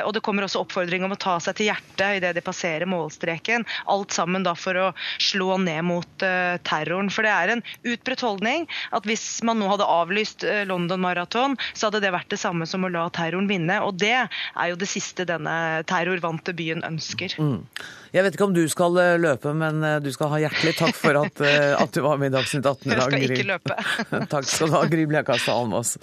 Eh, 0.00 0.06
og 0.06 0.14
det 0.16 0.22
kommer 0.24 0.46
også 0.46 0.64
oppfordring 0.64 1.04
om 1.06 1.14
å 1.14 1.20
ta 1.20 1.36
seg 1.42 1.58
til 1.58 1.70
hjertet 1.70 2.20
idet 2.20 2.32
de 2.36 2.44
passerer 2.44 2.88
målstreken. 2.90 3.66
Alt 3.90 4.16
sammen 4.16 4.44
da 4.46 4.56
for 4.58 4.78
å 4.78 4.88
slå 5.20 5.58
ned 5.62 5.84
mot 5.88 6.24
uh, 6.24 6.56
terroren. 6.66 7.10
For 7.12 7.26
det 7.26 7.34
er 7.34 7.54
en 7.54 7.64
utbredt 7.84 8.24
holdning 8.24 8.66
at 8.96 9.06
hvis 9.08 9.42
man 9.46 9.60
nå 9.60 9.70
hadde 9.72 9.88
avlyst 9.88 10.44
uh, 10.46 10.62
London 10.68 11.02
Marathon, 11.02 11.56
så 11.72 11.88
hadde 11.88 12.02
det 12.04 12.14
vært 12.14 12.30
det 12.32 12.40
samme 12.40 12.68
som 12.68 12.86
å 12.86 12.92
la 12.92 13.06
terroren 13.14 13.48
vinne. 13.50 13.80
Og 13.84 13.96
det 14.00 14.16
er 14.16 14.72
jo 14.72 14.78
det 14.80 14.90
siste 14.90 15.26
denne 15.28 15.56
terrorvante 15.90 16.54
byen 16.56 16.84
ønsker. 16.86 17.36
Mm. 17.40 17.62
Jeg 18.10 18.26
vet 18.26 18.34
ikke 18.34 18.48
om 18.48 18.56
du 18.56 18.64
skal 18.70 18.96
løpe, 19.22 19.52
men 19.54 19.84
du 20.02 20.08
skal 20.10 20.32
ha 20.32 20.40
hjertelig 20.42 20.74
takk 20.80 20.96
for 20.98 21.20
at, 21.20 21.44
at 21.84 21.94
du 21.94 22.02
var 22.06 22.18
med 22.18 22.32
i 22.32 22.36
Dagsnytt 22.38 22.66
18 22.66 22.90
i 22.90 22.96
dag. 22.96 23.14
Jeg 23.14 23.30
skal 23.30 23.38
ikke 23.38 23.52
løpe. 23.52 23.78
takk 24.34 24.50
skal 24.50 24.72
du 24.72 24.78
ha, 24.78 24.82
Gry 24.90 25.06
Blekastad 25.10 25.54
Almås. 25.54 25.96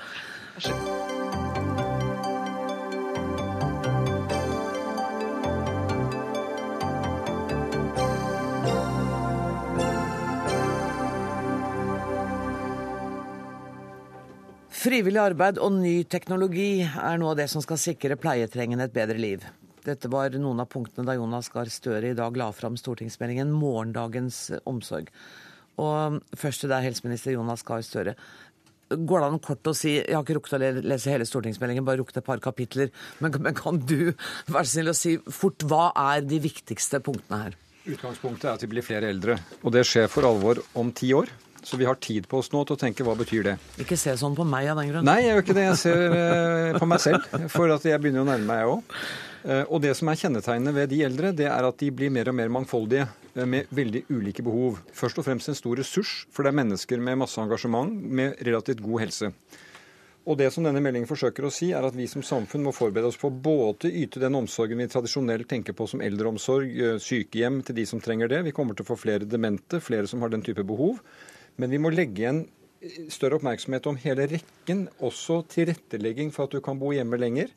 Vær 0.55 0.69
så 0.69 0.79
god. 0.79 1.06
Frivillig 14.87 15.19
arbeid 15.19 15.57
og 15.59 15.73
ny 15.81 16.05
teknologi 16.07 16.79
er 16.79 17.17
noe 17.19 17.33
av 17.33 17.39
det 17.41 17.49
som 17.51 17.59
skal 17.59 17.79
sikre 17.81 18.15
pleietrengende 18.15 18.85
et 18.87 18.93
bedre 18.95 19.19
liv. 19.19 19.41
Dette 19.83 20.07
var 20.07 20.31
noen 20.39 20.61
av 20.63 20.69
punktene 20.71 21.03
da 21.09 21.17
Jonas 21.17 21.49
Gahr 21.51 21.67
Støre 21.67 22.13
i 22.13 22.15
dag 22.15 22.37
la 22.39 22.47
fram 22.55 22.77
stortingsmeldingen 22.79 23.51
'Morgendagens 23.51 24.37
omsorg'. 24.63 25.09
Og 25.83 26.21
først 26.31 26.63
til 26.63 26.71
deg, 26.71 26.85
helseminister 26.87 27.35
Jonas 27.35 27.65
Gahr 27.67 27.83
Støre. 27.83 28.13
Går 28.87 29.19
det 29.19 29.27
an 29.27 29.43
kort 29.43 29.67
å 29.67 29.75
si, 29.75 29.97
jeg 29.97 30.15
har 30.15 30.23
ikke 30.23 30.37
rukket 30.37 30.55
å 30.55 30.87
lese 30.87 31.11
hele 31.11 31.27
stortingsmeldingen, 31.27 31.83
bare 31.83 31.99
rukket 31.99 32.21
et 32.21 32.29
par 32.29 32.39
kapitler, 32.39 32.87
men, 33.19 33.35
men 33.41 33.53
kan 33.53 33.75
du 33.83 34.13
være 34.47 34.71
snill 34.71 34.93
å 34.93 34.95
si 34.95 35.17
fort 35.27 35.67
hva 35.67 35.91
er 36.13 36.23
de 36.23 36.39
viktigste 36.39 37.03
punktene 37.03 37.41
her? 37.43 37.59
Utgangspunktet 37.87 38.47
er 38.47 38.55
at 38.55 38.63
vi 38.63 38.71
blir 38.71 38.87
flere 38.87 39.11
eldre, 39.11 39.35
og 39.63 39.75
det 39.75 39.83
skjer 39.83 40.07
for 40.07 40.23
alvor 40.31 40.63
om 40.79 40.95
ti 40.95 41.11
år. 41.11 41.27
Så 41.67 41.75
vi 41.75 41.87
har 41.87 41.97
tid 41.99 42.29
på 42.31 42.39
oss 42.39 42.47
nå 42.53 42.61
til 42.63 42.77
å 42.77 42.79
tenke 42.79 43.03
hva 43.03 43.17
betyr 43.19 43.43
det. 43.43 43.55
Ikke 43.83 43.97
se 43.99 44.13
sånn 44.15 44.35
på 44.37 44.45
meg 44.47 44.69
av 44.71 44.79
den 44.79 44.93
grunn. 44.93 45.07
Nei, 45.07 45.17
jeg 45.25 45.33
gjør 45.33 45.43
ikke 45.43 45.55
det. 45.57 45.65
Jeg 45.65 45.79
ser 45.81 46.15
eh, 46.15 46.77
på 46.79 46.87
meg 46.87 47.01
selv. 47.03 47.25
For 47.51 47.73
at 47.75 47.87
jeg 47.89 47.99
begynner 47.99 48.23
å 48.23 48.29
nærme 48.29 48.47
meg, 48.47 48.61
jeg 48.61 48.75
òg. 48.77 48.99
Eh, 49.47 49.63
og 49.65 49.81
det 49.83 49.91
som 49.99 50.07
er 50.07 50.19
kjennetegnet 50.21 50.77
ved 50.79 50.93
de 50.93 51.01
eldre, 51.09 51.33
det 51.35 51.49
er 51.51 51.67
at 51.67 51.83
de 51.83 51.91
blir 51.91 52.13
mer 52.15 52.31
og 52.31 52.37
mer 52.39 52.53
mangfoldige. 52.55 53.09
Eh, 53.35 53.45
med 53.45 53.67
veldig 53.69 54.05
ulike 54.09 54.47
behov. 54.47 54.79
Først 54.95 55.19
og 55.19 55.27
fremst 55.27 55.51
en 55.51 55.59
stor 55.59 55.77
ressurs, 55.77 56.25
for 56.31 56.47
det 56.47 56.53
er 56.53 56.59
mennesker 56.63 57.03
med 57.03 57.19
masse 57.21 57.39
engasjement 57.41 57.91
med 57.91 58.39
relativt 58.47 58.81
god 58.81 59.03
helse. 59.05 59.31
Og 60.27 60.35
det 60.35 60.49
som 60.51 60.65
denne 60.65 60.81
meldingen 60.83 61.07
forsøker 61.07 61.45
å 61.47 61.53
si, 61.53 61.69
er 61.71 61.85
at 61.87 61.95
vi 61.95 62.07
som 62.11 62.23
samfunn 62.25 62.65
må 62.65 62.73
forberede 62.75 63.07
oss 63.07 63.19
på 63.19 63.29
både 63.31 63.91
yte 63.95 64.19
den 64.19 64.35
omsorgen 64.35 64.81
vi 64.81 64.89
tradisjonelt 64.91 65.47
tenker 65.47 65.75
på 65.77 65.87
som 65.87 66.03
eldreomsorg, 66.03 66.67
eh, 66.67 66.99
sykehjem 66.99 67.61
til 67.63 67.77
de 67.77 67.85
som 67.87 68.01
trenger 68.03 68.27
det. 68.27 68.43
Vi 68.49 68.55
kommer 68.55 68.75
til 68.75 68.83
å 68.83 68.91
få 68.91 68.99
flere 68.99 69.29
demente, 69.29 69.79
flere 69.79 70.07
som 70.07 70.23
har 70.23 70.33
den 70.33 70.43
type 70.43 70.65
behov. 70.67 70.99
Men 71.57 71.73
vi 71.73 71.81
må 71.81 71.91
legge 71.93 72.23
igjen 72.23 72.43
større 73.11 73.39
oppmerksomhet 73.39 73.87
om 73.89 73.97
hele 73.99 74.27
rekken, 74.29 74.85
også 75.03 75.41
tilrettelegging 75.49 76.29
for 76.33 76.45
at 76.45 76.53
du 76.53 76.61
kan 76.63 76.79
bo 76.79 76.93
hjemme 76.93 77.19
lenger. 77.19 77.49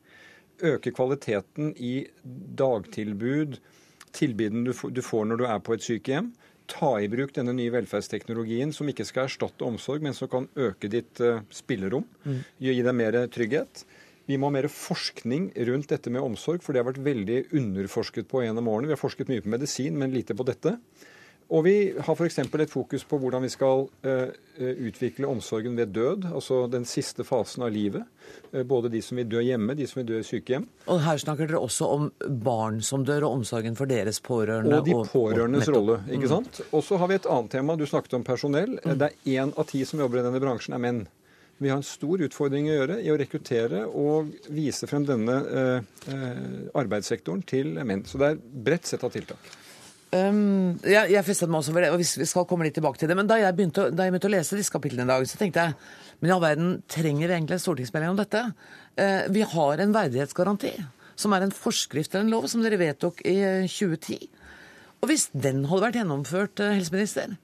Øke 0.60 0.92
kvaliteten 0.96 1.74
i 1.76 2.06
dagtilbud, 2.56 3.58
tilbudene 4.16 4.72
du 4.72 5.02
får 5.04 5.28
når 5.28 5.40
du 5.40 5.44
er 5.48 5.60
på 5.64 5.76
et 5.76 5.84
sykehjem 5.84 6.32
ta 6.70 6.90
i 7.02 7.08
bruk 7.10 7.32
denne 7.36 7.54
nye 7.56 7.72
velferdsteknologien 7.74 8.72
som 8.74 8.88
ikke 8.90 9.06
skal 9.08 9.28
erstatte 9.28 9.66
omsorg, 9.66 10.04
men 10.04 10.16
som 10.16 10.30
kan 10.30 10.48
øke 10.58 10.90
ditt 10.92 11.20
uh, 11.24 11.42
spillerom, 11.54 12.06
mm. 12.24 12.38
gi 12.62 12.76
deg 12.86 12.96
mer 12.96 13.18
trygghet. 13.32 13.84
Vi 14.30 14.38
må 14.38 14.50
ha 14.50 14.54
mer 14.60 14.68
forskning 14.70 15.50
rundt 15.66 15.90
dette 15.90 16.12
med 16.12 16.22
omsorg, 16.22 16.62
for 16.62 16.72
det 16.72 16.82
har 16.82 16.90
vært 16.92 17.02
veldig 17.02 17.40
underforsket 17.58 18.28
på 18.30 18.44
gjennom 18.44 18.68
årene. 18.70 18.90
Vi 18.90 18.94
har 18.94 19.00
forsket 19.00 19.30
mye 19.32 19.42
på 19.42 19.50
medisin, 19.50 19.96
men 19.98 20.14
lite 20.14 20.36
på 20.38 20.46
dette. 20.46 20.76
Og 21.50 21.64
vi 21.66 21.74
har 21.98 22.14
f.eks. 22.14 22.38
et 22.38 22.70
fokus 22.70 23.02
på 23.10 23.18
hvordan 23.18 23.42
vi 23.42 23.50
skal 23.50 23.88
uh, 24.06 24.28
utvikle 24.60 25.26
omsorgen 25.26 25.74
ved 25.78 25.90
død, 25.96 26.28
altså 26.30 26.62
den 26.70 26.84
siste 26.86 27.26
fasen 27.26 27.64
av 27.66 27.72
livet. 27.74 28.06
Uh, 28.54 28.62
både 28.62 28.90
de 28.92 29.00
som 29.02 29.18
vil 29.18 29.26
dø 29.30 29.42
hjemme, 29.42 29.74
de 29.74 29.88
som 29.90 30.00
vil 30.00 30.08
dø 30.12 30.20
i 30.20 30.26
sykehjem. 30.26 30.68
Og 30.86 31.00
her 31.02 31.18
snakker 31.18 31.50
dere 31.50 31.62
også 31.66 31.88
om 31.90 32.08
barn 32.44 32.78
som 32.86 33.02
dør, 33.06 33.26
og 33.26 33.40
omsorgen 33.40 33.78
for 33.78 33.90
deres 33.90 34.22
pårørende. 34.22 34.78
Og 34.78 34.86
de 34.86 34.94
pårørendes 35.10 35.66
og, 35.72 35.78
rolle, 35.80 35.96
ikke 36.06 36.28
mm. 36.28 36.34
sant. 36.36 36.60
Og 36.70 36.84
så 36.86 37.00
har 37.02 37.10
vi 37.10 37.18
et 37.18 37.30
annet 37.34 37.56
tema. 37.56 37.74
Du 37.74 37.86
snakket 37.88 38.14
om 38.20 38.26
personell. 38.26 38.76
Mm. 38.84 38.92
Det 39.00 39.08
er 39.10 39.40
én 39.40 39.54
av 39.58 39.66
ti 39.72 39.82
som 39.88 40.02
jobber 40.04 40.22
i 40.22 40.28
denne 40.28 40.42
bransjen, 40.42 40.76
er 40.78 40.84
menn. 40.86 41.08
Vi 41.60 41.68
har 41.68 41.76
en 41.76 41.84
stor 41.84 42.22
utfordring 42.24 42.70
å 42.70 42.76
gjøre 42.78 43.00
i 43.04 43.10
å 43.12 43.16
rekruttere 43.20 43.82
og 43.84 44.30
vise 44.48 44.86
frem 44.88 45.02
denne 45.04 45.34
eh, 45.60 46.14
arbeidssektoren 46.80 47.42
til 47.44 47.74
menn. 47.84 48.06
Så 48.08 48.16
det 48.22 48.30
er 48.30 48.38
bredt 48.40 48.88
sett 48.88 49.04
av 49.04 49.12
tiltak. 49.12 49.50
Um, 50.10 50.78
jeg, 50.82 51.12
jeg 51.12 51.22
festet 51.22 51.50
meg 51.50 51.60
også 51.60 51.70
over 51.70 51.84
det, 51.84 51.90
og 51.94 52.00
vi 52.00 52.26
skal 52.26 52.46
komme 52.50 52.66
litt 52.66 52.74
tilbake 52.74 52.98
til 52.98 53.10
det. 53.10 53.16
Men 53.18 53.28
da 53.30 53.36
jeg 53.38 53.54
begynte, 53.54 53.88
da 53.94 54.06
jeg 54.06 54.14
begynte 54.14 54.30
å 54.30 54.32
lese 54.34 54.58
disse 54.58 54.74
kapitlene 54.74 55.06
i 55.06 55.12
dag, 55.12 55.26
så 55.30 55.38
tenkte 55.38 55.66
jeg 55.68 55.76
men 56.20 56.28
i 56.28 56.34
all 56.34 56.42
verden, 56.42 56.72
trenger 56.90 57.30
vi 57.30 57.34
egentlig 57.36 57.56
en 57.56 57.62
stortingsmelding 57.62 58.12
om 58.12 58.18
dette? 58.18 58.42
Uh, 59.00 59.22
vi 59.32 59.44
har 59.54 59.80
en 59.80 59.94
verdighetsgaranti, 59.94 60.74
som 61.16 61.32
er 61.32 61.46
en 61.46 61.54
forskrift 61.54 62.12
eller 62.12 62.26
en 62.26 62.34
lov 62.34 62.48
som 62.52 62.64
dere 62.64 62.80
vedtok 62.80 63.22
i 63.24 63.38
2010. 63.64 64.18
Eh, 64.18 64.48
og 65.00 65.08
hvis 65.08 65.30
den 65.32 65.62
hadde 65.70 65.86
vært 65.86 66.00
gjennomført, 66.02 66.60
uh, 66.60 66.74
helseminister, 66.76 67.38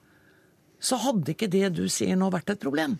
så 0.76 0.98
hadde 1.06 1.32
ikke 1.32 1.48
det 1.48 1.70
du 1.78 1.86
sier 1.92 2.18
nå 2.20 2.28
vært 2.34 2.52
et 2.52 2.60
problem? 2.60 2.98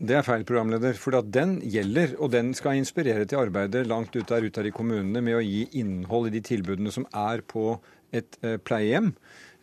Det 0.00 0.14
er 0.16 0.24
feil, 0.24 0.46
programleder. 0.48 0.94
For 0.96 1.12
den 1.20 1.58
gjelder, 1.60 2.14
og 2.24 2.30
den 2.32 2.54
skal 2.56 2.78
inspirere 2.80 3.26
til 3.28 3.42
arbeidet 3.42 3.82
langt 3.84 4.14
ut 4.16 4.30
der 4.30 4.46
ute 4.48 4.62
i 4.64 4.72
kommunene 4.72 5.20
med 5.20 5.36
å 5.36 5.42
gi 5.44 5.66
innhold 5.76 6.30
i 6.30 6.38
de 6.38 6.40
tilbudene 6.46 6.92
som 6.94 7.04
er 7.12 7.42
på 7.44 7.74
et 8.16 8.38
eh, 8.40 8.56
pleiehjem. 8.56 9.10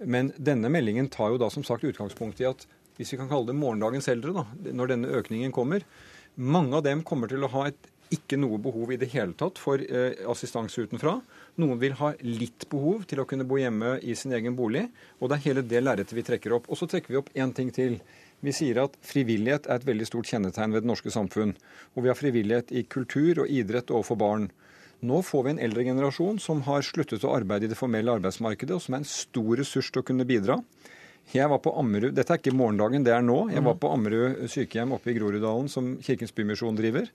Men 0.06 0.30
denne 0.38 0.69
meldingen 0.69 1.10
tar 1.10 1.34
jo 1.34 1.41
da 1.41 1.50
som 1.50 1.65
sagt 1.65 1.88
utgangspunkt 1.89 2.43
i 2.43 2.52
at 2.52 2.67
hvis 3.00 3.15
vi 3.15 3.17
kan 3.17 3.32
kalle 3.32 3.50
det 3.50 3.58
morgendagens 3.58 4.12
eldre, 4.13 4.36
da, 4.38 4.45
når 4.78 4.93
denne 4.93 5.15
økningen 5.17 5.54
kommer, 5.56 5.82
mange 6.38 6.78
av 6.78 6.86
dem 6.86 7.02
kommer 7.02 7.34
til 7.34 7.41
å 7.41 7.50
ha 7.56 7.65
et 7.71 7.89
ikke 8.13 8.38
noe 8.39 8.60
behov 8.62 8.93
i 8.93 9.00
det 9.02 9.10
hele 9.12 9.34
tatt 9.36 9.58
for 9.60 9.82
eh, 9.82 10.21
assistanse 10.30 10.86
utenfra. 10.86 11.17
Noen 11.60 11.82
vil 11.82 11.97
ha 12.00 12.13
litt 12.23 12.67
behov 12.71 13.10
til 13.10 13.19
å 13.19 13.28
kunne 13.28 13.47
bo 13.47 13.58
hjemme 13.60 13.97
i 14.06 14.15
sin 14.15 14.38
egen 14.38 14.56
bolig. 14.56 14.86
Og 15.19 15.28
det 15.28 15.39
er 15.39 15.45
hele 15.50 15.65
det 15.65 15.82
lerretet 15.84 16.15
vi 16.15 16.23
trekker 16.30 16.56
opp. 16.56 16.69
Og 16.69 16.80
så 16.80 16.88
trekker 16.88 17.12
vi 17.12 17.19
opp 17.19 17.34
én 17.36 17.52
ting 17.58 17.73
til. 17.76 17.97
Vi 18.45 18.54
sier 18.54 18.78
at 18.84 18.97
frivillighet 19.02 19.65
er 19.65 19.80
et 19.80 19.88
veldig 19.88 20.06
stort 20.10 20.30
kjennetegn 20.30 20.76
ved 20.76 20.86
det 20.86 20.91
norske 20.91 21.13
samfunn. 21.13 21.56
Og 21.95 22.06
vi 22.06 22.12
har 22.12 22.19
frivillighet 22.19 22.71
i 22.71 22.84
kultur 22.86 23.43
og 23.43 23.50
idrett 23.50 23.89
overfor 23.93 24.19
barn. 24.21 24.50
Nå 25.02 25.21
får 25.26 25.43
vi 25.45 25.54
en 25.54 25.63
eldre 25.67 25.86
generasjon 25.86 26.38
som 26.41 26.62
har 26.65 26.86
sluttet 26.86 27.26
å 27.26 27.34
arbeide 27.38 27.67
i 27.67 27.71
det 27.71 27.78
formelle 27.78 28.13
arbeidsmarkedet, 28.17 28.78
og 28.78 28.82
som 28.82 28.95
er 28.95 29.04
en 29.04 29.10
stor 29.10 29.52
ressurs 29.60 29.89
til 29.91 30.02
å 30.02 30.08
kunne 30.08 30.26
bidra. 30.30 30.60
Jeg 31.27 31.49
var 31.51 31.59
på 31.59 31.73
Ammerud, 31.75 32.13
Dette 32.15 32.31
er 32.31 32.39
ikke 32.39 32.55
morgendagen, 32.55 33.03
det 33.03 33.11
er 33.11 33.23
nå. 33.25 33.49
Jeg 33.51 33.59
var 33.65 33.75
på 33.81 33.89
Ammerud 33.91 34.45
sykehjem 34.47 34.93
oppe 34.95 35.11
i 35.11 35.15
Groruddalen 35.17 35.67
som 35.67 35.89
Kirkens 35.99 36.31
Bymisjon 36.31 36.77
driver. 36.77 37.09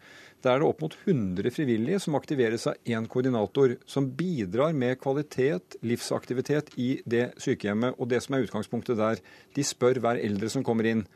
Der 0.44 0.52
er 0.52 0.60
det 0.60 0.66
opp 0.68 0.82
mot 0.84 0.96
100 1.06 1.48
frivillige 1.56 2.00
som 2.04 2.18
aktiveres 2.18 2.66
av 2.68 2.76
én 2.84 3.06
koordinator, 3.08 3.78
som 3.88 4.10
bidrar 4.18 4.76
med 4.76 5.00
kvalitet, 5.00 5.78
livsaktivitet 5.80 6.68
i 6.76 6.90
det 7.08 7.30
sykehjemmet. 7.40 7.96
Og 7.96 8.10
det 8.12 8.20
som 8.20 8.36
er 8.36 8.44
utgangspunktet 8.44 9.00
der, 9.00 9.22
de 9.56 9.64
spør 9.64 10.02
hver 10.04 10.20
eldre 10.20 10.52
som 10.52 10.66
kommer 10.66 10.90
inn. 10.92 11.06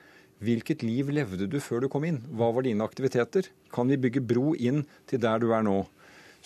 Hvilket 0.40 0.80
liv 0.80 1.12
levde 1.12 1.50
du 1.52 1.60
før 1.60 1.84
du 1.84 1.90
kom 1.92 2.08
inn? 2.08 2.22
Hva 2.32 2.48
var 2.56 2.64
dine 2.64 2.84
aktiviteter? 2.88 3.52
Kan 3.76 3.92
vi 3.92 4.00
bygge 4.00 4.24
bro 4.24 4.54
inn 4.56 4.86
til 5.04 5.20
der 5.20 5.44
du 5.44 5.50
er 5.52 5.68
nå? 5.68 5.82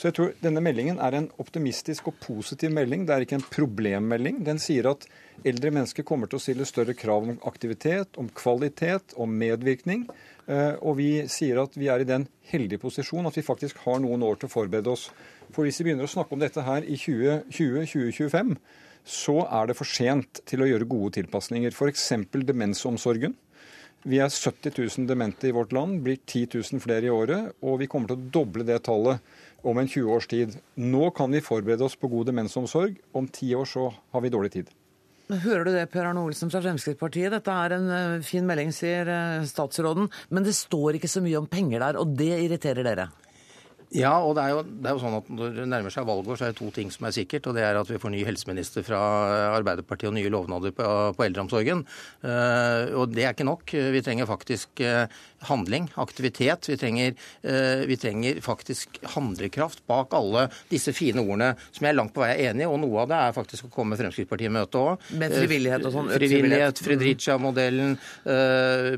Så 0.01 0.09
jeg 0.09 0.15
tror 0.17 0.31
denne 0.41 0.63
meldingen 0.65 0.97
er 1.05 1.13
en 1.13 1.27
optimistisk 1.43 2.07
og 2.09 2.15
positiv 2.25 2.71
melding. 2.73 3.03
Det 3.05 3.13
er 3.13 3.25
ikke 3.27 3.37
en 3.37 3.51
problemmelding. 3.53 4.39
Den 4.47 4.57
sier 4.63 4.87
at 4.95 5.03
eldre 5.45 5.73
mennesker 5.77 6.07
kommer 6.09 6.31
til 6.31 6.39
å 6.39 6.41
stille 6.41 6.65
større 6.65 6.95
krav 6.97 7.27
om 7.29 7.37
aktivitet, 7.51 8.17
om 8.17 8.31
kvalitet, 8.33 9.13
om 9.21 9.35
medvirkning. 9.43 10.07
Eh, 10.49 10.79
og 10.81 10.97
vi 11.03 11.11
sier 11.29 11.61
at 11.61 11.77
vi 11.77 11.91
er 11.93 12.01
i 12.01 12.09
den 12.09 12.25
heldige 12.49 12.81
posisjon 12.81 13.29
at 13.29 13.37
vi 13.37 13.45
faktisk 13.45 13.83
har 13.85 14.01
noen 14.01 14.25
år 14.25 14.41
til 14.41 14.49
å 14.49 14.55
forberede 14.55 14.95
oss. 14.95 15.11
For 15.53 15.69
hvis 15.69 15.83
vi 15.83 15.91
begynner 15.91 16.09
å 16.09 16.15
snakke 16.15 16.33
om 16.33 16.41
dette 16.41 16.65
her 16.65 16.89
i 16.89 16.97
2020-2025, 16.97 18.57
så 19.05 19.37
er 19.53 19.69
det 19.69 19.77
for 19.77 19.93
sent 19.99 20.41
til 20.49 20.65
å 20.65 20.71
gjøre 20.71 20.89
gode 20.89 21.19
tilpasninger. 21.19 21.77
F.eks. 21.77 22.09
demensomsorgen. 22.49 23.37
Vi 24.09 24.17
er 24.17 24.33
70 24.33 24.73
000 24.81 25.13
demente 25.13 25.51
i 25.51 25.53
vårt 25.53 25.77
land, 25.77 26.01
blir 26.01 26.17
10 26.25 26.57
000 26.57 26.81
flere 26.81 27.05
i 27.05 27.13
året, 27.13 27.53
og 27.61 27.83
vi 27.83 27.89
kommer 27.93 28.09
til 28.09 28.17
å 28.17 28.33
doble 28.41 28.65
det 28.65 28.81
tallet 28.89 29.21
om 29.63 29.79
en 29.79 29.89
20 29.89 30.13
års 30.17 30.29
tid. 30.31 30.59
Nå 30.75 31.11
kan 31.17 31.33
vi 31.33 31.43
forberede 31.45 31.85
oss 31.87 31.97
på 31.97 32.11
god 32.13 32.31
demensomsorg. 32.31 32.99
Om 33.13 33.29
ti 33.29 33.55
år 33.55 33.69
så 33.69 33.89
har 34.13 34.25
vi 34.25 34.33
dårlig 34.33 34.53
tid. 34.59 34.71
Hører 35.31 35.65
du 35.65 35.71
det, 35.71 35.87
Per 35.93 36.09
Arne 36.09 36.25
Olsen 36.27 36.51
fra 36.51 36.63
Fremskrittspartiet? 36.65 37.31
Dette 37.31 37.55
er 37.55 37.77
en 37.77 37.91
eh, 37.95 38.23
fin 38.27 38.47
melding, 38.47 38.73
sier 38.75 39.07
eh, 39.07 39.47
statsråden. 39.47 40.11
Men 40.35 40.47
det 40.47 40.57
står 40.59 40.99
ikke 40.99 41.11
så 41.11 41.23
mye 41.23 41.39
om 41.39 41.47
penger 41.51 41.85
der, 41.85 41.99
og 42.01 42.17
det 42.19 42.33
irriterer 42.35 42.87
dere? 42.87 43.07
Ja, 43.91 44.13
og 44.23 44.37
det 44.39 44.43
er, 44.45 44.53
jo, 44.55 44.61
det 44.63 44.87
er, 44.87 44.95
jo, 44.95 45.01
sånn 45.03 45.17
at 45.17 45.31
når 45.35 45.55
det 45.57 45.65
nærmer 45.67 45.91
seg 45.91 46.07
valgår, 46.07 46.37
så 46.39 46.47
er 46.47 46.53
det 46.53 46.61
to 46.61 46.69
ting 46.75 46.93
som 46.95 47.09
er 47.09 47.15
sikkert. 47.17 47.49
Og 47.51 47.57
det 47.57 47.65
er 47.67 47.75
at 47.75 47.89
vi 47.91 47.99
får 47.99 48.13
ny 48.15 48.21
helseminister 48.27 48.85
fra 48.87 49.01
Arbeiderpartiet 49.57 50.13
og 50.13 50.15
nye 50.15 50.31
lovnader 50.31 50.75
på, 50.77 50.87
på 51.17 51.25
eldreomsorgen. 51.27 51.83
Uh, 52.23 52.87
og 53.01 53.11
det 53.11 53.25
er 53.25 53.35
ikke 53.35 53.49
nok. 53.49 53.75
Vi 53.97 54.03
trenger 54.07 54.31
faktisk 54.31 54.83
uh, 54.87 55.11
handling, 55.49 55.89
aktivitet. 55.99 56.69
Vi 56.71 56.77
trenger, 56.79 57.17
uh, 57.43 57.83
vi 57.91 57.97
trenger, 57.99 58.39
faktisk 58.47 59.01
handlekraft 59.17 59.83
bak 59.91 60.15
alle 60.15 60.47
disse 60.71 60.95
fine 60.95 61.25
ordene 61.25 61.51
som 61.73 61.91
jeg 61.91 61.99
langt 61.99 62.15
på 62.15 62.23
vei 62.23 62.31
er 62.37 62.53
enig 62.53 62.69
i. 62.69 62.71
Og 62.71 62.79
noe 62.85 63.03
av 63.03 63.11
det 63.11 63.19
er 63.19 63.37
faktisk 63.41 63.67
å 63.67 63.73
komme 63.75 63.99
Fremskrittspartiet 63.99 64.53
i 64.53 64.55
møte 64.55 64.85
òg. 64.85 65.11
Med 65.19 65.35
frivillighet 65.35 65.91
og 65.91 65.97
sånn? 65.97 66.13
Frivillighet, 66.15 66.85
Fredricia-modellen, 66.87 67.99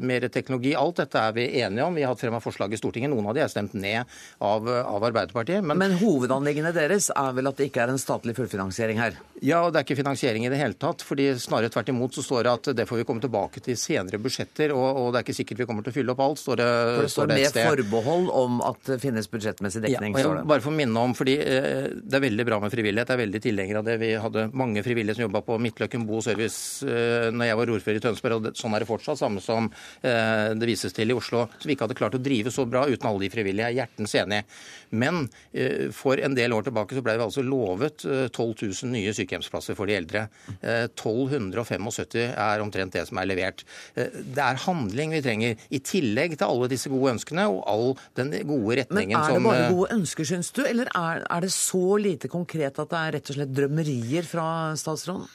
mer 0.05 0.29
teknologi. 0.29 0.77
Alt 0.77 1.01
dette 1.01 1.25
er 1.31 1.35
vi 1.41 1.49
enige 1.65 1.89
om. 1.89 1.97
Vi 1.97 2.05
har 2.05 2.13
hatt 2.13 2.21
frem 2.21 2.37
av 2.37 2.45
forslag 2.45 2.77
i 2.77 2.81
Stortinget. 2.81 3.13
Noen 3.13 3.33
av 3.33 3.39
de 3.39 3.47
er 3.47 3.53
stemt 3.53 3.73
ned 3.79 4.21
av 4.45 4.69
av 4.85 5.05
Arbeiderpartiet. 5.09 5.65
Men, 5.65 5.79
men 5.81 5.97
hovedanliggendet 6.01 6.77
deres 6.77 7.11
er 7.15 7.37
vel 7.37 7.51
at 7.51 7.59
det 7.59 7.71
ikke 7.71 7.85
er 7.85 7.93
en 7.93 8.01
statlig 8.01 8.35
fullfinansiering 8.39 9.01
her? 9.01 9.19
Ja, 9.43 9.65
og 9.67 9.73
det 9.73 9.81
er 9.81 9.87
ikke 9.87 9.99
finansiering 9.99 10.47
i 10.47 10.51
det 10.53 10.59
hele 10.61 10.77
tatt. 10.79 11.03
fordi 11.03 11.33
Snarere 11.43 11.73
tvert 11.73 11.91
imot 11.91 12.15
så 12.15 12.23
står 12.23 12.47
det 12.47 12.53
at 12.53 12.69
det 12.79 12.87
får 12.87 13.01
vi 13.01 13.07
komme 13.09 13.23
tilbake 13.25 13.63
til 13.65 13.79
senere 13.81 14.21
budsjetter. 14.23 14.75
Og, 14.77 15.01
og 15.01 15.09
det 15.13 15.21
er 15.21 15.27
ikke 15.27 15.37
sikkert 15.41 15.63
vi 15.63 15.67
kommer 15.71 15.87
til 15.87 15.95
å 15.95 15.97
fylle 15.97 16.15
opp 16.15 16.23
alt. 16.23 16.43
står 16.43 16.61
det, 16.61 16.69
For 16.69 17.03
det 17.03 17.13
står, 17.15 17.33
med 17.33 17.59
forbehold 17.59 18.31
om 18.43 18.61
at 18.69 18.93
det 18.93 18.99
finnes 19.03 19.31
budsjettmessig 19.33 19.83
dekning? 19.87 20.15
Ja, 20.15 20.27
står 20.27 20.41
det. 20.41 20.45
bare 20.53 20.65
for 20.65 20.75
å 20.75 20.79
minne 20.79 21.07
om, 21.09 21.17
fordi 21.19 21.37
eh, 21.43 21.89
Det 22.03 22.19
er 22.19 22.25
veldig 22.27 22.47
bra 22.49 22.61
med 22.63 22.75
frivillighet. 22.75 23.11
Jeg 23.11 23.19
er 23.19 23.25
veldig 23.25 23.43
tilhenger 23.49 23.81
av 23.81 23.89
det. 23.89 23.99
Vi 24.03 24.13
hadde 24.27 24.47
mange 24.63 24.85
frivillige 24.87 25.19
som 25.19 25.27
jobba 25.27 25.43
på 25.47 25.59
Midtløkken 25.67 26.07
bo 26.07 26.21
og 26.21 26.27
service 26.27 26.87
eh, 26.87 27.31
når 27.35 27.51
jeg 27.51 27.61
var 27.63 27.75
ordfører 27.77 27.99
i 27.99 28.05
Tønsberg. 28.07 28.39
og 28.39 28.47
det, 28.47 28.55
Sånn 28.63 28.77
er 28.77 28.85
det 28.85 28.91
fortsatt. 28.91 29.21
Samme 29.23 29.43
som 29.43 29.71
eh, 30.07 30.53
det 30.55 30.71
vises 30.71 30.95
til 30.95 31.11
i 31.11 31.19
Oslo. 31.19 31.49
Som 31.59 31.71
vi 31.71 31.77
ikke 31.77 31.89
hadde 31.89 31.99
klart 31.99 32.19
å 32.19 32.23
drive 32.23 32.55
så 32.55 32.67
bra 32.69 32.87
uten 32.87 33.11
alle 33.11 33.27
de 33.27 33.33
frivillige. 33.33 33.73
Jeg 33.73 33.75
er 33.75 33.81
hjertens 33.83 34.17
enig. 34.23 34.43
Men 34.91 35.27
eh, 35.53 35.91
for 35.95 36.21
en 36.21 36.37
del 36.37 36.55
år 36.55 36.67
tilbake 36.69 36.97
så 36.97 37.03
ble 37.05 37.17
vi 37.19 37.27
altså 37.27 37.45
lovet 37.47 38.05
12 38.05 38.33
eh, 38.33 38.63
000 38.69 38.93
nye 38.93 39.15
sykehjemsplasser 39.17 39.79
for 39.79 39.91
de 39.91 39.97
eldre. 39.99 40.27
1275 40.63 42.19
eh, 42.21 42.33
er 42.37 42.65
omtrent 42.65 42.97
det 42.97 43.07
som 43.09 43.21
er 43.23 43.29
levert. 43.31 43.65
Det 43.95 44.45
er 44.45 44.63
handling 44.67 45.17
vi 45.17 45.23
trenger, 45.25 45.67
i 45.71 45.83
tillegg 45.85 46.37
til 46.39 46.49
alle 46.49 46.71
disse 46.73 46.93
gode 46.93 47.17
ønskene 47.17 47.49
og 47.51 47.63
all 47.69 47.87
den 48.19 48.35
gode 48.49 48.83
retningen 48.83 49.19
som 49.19 49.39
Men 49.39 49.53
er 49.53 49.63
det 49.63 49.69
bare 49.69 49.77
gode 49.77 49.93
ønsker, 49.99 50.29
syns 50.29 50.53
du, 50.55 50.65
eller 50.67 50.91
er, 50.99 51.23
er 51.27 51.45
det 51.45 51.53
så 51.55 51.85
lite 52.01 52.31
konkret 52.33 52.79
at 52.79 52.93
det 52.93 53.05
er 53.05 53.17
rett 53.19 53.33
og 53.33 53.39
slett 53.39 53.55
drømmerier 53.57 54.29
fra 54.29 54.49
statsråden? 54.79 55.31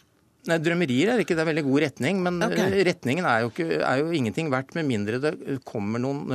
Nei, 0.47 0.57
Drømmerier 0.63 1.11
er 1.11 1.21
ikke 1.21 1.35
det 1.35 1.43
er 1.43 1.49
veldig 1.49 1.63
god 1.65 1.81
retning, 1.83 2.19
men 2.23 2.39
okay. 2.45 2.77
retningen 2.87 3.27
er 3.27 3.43
jo, 3.43 3.49
ikke, 3.51 3.81
er 3.81 3.99
jo, 3.99 4.13
ingenting 4.15 4.51
verdt 4.53 4.77
med 4.77 4.87
mindre 4.87 5.19
det 5.23 5.33
kommer 5.67 5.99
noen 5.99 6.31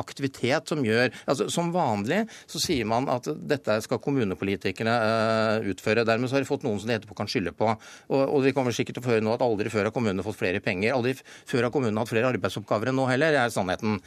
aktivitet 0.00 0.70
som 0.70 0.82
gjør 0.84 1.12
altså 1.30 1.46
Som 1.52 1.70
vanlig 1.74 2.24
så 2.50 2.60
sier 2.62 2.86
man 2.88 3.06
at 3.12 3.26
dette 3.48 3.76
skal 3.84 4.00
kommunepolitikerne 4.02 4.94
uh, 4.94 5.68
utføre. 5.70 6.04
Dermed 6.06 6.30
så 6.30 6.38
har 6.38 6.44
de 6.44 6.48
fått 6.48 6.64
noen 6.66 6.80
som 6.80 6.90
de 6.90 6.96
etterpå 6.96 7.16
kan 7.18 7.30
skylde 7.30 7.54
på. 7.56 7.68
Og, 8.10 8.22
og 8.22 8.44
de 8.44 8.52
kommer 8.56 8.74
sikkert 8.74 8.98
til 8.98 9.04
å 9.04 9.12
høre 9.12 9.24
nå 9.24 9.34
at 9.34 9.44
aldri 9.44 9.72
før 9.72 9.88
har 9.88 9.94
kommunene 9.94 10.24
fått 10.26 10.38
flere 10.40 10.62
penger. 10.64 10.94
Aldri 10.96 11.14
før 11.18 11.68
har 11.68 11.74
kommunene 11.74 12.02
hatt 12.02 12.12
flere 12.12 12.30
arbeidsoppgaver 12.32 12.90
enn 12.90 12.98
nå 12.98 13.06
heller, 13.10 13.36
er 13.38 13.52
sannheten. 13.54 14.00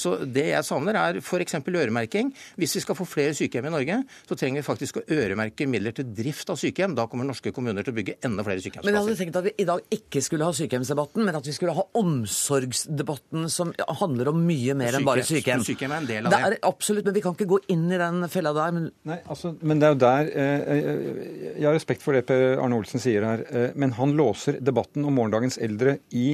Så 0.00 0.16
det 0.24 0.48
jeg 0.50 0.66
savner, 0.66 0.98
er 1.00 1.20
f.eks. 1.22 1.58
øremerking. 1.60 2.32
Hvis 2.60 2.76
vi 2.78 2.84
skal 2.84 2.98
få 2.98 3.06
flere 3.08 3.34
sykehjem 3.36 3.70
i 3.70 3.74
Norge, 3.74 3.98
så 4.28 4.38
trenger 4.38 4.62
vi 4.62 4.66
faktisk 4.66 5.00
å 5.00 5.04
øremerke 5.16 5.68
midler 5.70 5.96
til 5.96 6.08
drift 6.16 6.50
av 6.52 6.60
sykehjem. 6.60 6.96
Da 6.98 7.08
kommer 7.10 7.28
norske 7.28 7.52
kommuner 7.56 7.86
til 7.86 7.94
å 7.94 7.98
bygge 7.98 8.18
enda 8.26 8.44
flere 8.46 8.62
sykehjemsplasser. 8.64 8.90
Men 8.90 8.98
jeg 9.00 9.06
hadde 9.06 9.20
tenkt 9.22 9.40
at 9.40 9.48
vi 9.48 9.54
i 9.62 9.68
dag 9.68 9.98
ikke 9.98 10.22
skulle 10.24 10.48
ha 10.48 10.56
sykehjemsdebatten, 10.56 11.26
men 11.26 11.40
at 11.40 11.48
vi 11.48 11.56
skulle 11.56 11.76
ha 11.76 11.86
omsorgsdebatten 12.00 13.50
som 13.52 13.72
handler 14.00 14.32
om 14.32 14.42
mye 14.46 14.76
mer 14.78 14.98
enn 14.98 15.06
bare 15.06 15.25
sykehjem. 15.28 15.64
Sykehjem 15.66 15.94
er 15.94 16.02
en 16.02 16.08
del 16.08 16.26
av 16.26 16.34
det. 16.34 16.38
det 16.38 16.50
er, 16.50 16.58
absolutt, 16.68 17.06
men 17.08 17.16
vi 17.16 17.22
kan 17.24 17.36
ikke 17.36 17.48
gå 17.50 17.60
inn 17.72 17.86
i 17.92 18.00
den 18.00 18.28
fella 18.32 18.52
der. 18.56 18.76
Men... 18.76 18.90
Nei, 19.08 19.18
altså, 19.24 19.54
men 19.60 19.82
det 19.82 19.88
er 19.88 19.94
jo 19.94 20.00
der 20.02 20.30
eh, 20.30 20.68
eh, 20.74 21.00
Jeg 21.56 21.66
har 21.68 21.76
respekt 21.76 22.04
for 22.04 22.16
det 22.16 22.26
Per 22.28 22.60
Arne 22.62 22.78
Olsen 22.78 23.02
sier 23.02 23.26
her, 23.26 23.44
eh, 23.50 23.74
men 23.78 23.96
han 23.98 24.14
låser 24.18 24.60
debatten 24.64 25.06
om 25.06 25.18
morgendagens 25.18 25.60
eldre 25.62 25.98
i 26.14 26.28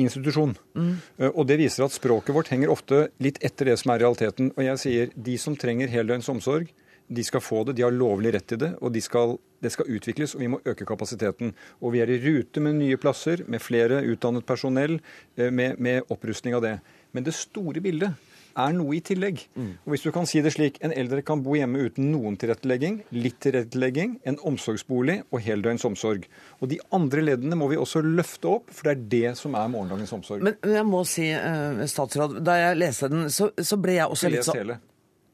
institusjon. 0.00 0.54
Mm. 0.78 0.92
Og 1.34 1.42
det 1.48 1.58
viser 1.60 1.84
at 1.84 1.92
språket 1.92 2.32
vårt 2.32 2.48
henger 2.52 2.70
ofte 2.72 3.08
litt 3.20 3.40
etter 3.44 3.68
det 3.68 3.80
som 3.82 3.92
er 3.92 4.00
realiteten. 4.00 4.52
Og 4.54 4.62
jeg 4.64 4.80
sier 4.80 5.10
de 5.28 5.34
som 5.42 5.58
trenger 5.58 5.90
heldøgns 5.92 6.30
omsorg, 6.32 6.70
de 7.10 7.24
skal 7.26 7.42
få 7.42 7.64
det, 7.66 7.74
de 7.76 7.82
har 7.82 7.94
lovlig 7.94 8.30
rett 8.36 8.46
til 8.52 8.60
det, 8.62 8.70
og 8.78 8.92
de 8.94 9.00
skal, 9.02 9.34
det 9.60 9.72
skal 9.74 9.90
utvikles, 9.90 10.36
og 10.36 10.44
vi 10.44 10.50
må 10.52 10.60
øke 10.62 10.86
kapasiteten. 10.86 11.50
Og 11.82 11.96
vi 11.96 12.04
er 12.04 12.12
i 12.12 12.20
rute 12.22 12.62
med 12.62 12.78
nye 12.78 12.98
plasser, 13.02 13.42
med 13.50 13.62
flere 13.64 13.98
utdannet 14.12 14.46
personell, 14.46 15.00
med, 15.36 15.80
med 15.82 16.06
opprustning 16.14 16.54
av 16.54 16.62
det. 16.64 16.76
Men 17.12 17.26
det 17.26 17.36
store 17.36 17.82
bildet 17.84 18.30
er 18.58 18.74
noe 18.74 18.96
i 18.96 19.00
tillegg. 19.04 19.44
Mm. 19.54 19.70
Og 19.84 19.94
hvis 19.94 20.04
du 20.04 20.10
kan 20.14 20.28
si 20.28 20.42
det 20.42 20.52
slik, 20.54 20.78
En 20.84 20.92
eldre 20.96 21.22
kan 21.26 21.42
bo 21.44 21.54
hjemme 21.54 21.84
uten 21.86 22.10
noen 22.12 22.36
tilrettelegging, 22.40 23.00
litt 23.12 23.38
tilrettelegging, 23.44 24.18
en 24.26 24.38
omsorgsbolig 24.46 25.20
og 25.30 25.42
heldøgns 25.44 25.86
omsorg. 25.86 26.26
Og 26.60 26.70
De 26.72 26.80
andre 26.96 27.24
leddene 27.24 27.58
må 27.58 27.70
vi 27.70 27.78
også 27.80 28.02
løfte 28.04 28.48
opp, 28.48 28.70
for 28.72 28.88
det 28.88 28.92
er 28.92 29.08
det 29.14 29.38
som 29.38 29.54
er 29.54 29.70
morgendagens 29.72 30.14
omsorg. 30.16 30.44
Men 30.46 30.58
jeg 30.62 30.86
må 30.88 31.02
si, 31.08 31.30
uh, 31.30 31.82
statsråd, 31.86 32.40
da 32.44 32.58
jeg 32.58 32.80
leste 32.80 33.10
den, 33.12 33.28
så, 33.30 33.50
så 33.56 33.78
ble 33.80 34.00
jeg 34.00 34.08
også 34.10 34.32
litt 34.32 34.48
sånn 34.48 34.78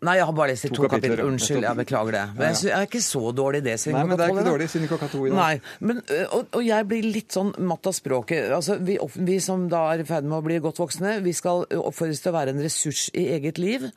Nei, 0.07 0.16
jeg 0.21 0.29
har 0.29 0.37
bare 0.37 0.53
lest 0.53 0.69
i 0.69 0.71
to, 0.71 0.85
to 0.85 0.90
kapitler. 0.90 1.23
Unnskyld, 1.27 1.64
jeg 1.66 1.79
beklager 1.81 2.16
det. 2.16 2.25
Men 2.37 2.55
jeg, 2.55 2.71
er 2.77 2.87
ikke 2.87 3.03
så 3.03 3.23
dårlig 3.35 3.62
det 3.66 3.77
siden 3.83 3.99
Nei, 3.99 4.05
men 4.07 4.21
det 4.21 4.27
er 4.27 4.35
ikke 4.35 4.47
dårlig 4.47 4.69
siden 4.71 4.90
klokka 4.90 5.11
to 5.11 5.25
i 5.27 5.33
dag. 5.33 5.38
Nei, 5.40 5.81
men, 5.88 6.03
og, 6.29 6.47
og, 6.53 6.62
jeg 6.66 6.88
blir 6.90 7.09
litt 7.16 7.37
sånn 7.37 7.53
matt 7.66 7.90
av 7.90 7.97
språket. 7.97 8.51
Altså, 8.55 8.79
vi, 8.87 8.99
vi, 9.16 9.38
som 9.42 9.66
da 9.73 9.83
er 9.95 10.05
i 10.05 10.09
ferd 10.09 10.29
med 10.29 10.38
å 10.38 10.47
bli 10.47 10.61
godt 10.62 10.81
voksne, 10.83 11.19
vi 11.25 11.35
skal 11.37 11.66
oppfordres 11.81 12.23
til 12.23 12.33
å 12.33 12.37
være 12.38 12.55
en 12.55 12.62
ressurs 12.62 13.07
i 13.16 13.27
eget 13.35 13.59
liv. 13.62 13.88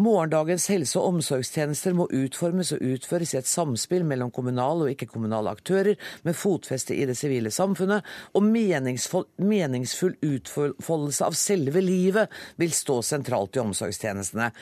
Morgendagens 0.00 0.68
helse- 0.70 1.00
og 1.00 1.16
omsorgstjenester 1.16 1.96
må 1.98 2.06
utformes 2.14 2.70
og 2.76 2.84
utføres 2.92 3.34
i 3.34 3.40
et 3.40 3.48
samspill 3.50 4.06
mellom 4.08 4.30
kommunale 4.34 4.86
og 4.86 4.92
ikke-kommunale 4.94 5.52
aktører, 5.56 5.98
med 6.22 6.38
fotfeste 6.38 6.94
i 6.94 7.08
det 7.10 7.18
sivile 7.18 7.52
samfunnet, 7.54 8.06
og 8.38 8.46
meningsfull, 8.46 9.26
meningsfull 9.42 10.14
utfoldelse 10.24 11.26
av 11.26 11.36
selve 11.38 11.82
livet 11.84 12.30
vil 12.60 12.72
stå 12.76 13.00
sentralt 13.10 13.58
i 13.58 13.64
omsorgstjenestene 13.64 14.52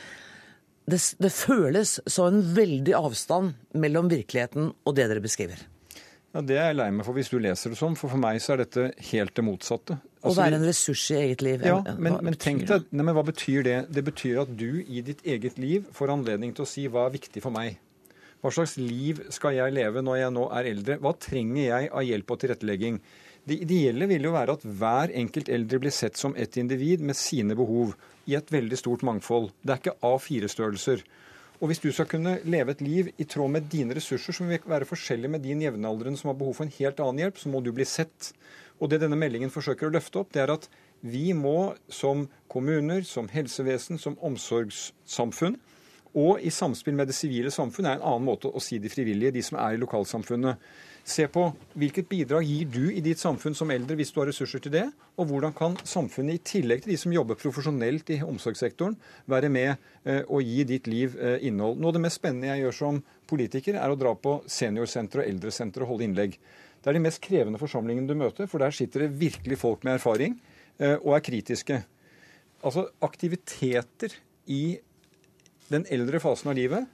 det, 0.88 1.00
det 1.20 1.32
føles 1.34 1.98
så 2.08 2.28
en 2.30 2.40
veldig 2.56 2.94
avstand 2.98 3.54
mellom 3.78 4.08
virkeligheten 4.12 4.72
og 4.72 4.96
det 4.96 5.08
dere 5.10 5.24
beskriver. 5.24 5.60
Ja, 6.34 6.42
Det 6.44 6.58
er 6.60 6.66
jeg 6.70 6.76
lei 6.76 6.88
meg 6.92 7.06
for 7.06 7.16
hvis 7.16 7.30
du 7.32 7.38
leser 7.40 7.72
det 7.72 7.78
sånn, 7.80 7.96
for 7.96 8.12
for 8.12 8.20
meg 8.20 8.40
så 8.44 8.54
er 8.54 8.62
dette 8.62 8.90
helt 9.10 9.34
det 9.34 9.44
motsatte. 9.46 9.96
Altså, 10.20 10.34
Å 10.34 10.38
være 10.42 10.58
en 10.58 10.66
ressurs 10.68 11.04
i 11.14 11.20
eget 11.22 11.44
liv. 11.46 11.64
Ja, 11.64 11.78
men, 11.96 12.18
men 12.26 12.36
tenk 12.36 12.66
deg, 12.68 12.88
nei, 12.92 13.06
men 13.06 13.16
hva 13.16 13.24
betyr 13.26 13.64
det? 13.64 13.76
Det 13.94 14.04
betyr 14.04 14.42
at 14.44 14.52
du 14.60 14.82
i 14.84 15.02
ditt 15.06 15.24
eget 15.24 15.56
liv 15.62 15.88
får 15.96 16.12
anledning 16.18 16.52
til 16.56 16.66
å 16.66 16.68
si 16.68 16.84
hva 16.90 17.06
er 17.08 17.16
viktig 17.16 17.42
for 17.44 17.54
meg. 17.54 17.78
Hva 18.44 18.52
slags 18.54 18.76
liv 18.78 19.24
skal 19.34 19.56
jeg 19.56 19.74
leve 19.74 20.02
når 20.04 20.20
jeg 20.20 20.34
nå 20.36 20.44
er 20.60 20.68
eldre? 20.70 20.98
Hva 21.02 21.14
trenger 21.18 21.64
jeg 21.64 21.88
av 21.90 22.04
hjelp 22.06 22.34
og 22.34 22.42
tilrettelegging? 22.44 23.00
Det 23.48 23.56
ideelle 23.64 24.08
vil 24.10 24.26
jo 24.28 24.34
være 24.34 24.58
at 24.58 24.64
hver 24.66 25.12
enkelt 25.16 25.48
eldre 25.52 25.80
blir 25.80 25.94
sett 25.94 26.18
som 26.20 26.34
et 26.36 26.56
individ 26.60 27.00
med 27.00 27.16
sine 27.16 27.56
behov 27.56 27.94
i 28.28 28.34
et 28.36 28.50
veldig 28.52 28.76
stort 28.76 29.04
mangfold. 29.08 29.48
Det 29.62 29.72
er 29.72 29.80
ikke 29.80 29.96
A4-størrelser. 30.04 31.04
Og 31.58 31.70
hvis 31.70 31.80
du 31.82 31.88
skal 31.90 32.06
kunne 32.10 32.36
leve 32.46 32.74
et 32.74 32.82
liv 32.84 33.08
i 33.16 33.26
tråd 33.26 33.54
med 33.54 33.70
dine 33.72 33.96
ressurser, 33.96 34.36
som 34.36 34.50
vil 34.50 34.60
være 34.68 34.86
forskjellig 34.86 35.30
med 35.32 35.42
din 35.46 35.62
jevnaldrende 35.64 36.20
som 36.20 36.30
har 36.30 36.36
behov 36.38 36.58
for 36.58 36.68
en 36.68 36.76
helt 36.76 37.00
annen 37.02 37.24
hjelp, 37.24 37.40
så 37.40 37.50
må 37.50 37.62
du 37.64 37.72
bli 37.74 37.86
sett. 37.88 38.34
Og 38.78 38.92
det 38.92 39.00
denne 39.02 39.18
meldingen 39.18 39.50
forsøker 39.50 39.88
å 39.88 39.94
løfte 39.96 40.20
opp, 40.20 40.30
det 40.34 40.44
er 40.44 40.52
at 40.54 40.68
vi 41.00 41.32
må 41.34 41.72
som 41.88 42.26
kommuner, 42.52 43.02
som 43.06 43.30
helsevesen, 43.32 43.98
som 44.02 44.18
omsorgssamfunn, 44.28 45.56
og 46.18 46.40
i 46.40 46.50
samspill 46.50 46.96
med 46.98 47.10
det 47.10 47.16
sivile 47.16 47.50
samfunn 47.52 47.86
er 47.86 47.98
en 47.98 48.06
annen 48.06 48.26
måte 48.26 48.50
å 48.50 48.62
si 48.62 48.78
de 48.80 48.90
frivillige, 48.90 49.34
de 49.36 49.42
som 49.44 49.58
er 49.60 49.76
i 49.76 49.80
lokalsamfunnet. 49.80 50.56
Se 51.06 51.24
på 51.30 51.44
hvilket 51.78 52.08
bidrag 52.10 52.44
gir 52.44 52.68
du 52.68 52.90
i 52.92 53.02
ditt 53.04 53.20
samfunn 53.20 53.54
som 53.56 53.70
eldre 53.72 53.96
hvis 53.98 54.10
du 54.12 54.20
har 54.20 54.28
ressurser 54.28 54.62
til 54.64 54.74
det, 54.74 54.84
og 55.18 55.30
hvordan 55.30 55.54
kan 55.56 55.76
samfunnet 55.88 56.38
i 56.38 56.42
tillegg 56.52 56.84
til 56.84 56.92
de 56.92 56.98
som 57.00 57.14
jobber 57.14 57.38
profesjonelt 57.40 58.12
i 58.14 58.20
omsorgssektoren, 58.24 58.96
være 59.30 59.50
med 59.52 59.70
eh, 60.04 60.22
og 60.26 60.44
gi 60.44 60.66
ditt 60.68 60.90
liv 60.90 61.16
eh, 61.16 61.38
innhold. 61.48 61.80
Noe 61.80 61.92
av 61.92 61.98
det 61.98 62.04
mest 62.04 62.20
spennende 62.20 62.50
jeg 62.50 62.66
gjør 62.66 62.78
som 62.80 63.02
politiker, 63.28 63.78
er 63.80 63.92
å 63.92 63.98
dra 63.98 64.14
på 64.14 64.38
seniorsenter 64.50 65.22
og 65.22 65.30
eldresenter 65.32 65.84
og 65.84 65.94
holde 65.94 66.08
innlegg. 66.08 66.36
Det 66.78 66.92
er 66.92 66.98
de 66.98 67.04
mest 67.08 67.22
krevende 67.24 67.60
forsamlingene 67.60 68.08
du 68.08 68.18
møter, 68.18 68.50
for 68.50 68.62
der 68.62 68.74
sitter 68.74 69.06
det 69.06 69.16
virkelig 69.20 69.58
folk 69.60 69.86
med 69.86 69.96
erfaring 69.98 70.36
eh, 70.78 70.96
og 71.00 71.16
er 71.16 71.24
kritiske. 71.24 71.80
Altså 72.62 72.88
aktiviteter 73.04 74.14
i 74.50 74.78
den 75.68 75.84
eldre 75.92 76.20
fasen 76.22 76.50
av 76.50 76.56
livet 76.58 76.86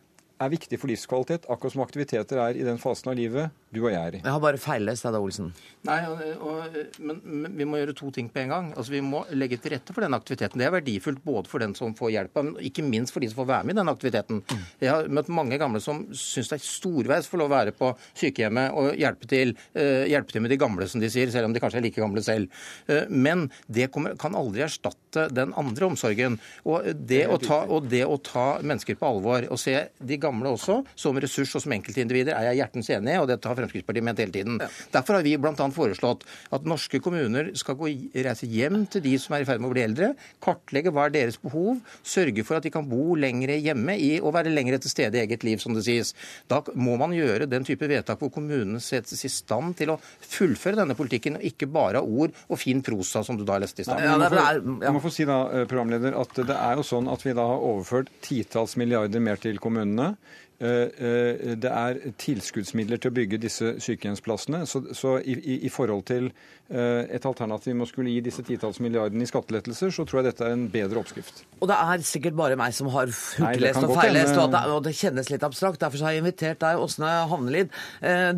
er 0.42 0.50
viktig 0.50 0.78
for 0.80 0.90
livskvalitet, 0.90 1.46
akkurat 1.50 1.74
som 1.74 1.84
aktiviteter 1.84 2.40
er 2.42 2.58
i 2.58 2.66
den 2.66 2.80
fasen 2.82 3.12
av 3.12 3.18
livet 3.18 3.52
du 3.74 3.82
og 3.84 3.92
jeg 3.92 4.00
er 4.00 4.18
i. 4.18 4.22
Jeg 4.22 4.32
har 4.32 4.42
bare 4.42 4.60
feillest, 4.60 5.06
Edda 5.08 5.20
Olsen. 5.22 5.50
Nei, 5.84 5.98
og, 6.08 6.20
og, 6.40 6.76
men, 7.04 7.18
men, 7.24 7.56
vi 7.58 7.66
må 7.68 7.76
gjøre 7.80 7.94
to 7.98 8.08
ting 8.14 8.30
på 8.32 8.40
en 8.40 8.52
gang. 8.52 8.68
Altså, 8.72 8.94
Vi 8.94 9.02
må 9.04 9.20
legge 9.36 9.58
til 9.60 9.74
rette 9.74 9.92
for 9.92 10.04
den 10.04 10.16
aktiviteten. 10.16 10.60
Det 10.60 10.68
er 10.68 10.72
verdifullt 10.72 11.20
både 11.24 11.50
for 11.50 11.60
den 11.60 11.74
som 11.76 11.92
får 11.96 12.14
hjelp, 12.14 12.38
men 12.38 12.54
ikke 12.70 12.84
minst 12.86 13.12
for 13.12 13.24
de 13.24 13.28
som 13.28 13.42
får 13.42 13.50
være 13.50 13.68
med 13.68 13.76
i 13.76 13.80
den 13.82 13.92
aktiviteten. 13.92 14.40
Mm. 14.40 14.62
Jeg 14.80 14.92
har 14.92 15.10
møtt 15.18 15.28
mange 15.40 15.58
gamle 15.60 15.82
som 15.84 16.04
syns 16.16 16.52
det 16.52 16.56
er 16.56 16.64
storveis 16.64 17.28
for 17.28 17.44
å 17.44 17.50
være 17.52 17.74
på 17.76 17.90
sykehjemmet 18.16 18.78
og 18.80 18.94
hjelpe 19.00 19.28
til, 19.28 19.52
uh, 19.76 20.06
hjelpe 20.08 20.32
til 20.32 20.44
med 20.46 20.54
de 20.54 20.60
gamle, 20.60 20.88
som 20.88 21.02
de 21.04 21.10
sier, 21.12 21.32
selv 21.34 21.50
om 21.50 21.56
de 21.56 21.62
kanskje 21.62 21.82
er 21.82 21.86
like 21.88 22.00
gamle 22.00 22.24
selv. 22.24 22.64
Uh, 22.88 23.04
men 23.10 23.48
det 23.68 23.90
kommer, 23.92 24.16
kan 24.20 24.38
aldri 24.38 24.64
erstatte 24.64 25.28
den 25.34 25.52
andre 25.60 25.90
omsorgen. 25.90 26.40
Og 26.64 26.88
det, 26.96 27.26
å 27.28 27.36
ta, 27.42 27.60
og 27.68 27.90
det 27.92 28.06
å 28.08 28.16
ta 28.24 28.46
mennesker 28.64 28.96
på 29.00 29.10
alvor 29.10 29.50
og 29.50 29.60
se 29.60 29.76
de 30.00 30.20
gamle 30.20 30.54
også 30.56 30.80
som 30.96 31.20
ressurs 31.20 31.52
og 31.58 31.66
som 31.66 31.76
enkeltindivider, 31.76 32.32
er 32.32 32.52
jeg 32.52 32.62
hjertens 32.62 32.90
enig 32.96 33.18
i. 33.18 33.20
og 33.20 33.28
det 33.28 33.40
har 33.44 33.63
Fremskrittspartiet 33.64 34.06
ment 34.06 34.22
hele 34.22 34.34
tiden. 34.34 34.58
Ja. 34.62 34.68
Derfor 34.94 35.18
har 35.18 35.26
vi 35.26 35.36
bl.a. 35.40 35.68
foreslått 35.74 36.24
at 36.54 36.68
norske 36.68 37.00
kommuner 37.02 37.50
skal 37.58 37.78
gå, 37.78 37.90
reise 38.14 38.48
hjem 38.50 38.84
til 38.92 39.04
de 39.04 39.14
som 39.20 39.36
er 39.36 39.44
i 39.44 39.48
ferd 39.48 39.62
med 39.62 39.70
å 39.70 39.74
bli 39.74 39.84
eldre, 39.84 40.12
kartlegge 40.44 40.92
hva 40.94 41.08
er 41.08 41.14
deres 41.16 41.38
behov, 41.42 41.80
sørge 42.06 42.44
for 42.46 42.58
at 42.58 42.66
de 42.66 42.72
kan 42.74 42.86
bo 42.88 43.16
lengre 43.18 43.56
hjemme 43.62 43.96
i, 44.00 44.12
og 44.20 44.34
være 44.36 44.52
lengre 44.52 44.80
til 44.82 44.92
stede 44.92 45.18
i 45.18 45.24
eget 45.24 45.46
liv, 45.46 45.60
som 45.62 45.76
det 45.76 45.84
sies. 45.86 46.14
Da 46.50 46.60
må 46.74 46.96
man 47.00 47.14
gjøre 47.16 47.48
den 47.50 47.66
type 47.66 47.88
vedtak 47.90 48.20
hvor 48.22 48.32
kommunene 48.34 48.82
settes 48.82 49.24
i 49.26 49.32
stand 49.32 49.76
til 49.80 49.94
å 49.94 49.98
fullføre 50.00 50.80
denne 50.82 50.96
politikken, 50.98 51.38
og 51.38 51.48
ikke 51.48 51.70
bare 51.70 52.02
av 52.02 52.08
ord 52.08 52.34
og 52.48 52.60
fin 52.60 52.82
prosa, 52.84 53.24
som 53.26 53.38
du 53.38 53.44
da 53.46 53.58
leste 53.62 53.84
i 53.84 53.88
stad. 53.88 54.02
Ja, 54.04 54.18
jeg 54.20 54.94
må 54.94 55.02
få 55.02 55.12
si 55.12 55.26
da, 55.28 55.42
eh, 55.50 55.68
programleder, 55.70 56.16
at 56.20 56.34
det 56.44 56.56
er 56.56 56.78
jo 56.78 56.86
sånn 56.86 57.10
at 57.12 57.24
vi 57.24 57.34
da 57.36 57.46
har 57.54 57.62
overført 57.72 58.10
titalls 58.24 58.76
milliarder 58.80 59.22
mer 59.22 59.40
til 59.40 59.60
kommunene. 59.62 60.14
Eh, 60.62 60.68
eh, 60.70 61.54
det 61.58 61.70
er 61.70 61.98
tilskuddsmidler 62.20 63.00
til 63.02 63.10
å 63.10 63.14
bygge 63.16 63.40
disse 63.42 63.72
sykehjemsplassene. 63.82 64.62
Så, 64.70 64.84
så 64.94 65.16
i, 65.18 65.34
i, 65.66 65.70
forhold 65.72 66.04
til 66.06 66.28
eh, 66.30 67.02
et 67.16 67.26
alternativ 67.26 67.74
med 67.74 67.88
å 67.88 67.90
skulle 67.90 68.12
gi 68.14 68.22
disse 68.22 68.44
titalls 68.46 68.78
milliardene 68.84 69.26
i 69.26 69.30
skattelettelser, 69.30 69.90
så 69.94 70.06
tror 70.06 70.22
jeg 70.22 70.30
dette 70.30 70.46
er 70.46 70.54
en 70.54 70.66
bedre 70.70 71.02
oppskrift. 71.02 71.42
Og 71.58 71.70
det 71.70 71.78
er 71.82 72.06
sikkert 72.06 72.38
bare 72.38 72.58
meg 72.60 72.76
som 72.76 72.90
har 72.94 73.10
hurtiglest 73.10 73.82
og 73.82 73.96
feillest, 73.98 74.38
og, 74.38 74.54
og, 74.62 74.78
det 74.86 74.94
kjennes 74.98 75.32
litt 75.32 75.46
abstrakt. 75.46 75.82
Derfor 75.82 76.06
har 76.06 76.14
jeg 76.14 76.22
invitert 76.22 76.62
deg, 76.62 76.82
Åsne 76.84 77.10
Havnelid. 77.32 77.74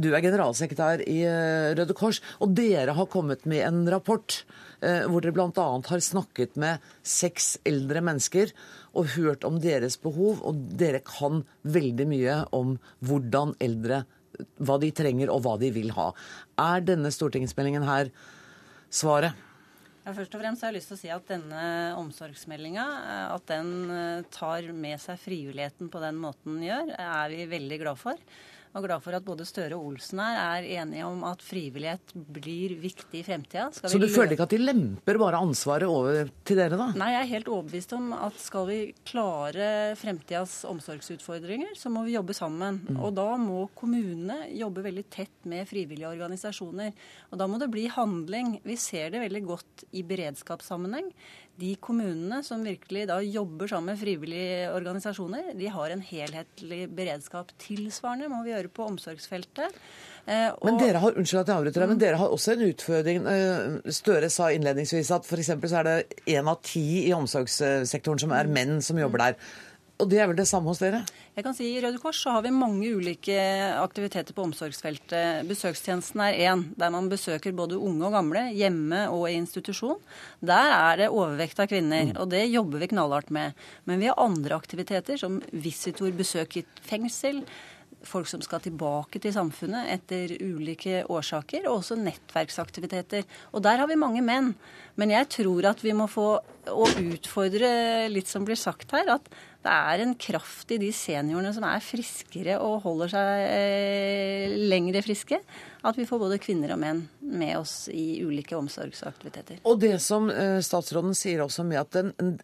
Du 0.00 0.08
er 0.14 0.24
generalsekretær 0.24 1.04
i 1.04 1.20
Røde 1.76 1.96
Kors, 1.96 2.22
og 2.40 2.56
dere 2.56 2.96
har 2.96 3.12
kommet 3.12 3.44
med 3.48 3.66
en 3.66 3.84
rapport 3.92 4.40
hvor 4.76 5.24
dere 5.24 5.32
bl.a. 5.32 5.66
har 5.88 6.02
snakket 6.04 6.58
med 6.60 6.82
seks 7.00 7.54
eldre 7.66 8.02
mennesker 8.04 8.52
og 8.96 9.12
hørt 9.16 9.44
om 9.46 9.60
deres 9.62 9.98
behov, 10.00 10.42
og 10.46 10.60
dere 10.80 11.02
kan 11.04 11.44
veldig 11.62 12.06
mye 12.10 12.36
om 12.56 12.76
hvordan 13.04 13.56
eldre 13.62 14.04
Hva 14.60 14.74
de 14.76 14.90
trenger, 14.92 15.30
og 15.32 15.46
hva 15.46 15.54
de 15.56 15.70
vil 15.72 15.94
ha. 15.96 16.10
Er 16.60 16.82
denne 16.84 17.08
stortingsmeldingen 17.08 17.86
her 17.88 18.10
svaret? 18.92 19.32
Ja, 20.04 20.12
først 20.12 20.34
og 20.36 20.42
fremst 20.42 20.62
har 20.62 20.70
jeg 20.70 20.76
lyst 20.76 20.90
til 20.92 20.96
å 20.98 21.00
si 21.00 21.08
at 21.14 21.30
denne 21.30 21.62
omsorgsmeldinga 21.98 22.84
at 23.32 23.46
den 23.48 23.70
eh, 23.90 24.26
tar 24.30 24.68
med 24.76 25.00
seg 25.02 25.18
frivilligheten 25.18 25.88
på 25.90 26.02
den 26.04 26.20
måten 26.20 26.58
den 26.58 26.68
gjør, 26.68 26.92
er 27.00 27.32
vi 27.32 27.48
veldig 27.50 27.80
glad 27.80 27.98
for. 27.98 28.20
Og 28.74 28.84
glad 28.86 29.02
for 29.04 29.16
at 29.16 29.24
både 29.26 29.46
Støre 29.48 29.76
og 29.76 29.92
Olsen 29.92 30.20
her 30.22 30.40
er 30.60 30.66
enige 30.82 31.06
om 31.06 31.22
at 31.28 31.42
frivillighet 31.44 32.14
blir 32.14 32.76
viktig 32.82 33.20
i 33.20 33.24
fremtida. 33.26 33.68
Så 33.72 34.00
du 34.00 34.08
føler 34.10 34.34
ikke 34.34 34.46
at 34.48 34.54
de 34.54 34.60
lemper 34.60 35.20
bare 35.20 35.40
ansvaret 35.40 35.88
over 35.88 36.30
til 36.46 36.58
dere, 36.58 36.78
da? 36.78 36.90
Nei, 36.98 37.12
jeg 37.14 37.22
er 37.22 37.32
helt 37.34 37.50
overbevist 37.52 37.94
om 37.96 38.10
at 38.16 38.36
skal 38.40 38.68
vi 38.70 38.78
klare 39.08 39.70
fremtidas 40.00 40.58
omsorgsutfordringer, 40.68 41.74
så 41.78 41.92
må 41.92 42.04
vi 42.06 42.16
jobbe 42.16 42.36
sammen. 42.36 42.82
Mm. 42.88 43.00
Og 43.00 43.14
da 43.16 43.28
må 43.40 43.66
kommunene 43.78 44.42
jobbe 44.56 44.84
veldig 44.86 45.06
tett 45.12 45.48
med 45.48 45.68
frivillige 45.70 46.10
organisasjoner. 46.10 46.92
Og 47.30 47.40
da 47.40 47.48
må 47.50 47.60
det 47.62 47.70
bli 47.72 47.86
handling. 47.92 48.58
Vi 48.66 48.78
ser 48.80 49.12
det 49.14 49.24
veldig 49.24 49.44
godt 49.46 49.86
i 49.96 50.04
beredskapssammenheng 50.06 51.10
de 51.60 51.72
kommunene 51.80 52.42
som 52.44 52.64
virkelig 52.64 53.06
da 53.08 53.16
jobber 53.24 53.70
sammen 53.70 53.94
med 53.94 54.00
frivillige 54.00 54.70
organisasjoner, 54.76 55.52
de 55.56 55.70
har 55.72 55.92
en 55.92 56.02
helhetlig 56.04 56.82
beredskap. 56.92 57.52
Tilsvarende 57.62 58.28
må 58.32 58.42
vi 58.44 58.52
gjøre 58.52 58.72
på 58.72 58.88
omsorgsfeltet. 58.90 59.78
Eh, 60.26 60.50
og... 60.50 60.64
Men 60.68 60.80
dere 60.82 61.00
har 61.02 61.16
unnskyld 61.16 61.42
at 61.42 61.52
jeg 61.52 61.56
avbryter 61.56 61.84
deg, 61.84 61.92
men 61.94 62.02
dere 62.02 62.20
har 62.20 62.34
også 62.34 62.56
en 62.56 62.66
utfordring. 62.68 63.30
Eh, 63.32 63.94
Støre 63.94 64.30
sa 64.32 64.50
innledningsvis 64.52 65.12
at 65.16 65.28
f.eks. 65.28 65.54
så 65.56 65.80
er 65.80 65.88
det 65.88 65.96
én 66.36 66.50
av 66.50 66.60
ti 66.66 66.86
i 67.06 67.14
omsorgssektoren 67.16 68.20
som 68.20 68.36
er 68.36 68.52
menn 68.52 68.82
som 68.84 69.00
jobber 69.00 69.24
der. 69.24 69.40
Og 69.96 70.08
det 70.12 70.18
er 70.20 70.26
vel 70.28 70.36
det 70.36 70.44
samme 70.48 70.68
hos 70.68 70.80
dere? 70.82 70.98
Jeg 71.36 71.44
kan 71.46 71.54
si 71.56 71.70
I 71.70 71.78
Røde 71.80 71.96
Kors 72.02 72.18
så 72.20 72.34
har 72.34 72.42
vi 72.44 72.52
mange 72.52 72.88
ulike 72.98 73.36
aktiviteter 73.80 74.36
på 74.36 74.44
omsorgsfeltet. 74.44 75.46
Besøkstjenesten 75.48 76.20
er 76.20 76.40
én, 76.50 76.66
der 76.76 76.92
man 76.92 77.08
besøker 77.08 77.54
både 77.56 77.78
unge 77.80 78.04
og 78.04 78.12
gamle, 78.12 78.42
hjemme 78.56 79.06
og 79.08 79.24
i 79.30 79.38
institusjon. 79.38 80.02
Der 80.44 80.72
er 80.74 81.00
det 81.00 81.08
overvekt 81.08 81.62
av 81.64 81.70
kvinner, 81.72 82.12
og 82.20 82.28
det 82.34 82.44
jobber 82.44 82.84
vi 82.84 82.90
knallhardt 82.92 83.32
med. 83.32 83.56
Men 83.88 84.02
vi 84.02 84.10
har 84.10 84.20
andre 84.20 84.58
aktiviteter, 84.60 85.16
som 85.20 85.40
visitor-besøk 85.52 86.60
i 86.60 86.66
fengsel 86.84 87.40
folk 88.06 88.28
som 88.30 88.42
skal 88.44 88.62
tilbake 88.64 89.20
til 89.22 89.34
samfunnet 89.34 89.90
etter 89.94 90.34
ulike 90.44 91.02
årsaker, 91.12 91.66
og 91.66 91.80
også 91.80 91.98
nettverksaktiviteter. 92.00 93.26
Og 93.52 93.64
der 93.64 93.82
har 93.82 93.90
vi 93.90 93.98
mange 93.98 94.22
menn. 94.24 94.52
Men 94.96 95.12
jeg 95.12 95.28
tror 95.40 95.72
at 95.72 95.82
vi 95.84 95.94
må 95.96 96.08
få 96.10 96.28
å 96.66 96.86
utfordre 97.00 97.70
litt 98.12 98.30
som 98.30 98.46
blir 98.46 98.58
sagt 98.58 98.94
her, 98.96 99.16
at 99.18 99.28
det 99.66 99.74
er 99.74 100.02
en 100.04 100.14
kraft 100.18 100.70
i 100.74 100.78
de 100.80 100.92
seniorene 100.94 101.50
som 101.54 101.64
er 101.66 101.82
friskere 101.82 102.58
og 102.62 102.84
holder 102.84 103.10
seg 103.10 103.46
eh, 103.50 104.54
lengre 104.70 105.02
friske. 105.04 105.40
At 105.86 105.98
vi 105.98 106.06
får 106.08 106.20
både 106.22 106.38
kvinner 106.42 106.72
og 106.74 106.80
menn 106.82 107.02
med 107.20 107.54
oss 107.58 107.86
i 107.92 108.22
ulike 108.26 108.56
omsorgsaktiviteter. 108.58 109.60
Og 109.66 109.78
det 109.82 109.96
som 110.02 110.30
eh, 110.30 110.58
statsråden 110.64 111.14
sier 111.18 111.42
også 111.44 111.66
med 111.66 111.82
at 111.82 111.98
den, 111.98 112.36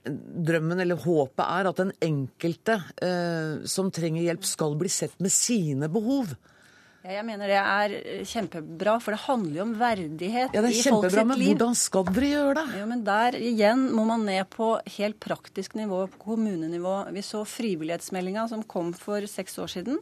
drømmen 0.46 0.82
eller 0.82 1.00
håpet 1.02 1.44
er 1.46 1.70
at 1.70 1.82
den 1.82 1.94
enkelte 2.02 2.80
eh, 3.02 3.62
som 3.70 3.90
trenger 3.94 4.26
hjelp, 4.26 4.46
skal 4.46 4.78
bli 4.78 4.90
sett 4.92 5.14
med 5.22 5.34
sine 5.34 5.90
behov. 5.92 6.34
Ja, 7.02 7.16
jeg 7.16 7.24
mener 7.26 7.50
det 7.50 7.58
er 7.58 7.94
eh, 7.98 8.18
kjempebra, 8.30 8.92
for 9.02 9.16
det 9.16 9.24
handler 9.24 9.56
jo 9.56 9.64
om 9.64 9.72
verdighet 9.80 10.52
ja, 10.54 10.60
det 10.62 10.68
er 10.70 10.76
i 10.76 10.82
folks 10.86 11.16
liv. 11.16 11.26
Men 11.26 11.40
hvordan 11.48 11.78
skal 11.78 12.04
dere 12.06 12.28
gjøre 12.30 12.52
det? 12.60 12.66
Ja, 12.78 12.84
men 12.86 13.02
Der 13.08 13.38
igjen 13.40 13.88
må 13.90 14.04
man 14.06 14.22
ned 14.28 14.46
på 14.52 14.76
helt 14.98 15.18
praktisk 15.22 15.74
nivå, 15.78 16.04
på 16.12 16.22
kommunenivå. 16.28 16.94
Vi 17.10 17.24
så 17.26 17.42
frivillighetsmeldinga 17.42 18.46
som 18.52 18.62
kom 18.62 18.92
for 18.94 19.26
seks 19.26 19.58
år 19.58 19.74
siden. 19.74 19.98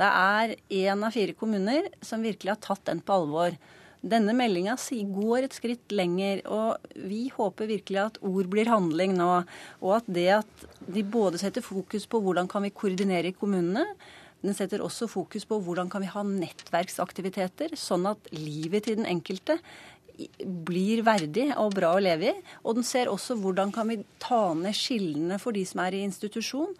Det 0.00 0.08
er 0.08 0.56
én 0.72 1.04
av 1.04 1.12
fire 1.12 1.36
kommuner 1.36 1.90
som 2.00 2.24
virkelig 2.24 2.54
har 2.54 2.62
tatt 2.64 2.86
den 2.88 3.04
på 3.04 3.18
alvor. 3.20 3.58
Denne 4.02 4.32
meldinga 4.34 4.78
går 5.12 5.44
et 5.44 5.54
skritt 5.54 5.92
lenger, 5.92 6.40
og 6.48 6.80
vi 6.96 7.28
håper 7.28 7.68
virkelig 7.68 8.00
at 8.06 8.18
ord 8.24 8.48
blir 8.50 8.72
handling 8.72 9.14
nå. 9.20 9.44
Og 9.84 9.92
at 10.00 10.08
det 10.08 10.30
at 10.40 10.66
de 10.88 11.04
både 11.04 11.38
setter 11.38 11.60
fokus 11.60 12.08
på 12.08 12.24
hvordan 12.24 12.48
kan 12.48 12.64
vi 12.64 12.72
koordinere 12.72 13.30
i 13.30 13.36
kommunene, 13.36 13.84
den 14.42 14.56
setter 14.58 14.82
også 14.82 15.08
fokus 15.10 15.46
på 15.46 15.60
hvordan 15.62 15.90
kan 15.92 16.02
vi 16.02 16.10
ha 16.10 16.24
nettverksaktiviteter, 16.26 17.76
sånn 17.78 18.08
at 18.10 18.30
livet 18.34 18.88
til 18.88 18.98
den 18.98 19.08
enkelte 19.10 19.58
blir 20.42 21.02
verdig 21.06 21.48
og 21.56 21.72
bra 21.76 21.94
å 21.96 22.02
leve 22.02 22.32
i. 22.32 22.34
Og 22.66 22.76
den 22.78 22.86
ser 22.86 23.10
også 23.10 23.36
hvordan 23.40 23.72
kan 23.74 23.88
vi 23.90 24.02
ta 24.22 24.52
ned 24.58 24.76
skillene 24.76 25.38
for 25.42 25.56
de 25.56 25.64
som 25.68 25.82
er 25.86 25.96
i 25.96 26.04
institusjon. 26.06 26.74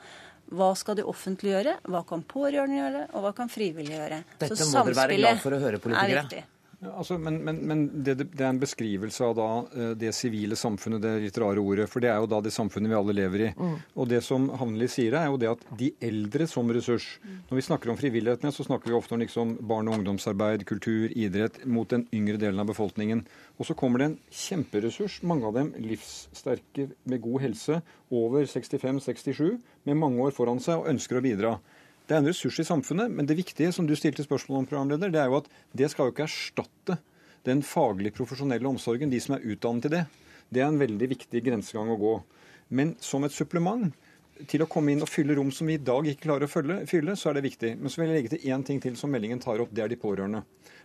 Hva 0.53 0.72
skal 0.77 0.98
det 0.98 1.07
offentlige 1.09 1.55
gjøre, 1.55 1.77
hva 1.88 2.03
kan 2.05 2.25
pårørende 2.29 2.77
gjøre, 2.77 3.05
og 3.16 3.25
hva 3.25 3.31
kan 3.37 3.48
frivillige 3.48 4.03
gjøre. 4.03 4.18
Dette 4.42 4.59
Så 4.59 4.68
må 4.68 4.83
dere 4.90 4.98
være 4.98 5.20
glad 5.22 5.40
for 5.40 5.57
å 5.57 5.61
høre, 5.62 5.81
politikere. 5.81 6.42
Ja, 6.83 6.90
altså, 6.99 7.14
men, 7.18 7.37
men, 7.47 7.61
men 7.71 7.83
det, 8.03 8.16
det, 8.25 8.40
er 8.40 8.49
en 8.49 8.59
beskrivelse 8.59 9.23
av 9.23 9.37
da 9.38 9.45
eh, 9.71 9.90
det 9.99 10.11
sivile 10.18 10.57
samfunnet, 10.59 10.99
det 11.05 11.12
litt 11.23 11.37
rare 11.38 11.62
ordet. 11.62 11.87
For 11.90 12.03
det 12.03 12.11
er 12.11 12.18
jo 12.18 12.31
da 12.33 12.40
det 12.42 12.51
samfunnet 12.51 12.90
vi 12.90 12.97
alle 12.99 13.14
lever 13.14 13.45
i. 13.45 13.51
Mm. 13.55 13.77
Og 14.03 14.09
det 14.11 14.18
som 14.27 14.49
Hanli 14.59 14.88
sier, 14.90 15.14
er 15.14 15.29
jo 15.31 15.38
det 15.38 15.53
at 15.53 15.62
de 15.79 15.92
eldre 16.03 16.49
som 16.51 16.66
ressurs 16.75 17.07
Når 17.23 17.55
vi 17.55 17.64
snakker 17.68 17.92
om 17.92 17.99
frivillighetene, 18.01 18.51
så 18.55 18.66
snakker 18.66 18.90
vi 18.90 18.97
ofte 18.99 19.14
om 19.14 19.23
liksom 19.23 19.55
barne- 19.68 19.92
og 19.92 20.01
ungdomsarbeid, 20.01 20.64
kultur, 20.66 21.07
idrett 21.14 21.61
mot 21.71 21.87
den 21.88 22.09
yngre 22.11 22.40
delen 22.42 22.59
av 22.59 22.73
befolkningen. 22.73 23.23
Og 23.61 23.68
så 23.68 23.77
kommer 23.79 24.03
det 24.03 24.09
en 24.11 24.18
kjemperessurs, 24.42 25.21
mange 25.23 25.47
av 25.47 25.55
dem 25.61 25.71
livssterke 25.79 26.88
med 27.07 27.23
god 27.23 27.45
helse, 27.47 27.79
over 28.11 28.49
65-67, 28.49 29.55
med 29.87 30.03
mange 30.03 30.27
år 30.27 30.35
foran 30.35 30.59
seg 30.62 30.83
og 30.83 30.90
ønsker 30.90 31.21
å 31.21 31.25
bidra. 31.25 31.55
Det 32.06 32.16
er 32.16 32.20
en 32.22 32.28
ressurs 32.28 32.58
i 32.58 32.66
samfunnet, 32.66 33.12
men 33.14 33.28
det 33.28 33.38
viktige 33.38 33.72
som 33.72 33.86
du 33.86 33.94
stilte 33.96 34.24
spørsmål 34.26 34.62
om, 34.62 34.68
programleder, 34.68 35.12
det 35.12 35.20
er 35.22 35.30
jo 35.30 35.38
at 35.38 35.50
det 35.78 35.90
skal 35.92 36.08
jo 36.08 36.14
ikke 36.14 36.26
erstatte 36.26 36.98
den 37.46 37.62
faglig 37.66 38.12
profesjonelle 38.14 38.68
omsorgen, 38.68 39.10
de 39.10 39.20
som 39.22 39.36
er 39.36 39.46
utdannet 39.54 39.86
til 39.86 39.94
det. 39.96 40.02
Det 40.52 40.62
er 40.62 40.70
en 40.70 40.80
veldig 40.80 41.08
viktig 41.14 41.42
grensegang 41.46 41.90
å 41.94 41.98
gå. 42.00 42.16
Men 42.74 42.96
som 43.02 43.24
et 43.26 43.34
supplement 43.34 43.90
til 44.48 44.64
å 44.64 44.68
komme 44.70 44.94
inn 44.94 45.04
og 45.04 45.10
fylle 45.10 45.36
rom 45.36 45.52
som 45.54 45.68
vi 45.70 45.76
i 45.78 45.82
dag 45.82 46.06
ikke 46.08 46.26
klarer 46.26 46.48
å 46.48 46.50
fylle, 46.50 46.80
fylle 46.90 47.14
så 47.18 47.30
er 47.30 47.38
det 47.38 47.46
viktig. 47.46 47.72
Men 47.78 47.92
så 47.92 48.00
vil 48.00 48.10
jeg 48.10 48.18
legge 48.18 48.34
til 48.34 48.52
én 48.52 48.66
ting 48.66 48.82
til 48.82 48.96
som 48.98 49.12
meldingen 49.12 49.42
tar 49.42 49.62
opp, 49.62 49.72
det 49.74 49.84
er 49.84 49.92
de 49.92 50.00
pårørende. 50.00 50.42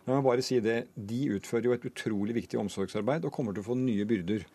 La 0.07 0.15
meg 0.15 0.25
bare 0.25 0.45
si 0.45 0.59
det. 0.63 0.79
De 0.95 1.23
utfører 1.35 1.69
jo 1.69 1.75
et 1.75 1.87
utrolig 1.89 2.37
viktig 2.37 2.59
omsorgsarbeid 2.61 3.25
og 3.27 3.33
kommer 3.35 3.55
til 3.55 3.65
å 3.65 3.69
få 3.71 3.77
nye 3.79 4.05
byrder. 4.07 4.45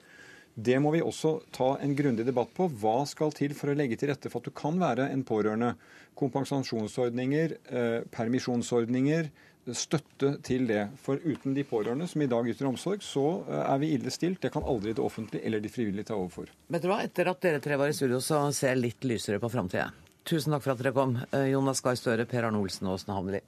Det 0.55 0.77
må 0.85 0.91
vi 0.93 1.01
også 1.01 1.38
ta 1.55 1.79
en 1.81 1.95
grundig 1.97 2.27
debatt 2.29 2.51
på. 2.57 2.67
Hva 2.81 3.07
skal 3.09 3.33
til 3.33 3.55
for 3.57 3.73
å 3.73 3.77
legge 3.77 3.97
til 3.97 4.11
rette 4.12 4.29
for 4.29 4.43
at 4.43 4.51
du 4.51 4.53
kan 4.57 4.77
være 4.81 5.09
en 5.12 5.25
pårørende? 5.25 5.75
Kompensasjonsordninger, 6.19 7.57
eh, 7.73 8.05
permisjonsordninger, 8.12 9.31
støtte 9.73 10.35
til 10.45 10.67
det. 10.69 10.91
For 11.01 11.17
uten 11.17 11.55
de 11.57 11.65
pårørende 11.65 12.09
som 12.11 12.21
i 12.23 12.29
dag 12.29 12.49
yter 12.53 12.69
omsorg, 12.69 13.01
så 13.01 13.45
eh, 13.49 13.62
er 13.65 13.79
vi 13.81 13.95
ille 13.97 14.12
stilt. 14.12 14.43
Det 14.43 14.53
kan 14.53 14.67
aldri 14.69 14.93
det 14.93 15.05
offentlige 15.05 15.47
eller 15.47 15.61
de 15.65 15.73
frivillige 15.73 16.11
ta 16.11 16.19
over 16.19 16.29
for. 16.29 16.53
Vet 16.69 16.85
du 16.85 16.91
hva, 16.93 17.01
etter 17.07 17.33
at 17.33 17.41
dere 17.41 17.62
tre 17.65 17.81
var 17.81 17.88
i 17.88 17.97
studio, 17.97 18.21
så 18.21 18.45
ser 18.53 18.75
jeg 18.75 18.83
litt 18.83 19.09
lysere 19.09 19.41
på 19.41 19.49
framtida. 19.53 19.88
Tusen 20.29 20.53
takk 20.53 20.62
for 20.67 20.77
at 20.77 20.85
dere 20.85 20.93
kom, 20.95 21.17
eh, 21.33 21.49
Jonas 21.55 21.81
Gahr 21.81 21.97
Støre, 21.97 22.29
Per 22.29 22.45
Arne 22.45 22.61
Olsen 22.61 22.93
og 22.93 23.01
Åsne 23.01 23.17
Hamli. 23.17 23.43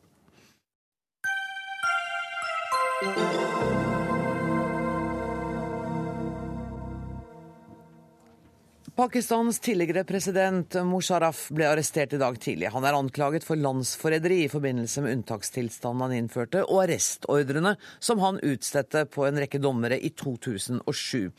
Pakistans 8.94 9.58
tidligere 9.58 10.04
president 10.06 10.76
Musharraf 10.86 11.48
ble 11.50 11.64
arrestert 11.66 12.12
i 12.14 12.18
dag 12.20 12.36
tidlig. 12.38 12.68
Han 12.70 12.84
er 12.86 12.94
anklaget 12.94 13.42
for 13.42 13.58
landsforræderi 13.58 14.44
i 14.44 14.50
forbindelse 14.52 15.02
med 15.02 15.16
unntakstilstanden 15.16 16.04
han 16.04 16.14
innførte, 16.14 16.60
og 16.68 16.84
arrestordrene 16.84 17.72
som 17.98 18.22
han 18.22 18.38
utstedte 18.46 19.02
på 19.10 19.26
en 19.26 19.40
rekke 19.42 19.58
dommere 19.58 19.98
i 19.98 20.12
2007. 20.14 21.32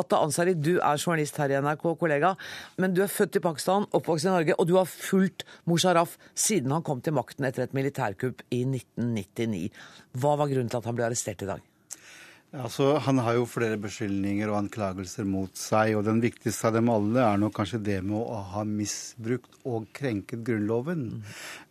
Atta 0.00 0.22
Ansari, 0.24 0.56
du 0.56 0.78
er 0.78 0.96
journalist 0.96 1.42
her 1.42 1.52
i 1.52 1.60
NRK, 1.60 1.84
kollega, 2.00 2.32
men 2.80 2.96
du 2.96 3.02
er 3.04 3.12
født 3.12 3.36
i 3.36 3.44
Pakistan, 3.50 3.84
oppvokst 3.92 4.30
i 4.30 4.32
Norge, 4.32 4.56
og 4.56 4.72
du 4.72 4.78
har 4.80 4.88
fulgt 4.88 5.44
Musharraf 5.68 6.16
siden 6.32 6.72
han 6.72 6.88
kom 6.88 7.04
til 7.04 7.18
makten 7.20 7.44
etter 7.44 7.68
et 7.68 7.76
militærkupp 7.76 8.40
i 8.48 8.64
1999. 8.64 9.68
Hva 10.16 10.38
var 10.40 10.48
grunnen 10.48 10.72
til 10.72 10.80
at 10.80 10.88
han 10.88 10.96
ble 10.96 11.10
arrestert 11.12 11.44
i 11.44 11.52
dag? 11.52 11.73
Altså, 12.54 12.98
Han 13.02 13.18
har 13.18 13.34
jo 13.34 13.46
flere 13.50 13.76
beskyldninger 13.82 14.50
og 14.50 14.60
anklagelser 14.60 15.26
mot 15.26 15.50
seg. 15.58 15.96
og 15.98 16.04
Den 16.06 16.20
viktigste 16.22 16.68
av 16.68 16.76
dem 16.76 16.90
alle 16.92 17.22
er 17.24 17.40
nok 17.40 17.54
kanskje 17.56 17.82
det 17.82 17.98
med 18.06 18.14
å 18.20 18.42
ha 18.54 18.62
misbrukt 18.68 19.58
og 19.66 19.88
krenket 19.96 20.44
Grunnloven. 20.46 21.02
Mm. 21.16 21.24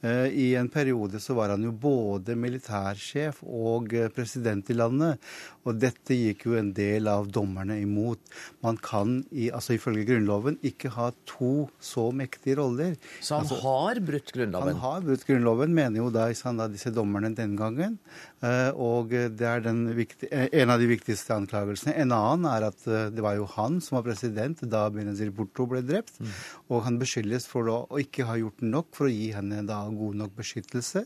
Uh, 0.04 0.28
I 0.28 0.48
en 0.60 0.68
periode 0.74 1.22
så 1.24 1.38
var 1.38 1.54
han 1.54 1.64
jo 1.64 1.72
både 1.72 2.36
militærsjef 2.36 3.40
og 3.46 3.94
eh, 3.96 4.10
president 4.12 4.70
i 4.74 4.76
landet. 4.76 5.22
Og 5.64 5.78
dette 5.80 6.18
gikk 6.18 6.48
jo 6.50 6.58
en 6.60 6.74
del 6.76 7.08
av 7.08 7.30
dommerne 7.32 7.78
imot. 7.80 8.20
Man 8.66 8.80
kan 8.84 9.22
i, 9.32 9.48
altså 9.54 9.78
ifølge 9.78 10.08
Grunnloven 10.10 10.60
ikke 10.66 10.92
ha 10.98 11.12
to 11.30 11.70
så 11.80 12.10
mektige 12.12 12.58
roller. 12.60 12.98
Så 13.22 13.38
han 13.38 13.48
altså, 13.48 13.62
har 13.64 14.04
brutt 14.04 14.34
Grunnloven? 14.36 14.74
Han 14.74 14.84
har 14.84 15.08
brutt 15.08 15.24
Grunnloven, 15.30 15.76
mener 15.78 16.04
jo 16.04 16.12
da, 16.12 16.28
da 16.60 16.68
disse 16.72 16.92
dommerne 16.92 17.32
den 17.38 17.56
gangen. 17.60 18.00
Uh, 18.44 18.76
og 18.76 19.14
det 19.14 19.46
er 19.48 19.62
den 19.64 19.86
viktige, 19.96 20.28
en 20.60 20.72
av 20.74 20.82
de 20.82 20.88
viktigste 20.90 21.32
anklagelsene. 21.32 21.94
En 22.02 22.12
annen 22.12 22.48
er 22.50 22.66
at 22.68 22.88
eh, 22.92 23.06
det 23.14 23.24
var 23.24 23.38
jo 23.38 23.46
han 23.54 23.78
som 23.84 23.96
var 23.96 24.04
president 24.10 24.60
da 24.68 24.82
Benazir 24.92 25.30
Bhutto 25.32 25.64
ble 25.70 25.80
drept. 25.86 26.18
Mm. 26.20 26.34
Og 26.68 26.82
han 26.84 26.98
beskyldes 27.00 27.48
for 27.48 27.70
å, 27.72 27.78
ikke 28.02 28.28
ha 28.28 28.36
gjort 28.42 28.60
nok 28.66 28.90
for 28.98 29.08
å 29.08 29.14
gi 29.14 29.30
henne 29.32 29.62
da 29.68 29.80
god 29.88 30.20
nok 30.20 30.36
beskyttelse. 30.36 31.06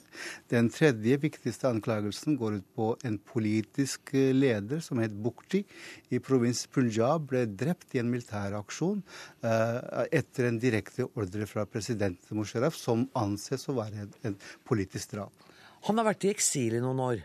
Den 0.50 0.72
tredje 0.74 1.20
viktigste 1.22 1.70
anklagelsen 1.70 2.40
går 2.42 2.58
ut 2.58 2.68
på 2.78 2.90
en 3.06 3.20
politisk 3.22 4.16
eh, 4.18 4.34
leder 4.34 4.82
som 4.82 5.04
het 5.04 5.14
Bukti 5.14 5.62
i 6.10 6.22
provins 6.24 6.64
Punjab, 6.74 7.28
ble 7.30 7.46
drept 7.54 7.94
i 7.94 8.02
en 8.02 8.10
militæraksjon 8.10 9.04
etter 9.44 10.48
en 10.48 10.58
direkte 10.62 11.06
ordre 11.08 11.46
fra 11.50 11.66
president 11.70 12.32
Musharraf, 12.34 12.78
som 12.78 13.06
anses 13.18 13.68
å 13.70 13.76
være 13.78 14.08
en 14.28 14.38
politisk 14.68 15.14
drap. 15.14 15.47
Han 15.86 16.00
har 16.00 16.10
vært 16.10 16.26
i 16.26 16.34
eksil 16.34 16.78
i 16.78 16.84
noen 16.84 17.02
år. 17.04 17.22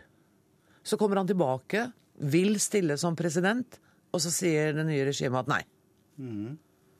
Så 0.83 0.99
kommer 0.99 1.19
han 1.19 1.29
tilbake, 1.29 1.87
vil 2.19 2.59
stille 2.61 2.97
som 3.01 3.17
president, 3.17 3.79
og 4.13 4.21
så 4.21 4.31
sier 4.31 4.75
det 4.77 4.85
nye 4.87 5.07
regimet 5.07 5.41
at 5.41 5.51
nei. 5.51 5.63
Mm. 6.21 6.53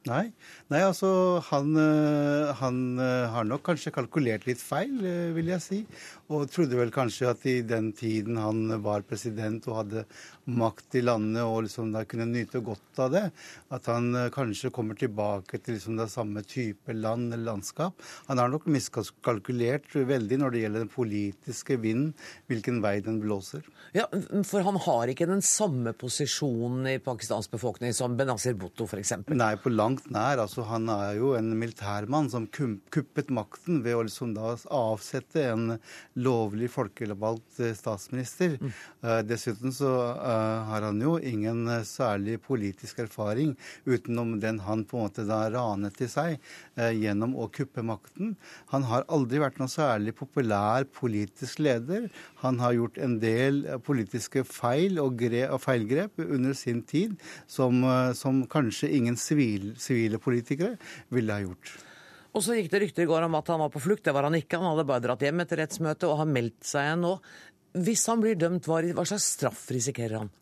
Nei. 0.04 0.24
Nei, 0.68 0.80
altså 0.84 1.10
han, 1.48 1.70
eh, 1.80 2.52
han, 2.60 2.80
eh, 3.00 3.30
har 3.32 3.46
nok 3.48 3.64
kanskje 3.64 3.94
kalkulert 3.96 4.46
litt 4.50 4.60
feil, 4.60 4.98
eh, 5.00 5.32
vil 5.32 5.48
jeg 5.54 5.64
si. 5.64 5.80
Og 6.30 6.50
trodde 6.52 6.76
vel 6.76 6.92
kanskje 6.92 7.30
at 7.30 7.46
i 7.48 7.62
den 7.62 7.94
tiden 7.94 8.36
han 8.36 8.82
var 8.84 9.06
president 9.08 9.66
og 9.70 9.78
hadde 9.80 10.06
makt 10.46 10.98
i 11.00 11.04
landet 11.04 11.44
og 11.44 11.64
liksom 11.68 11.94
da 11.94 12.04
kunne 12.10 12.28
nyte 12.30 12.62
godt 12.64 13.00
av 13.04 13.14
det, 13.14 13.24
at 13.74 13.88
han 13.90 14.12
kanskje 14.34 14.72
kommer 14.74 14.98
tilbake 15.00 15.60
til 15.64 15.78
liksom 15.78 15.98
det 16.00 16.10
samme 16.12 16.44
type 16.48 16.94
land 16.94 17.34
eller 17.34 17.54
landskap. 17.54 18.02
Han 18.28 18.42
har 18.42 18.52
nok 18.52 18.68
miskalkulert 18.72 19.96
veldig 19.96 20.40
når 20.42 20.54
det 20.54 20.64
gjelder 20.64 20.86
den 20.86 20.94
politiske 20.94 21.78
vinden, 21.82 22.14
hvilken 22.52 22.82
vei 22.84 22.98
den 23.06 23.20
blåser. 23.24 23.66
Ja, 23.96 24.08
For 24.48 24.66
han 24.66 24.80
har 24.84 25.12
ikke 25.12 25.28
den 25.30 25.44
samme 25.46 25.94
posisjonen 25.98 26.88
i 26.94 26.98
Pakistans 27.04 27.50
befolkning 27.52 27.94
som 27.96 28.18
Benazir 28.18 28.56
Bhutto 28.60 28.88
f.eks.? 28.90 29.16
Nei, 29.34 29.54
på 29.62 29.72
langt 29.74 30.10
nær. 30.14 30.42
Altså, 30.44 30.66
han 30.68 30.90
er 30.92 31.20
jo 31.20 31.34
en 31.38 31.54
militærmann 31.60 32.32
som 32.34 32.48
kuppet 32.50 33.32
makten 33.34 33.84
ved 33.86 33.98
å 33.98 34.06
liksom 34.08 34.34
da 34.38 34.56
avsette 34.74 35.48
en 35.52 35.78
lovlig 36.20 36.72
folkevalgt 36.74 37.62
eh, 37.62 37.76
statsminister. 37.78 38.58
Mm. 38.60 38.74
Uh, 39.04 39.20
dessuten 39.28 39.74
så 39.76 39.94
har 40.70 40.86
han 40.88 41.02
jo 41.04 41.16
ingen 41.20 41.68
særlig 41.88 42.40
politisk 42.46 43.04
erfaring 43.06 43.54
utenom 43.86 44.36
den 44.44 44.62
han 44.66 44.86
på 44.88 45.00
en 45.00 45.08
måte 45.08 45.28
da 45.28 45.42
ranet 45.54 45.98
til 46.00 46.12
seg 46.12 46.38
uh, 46.80 46.90
gjennom 46.90 47.36
å 47.38 47.50
kuppe 47.54 47.86
makten. 47.86 48.36
Han 48.74 48.88
har 48.90 49.08
aldri 49.14 49.42
vært 49.44 49.62
noen 49.62 49.72
særlig 49.72 50.16
populær 50.18 50.88
politisk 50.98 51.64
leder. 51.64 52.10
Han 52.44 52.60
har 52.64 52.78
gjort 52.78 53.00
en 53.02 53.20
del 53.22 53.64
politiske 53.86 54.46
feil 54.48 55.00
og, 55.04 55.24
og 55.24 55.62
feilgrep 55.64 56.22
under 56.26 56.58
sin 56.58 56.84
tid 56.88 57.16
som, 57.48 57.84
som 58.18 58.44
kanskje 58.50 58.92
ingen 58.98 59.18
sivil 59.20 59.74
sivile 59.80 60.20
politikere 60.22 60.78
ville 61.14 61.34
ha 61.34 61.44
gjort. 61.44 61.74
Og 62.34 62.42
så 62.42 62.56
gikk 62.58 62.72
det 62.72 62.80
rykter 62.82 63.06
i 63.06 63.10
går 63.10 63.28
om 63.28 63.36
at 63.38 63.50
han 63.54 63.62
var 63.62 63.70
på 63.74 63.82
flukt. 63.84 64.04
Det 64.08 64.14
var 64.16 64.26
han 64.26 64.38
ikke. 64.38 64.58
Han 64.58 64.72
hadde 64.72 64.88
bare 64.90 65.04
dratt 65.06 65.22
hjem 65.22 65.44
etter 65.44 65.60
rettsmøtet 65.62 66.08
og 66.10 66.18
har 66.24 66.30
meldt 66.30 66.66
seg 66.66 66.88
igjen 66.88 67.04
nå. 67.06 67.12
Hvis 67.74 68.06
han 68.10 68.22
blir 68.22 68.38
dømt, 68.38 68.70
hva 68.70 69.06
slags 69.06 69.34
straff 69.34 69.66
risikerer 69.74 70.22
han? 70.22 70.34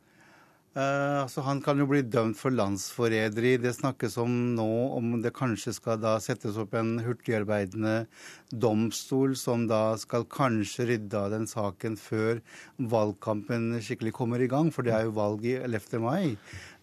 Uh, 0.72 1.26
altså 1.26 1.44
Han 1.44 1.60
kan 1.60 1.82
jo 1.82 1.86
bli 1.90 2.00
dømt 2.08 2.38
for 2.40 2.54
landsforræderi. 2.56 3.58
Det 3.60 3.74
snakkes 3.76 4.16
om 4.24 4.32
nå 4.56 4.68
om 4.96 5.18
det 5.24 5.34
kanskje 5.36 5.74
skal 5.76 6.00
da 6.00 6.14
settes 6.24 6.56
opp 6.62 6.78
en 6.80 6.94
hurtigarbeidende 7.04 8.06
domstol 8.52 9.36
som 9.36 9.66
da 9.68 9.98
skal 10.00 10.24
kanskje 10.32 10.88
rydde 10.94 11.20
av 11.20 11.34
den 11.36 11.48
saken 11.52 12.00
før 12.00 12.40
valgkampen 12.80 13.82
skikkelig 13.84 14.16
kommer 14.16 14.40
i 14.40 14.48
gang, 14.52 14.72
for 14.72 14.88
det 14.88 14.96
er 14.96 15.10
jo 15.10 15.18
valg 15.20 15.44
i 15.44 15.58
11. 15.60 16.00
mai. 16.00 16.38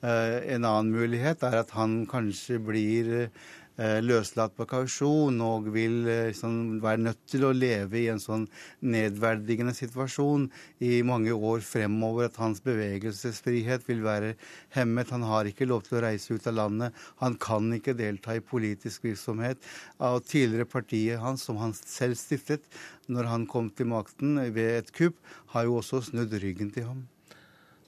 Uh, 0.05 0.37
en 0.45 0.69
annen 0.69 0.93
mulighet 0.93 1.41
er 1.49 1.63
at 1.63 1.73
han 1.77 2.03
kanskje 2.13 2.61
blir 2.61 3.17
Eh, 3.17 3.31
løslatt 3.79 4.57
på 4.59 4.67
kausjon 4.67 5.39
og 5.45 5.69
vil 5.75 6.01
liksom, 6.07 6.79
være 6.83 7.03
nødt 7.07 7.21
til 7.31 7.47
å 7.47 7.53
leve 7.55 8.01
i 8.01 8.09
en 8.13 8.23
sånn 8.23 8.47
nedverdigende 8.83 9.75
situasjon 9.77 10.49
i 10.83 11.01
mange 11.07 11.35
år 11.35 11.63
fremover. 11.65 12.29
At 12.29 12.41
hans 12.43 12.63
bevegelsesfrihet 12.65 13.87
vil 13.89 14.03
være 14.07 14.35
hemmet. 14.75 15.13
Han 15.15 15.27
har 15.29 15.49
ikke 15.49 15.69
lov 15.69 15.85
til 15.87 16.01
å 16.01 16.05
reise 16.09 16.35
ut 16.35 16.49
av 16.51 16.59
landet. 16.59 17.05
Han 17.23 17.39
kan 17.41 17.71
ikke 17.77 17.97
delta 17.99 18.35
i 18.35 18.45
politisk 18.45 19.07
virksomhet. 19.07 19.63
Av 20.03 20.19
tidligere 20.27 20.69
partiet 20.69 21.23
hans, 21.23 21.47
som 21.47 21.61
han 21.63 21.77
selv 21.79 22.19
stiftet 22.19 22.67
når 23.09 23.31
han 23.31 23.47
kom 23.49 23.71
til 23.71 23.89
makten 23.93 24.41
ved 24.55 24.75
et 24.83 24.93
kupp, 24.97 25.23
har 25.55 25.69
jo 25.69 25.79
også 25.81 26.03
snudd 26.11 26.35
ryggen 26.43 26.75
til 26.75 26.91
ham. 26.91 27.07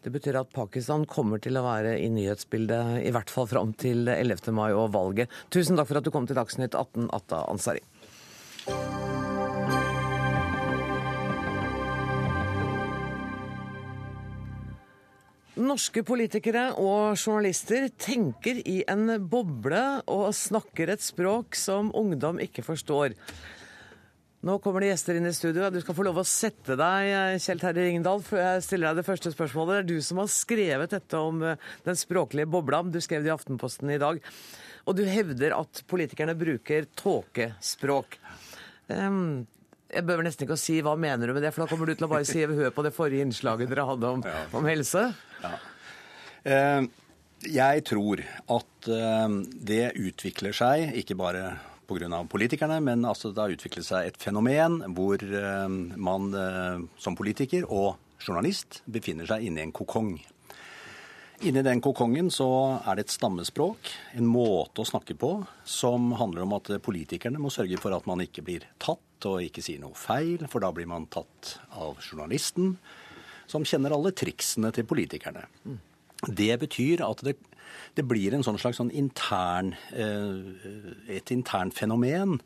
Det 0.01 0.09
betyr 0.15 0.39
at 0.41 0.53
Pakistan 0.57 1.03
kommer 1.05 1.43
til 1.45 1.59
å 1.61 1.65
være 1.67 1.99
i 2.01 2.07
nyhetsbildet 2.09 3.03
i 3.05 3.11
hvert 3.13 3.29
fall 3.29 3.49
fram 3.51 3.75
til 3.77 4.09
11. 4.09 4.49
mai 4.57 4.71
og 4.73 4.95
valget. 4.95 5.29
Tusen 5.53 5.77
takk 5.77 5.91
for 5.91 6.01
at 6.01 6.07
du 6.07 6.13
kom 6.15 6.29
til 6.29 6.39
Dagsnytt 6.41 6.73
18, 6.73 7.11
Atta 7.13 7.45
Ansari. 7.53 7.85
Norske 15.61 16.01
politikere 16.09 16.71
og 16.81 17.19
journalister 17.21 17.91
tenker 18.01 18.63
i 18.65 18.81
en 18.89 19.19
boble 19.29 19.83
og 20.09 20.31
snakker 20.33 20.95
et 20.95 21.05
språk 21.05 21.59
som 21.59 21.93
ungdom 21.93 22.41
ikke 22.41 22.65
forstår. 22.65 23.13
Nå 24.41 24.55
kommer 24.65 24.81
det 24.81 24.95
gjester 24.95 25.19
inn 25.19 25.29
i 25.29 25.35
studio. 25.37 25.67
Du 25.69 25.83
skal 25.83 25.97
få 25.99 26.05
lov 26.07 26.23
å 26.23 26.25
sette 26.25 26.73
deg, 26.81 27.11
Kjell 27.45 27.61
Terje 27.61 27.83
Ringdal, 27.85 28.23
før 28.25 28.41
jeg 28.41 28.63
stiller 28.65 28.89
deg 28.89 29.03
det 29.03 29.09
første 29.11 29.33
spørsmålet. 29.35 29.75
Det 29.75 29.81
er 29.83 29.89
du 29.91 30.07
som 30.07 30.21
har 30.23 30.31
skrevet 30.33 30.95
dette 30.95 31.21
om 31.21 31.43
eh, 31.45 31.67
den 31.85 31.99
språklige 32.01 32.49
bobla. 32.49 32.81
Du 32.89 32.97
skrev 33.05 33.27
det 33.27 33.29
i 33.29 33.35
Aftenposten 33.35 33.93
i 33.93 33.99
dag. 34.01 34.23
Og 34.89 34.97
du 34.97 35.05
hevder 35.05 35.53
at 35.59 35.83
politikerne 35.93 36.33
bruker 36.41 36.89
tåkespråk. 36.97 38.17
Um, 38.89 39.45
jeg 39.93 40.09
bør 40.09 40.25
nesten 40.25 40.47
ikke 40.47 40.57
å 40.57 40.63
si 40.63 40.79
hva 40.87 40.97
mener 40.97 41.29
du 41.29 41.37
med 41.37 41.45
det, 41.45 41.53
for 41.53 41.67
da 41.67 41.71
kommer 41.75 41.91
du 41.91 41.99
til 41.99 42.09
å 42.09 42.13
bare 42.15 42.25
si 42.25 42.41
hør 42.41 42.73
på 42.73 42.87
det 42.87 42.97
forrige 42.97 43.29
innslaget 43.29 43.69
dere 43.69 43.85
hadde 43.93 44.15
om, 44.17 44.25
ja. 44.25 44.45
om 44.57 44.71
helse. 44.73 45.11
Ja. 45.45 45.53
Uh, 46.49 46.89
jeg 47.45 47.85
tror 47.93 48.25
at 48.25 48.89
uh, 48.89 49.41
det 49.69 49.91
utvikler 50.01 50.57
seg, 50.57 50.97
ikke 51.05 51.21
bare 51.21 51.59
pga. 51.91 52.25
politikerne, 52.31 52.81
men 52.81 53.05
altså 53.05 53.33
det 53.35 53.43
har 53.43 53.55
utviklet 53.55 53.87
seg 53.87 54.09
et 54.09 54.21
fenomen 54.21 54.81
hvor 54.95 55.21
eh, 55.21 55.69
man 55.99 56.31
eh, 56.35 56.85
som 56.99 57.19
politiker 57.19 57.67
og 57.67 57.99
journalist 58.21 58.83
befinner 58.87 59.27
seg 59.27 59.49
inne 59.49 59.63
i 59.63 59.67
en 59.69 59.75
kokong. 59.75 60.15
Inni 61.41 61.63
den 61.65 61.81
kokongen 61.81 62.29
så 62.29 62.47
er 62.85 62.99
det 62.99 63.07
et 63.07 63.15
stammespråk, 63.15 63.89
en 64.13 64.27
måte 64.29 64.83
å 64.83 64.89
snakke 64.89 65.15
på, 65.17 65.39
som 65.65 66.11
handler 66.21 66.45
om 66.45 66.53
at 66.59 66.69
politikerne 66.85 67.41
må 67.41 67.49
sørge 67.53 67.81
for 67.81 67.97
at 67.97 68.05
man 68.09 68.21
ikke 68.21 68.45
blir 68.45 68.67
tatt 68.77 69.25
og 69.29 69.47
ikke 69.47 69.65
sier 69.65 69.81
noe 69.81 69.97
feil, 69.97 70.45
for 70.53 70.61
da 70.61 70.69
blir 70.77 70.89
man 70.89 71.09
tatt 71.09 71.55
av 71.81 71.97
journalisten, 72.05 72.75
som 73.49 73.65
kjenner 73.65 73.97
alle 73.97 74.13
triksene 74.13 74.69
til 74.77 74.85
politikerne. 74.89 75.47
Det 76.29 76.53
betyr 76.61 77.07
at 77.09 77.25
det 77.25 77.39
det 77.99 78.05
blir 78.09 78.35
en 78.35 78.45
sånn 78.47 78.59
slags 78.61 78.81
sånn 78.81 78.93
intern, 78.97 79.73
eh, 79.93 81.17
et 81.17 81.33
internt 81.35 81.77
fenomen 81.77 82.39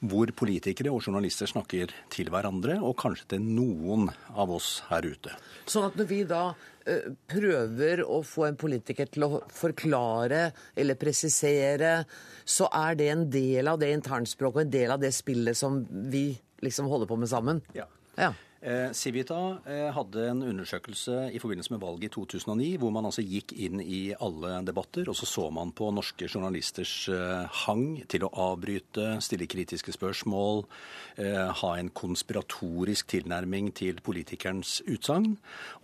hvor 0.00 0.32
politikere 0.36 0.92
og 0.92 1.04
journalister 1.04 1.48
snakker 1.50 1.92
til 2.12 2.30
hverandre, 2.32 2.78
og 2.80 2.96
kanskje 3.00 3.34
til 3.34 3.46
noen 3.46 4.08
av 4.34 4.52
oss 4.54 4.80
her 4.90 5.06
ute. 5.08 5.34
Sånn 5.68 5.88
at 5.88 5.98
når 5.98 6.10
vi 6.10 6.20
da 6.28 6.42
eh, 6.88 7.10
prøver 7.30 8.04
å 8.04 8.20
få 8.26 8.48
en 8.48 8.60
politiker 8.60 9.10
til 9.12 9.26
å 9.26 9.42
forklare 9.54 10.50
eller 10.76 11.00
presisere, 11.00 11.96
så 12.44 12.70
er 12.72 13.00
det 13.00 13.10
en 13.12 13.26
del 13.32 13.70
av 13.70 13.80
det 13.80 13.92
internspråket 13.96 14.62
og 14.62 14.66
en 14.66 14.76
del 14.76 14.94
av 14.96 15.02
det 15.02 15.12
spillet 15.16 15.58
som 15.58 15.82
vi 16.12 16.30
liksom 16.64 16.88
holder 16.92 17.08
på 17.10 17.18
med 17.20 17.30
sammen? 17.30 17.64
Ja. 17.76 17.88
ja. 18.16 18.32
Eh, 18.60 18.90
Civita 18.92 19.56
eh, 19.64 19.86
hadde 19.96 20.26
en 20.28 20.42
undersøkelse 20.44 21.30
i 21.32 21.38
forbindelse 21.40 21.72
med 21.72 21.80
valget 21.80 22.10
i 22.10 22.12
2009, 22.12 22.66
hvor 22.82 22.90
man 22.92 23.06
altså 23.08 23.24
gikk 23.24 23.54
inn 23.56 23.80
i 23.80 24.12
alle 24.20 24.58
debatter, 24.68 25.08
og 25.08 25.16
så 25.16 25.24
så 25.24 25.46
man 25.48 25.72
på 25.72 25.88
norske 25.96 26.28
journalisters 26.28 26.92
eh, 27.08 27.48
hang 27.62 28.02
til 28.12 28.26
å 28.26 28.32
avbryte, 28.50 29.14
stille 29.24 29.48
kritiske 29.48 29.96
spørsmål, 29.96 30.66
ha 31.60 31.70
en 31.76 31.90
konspiratorisk 31.92 33.08
tilnærming 33.12 33.72
til 33.76 33.98
politikerens 34.04 34.78
utsagn, 34.88 35.34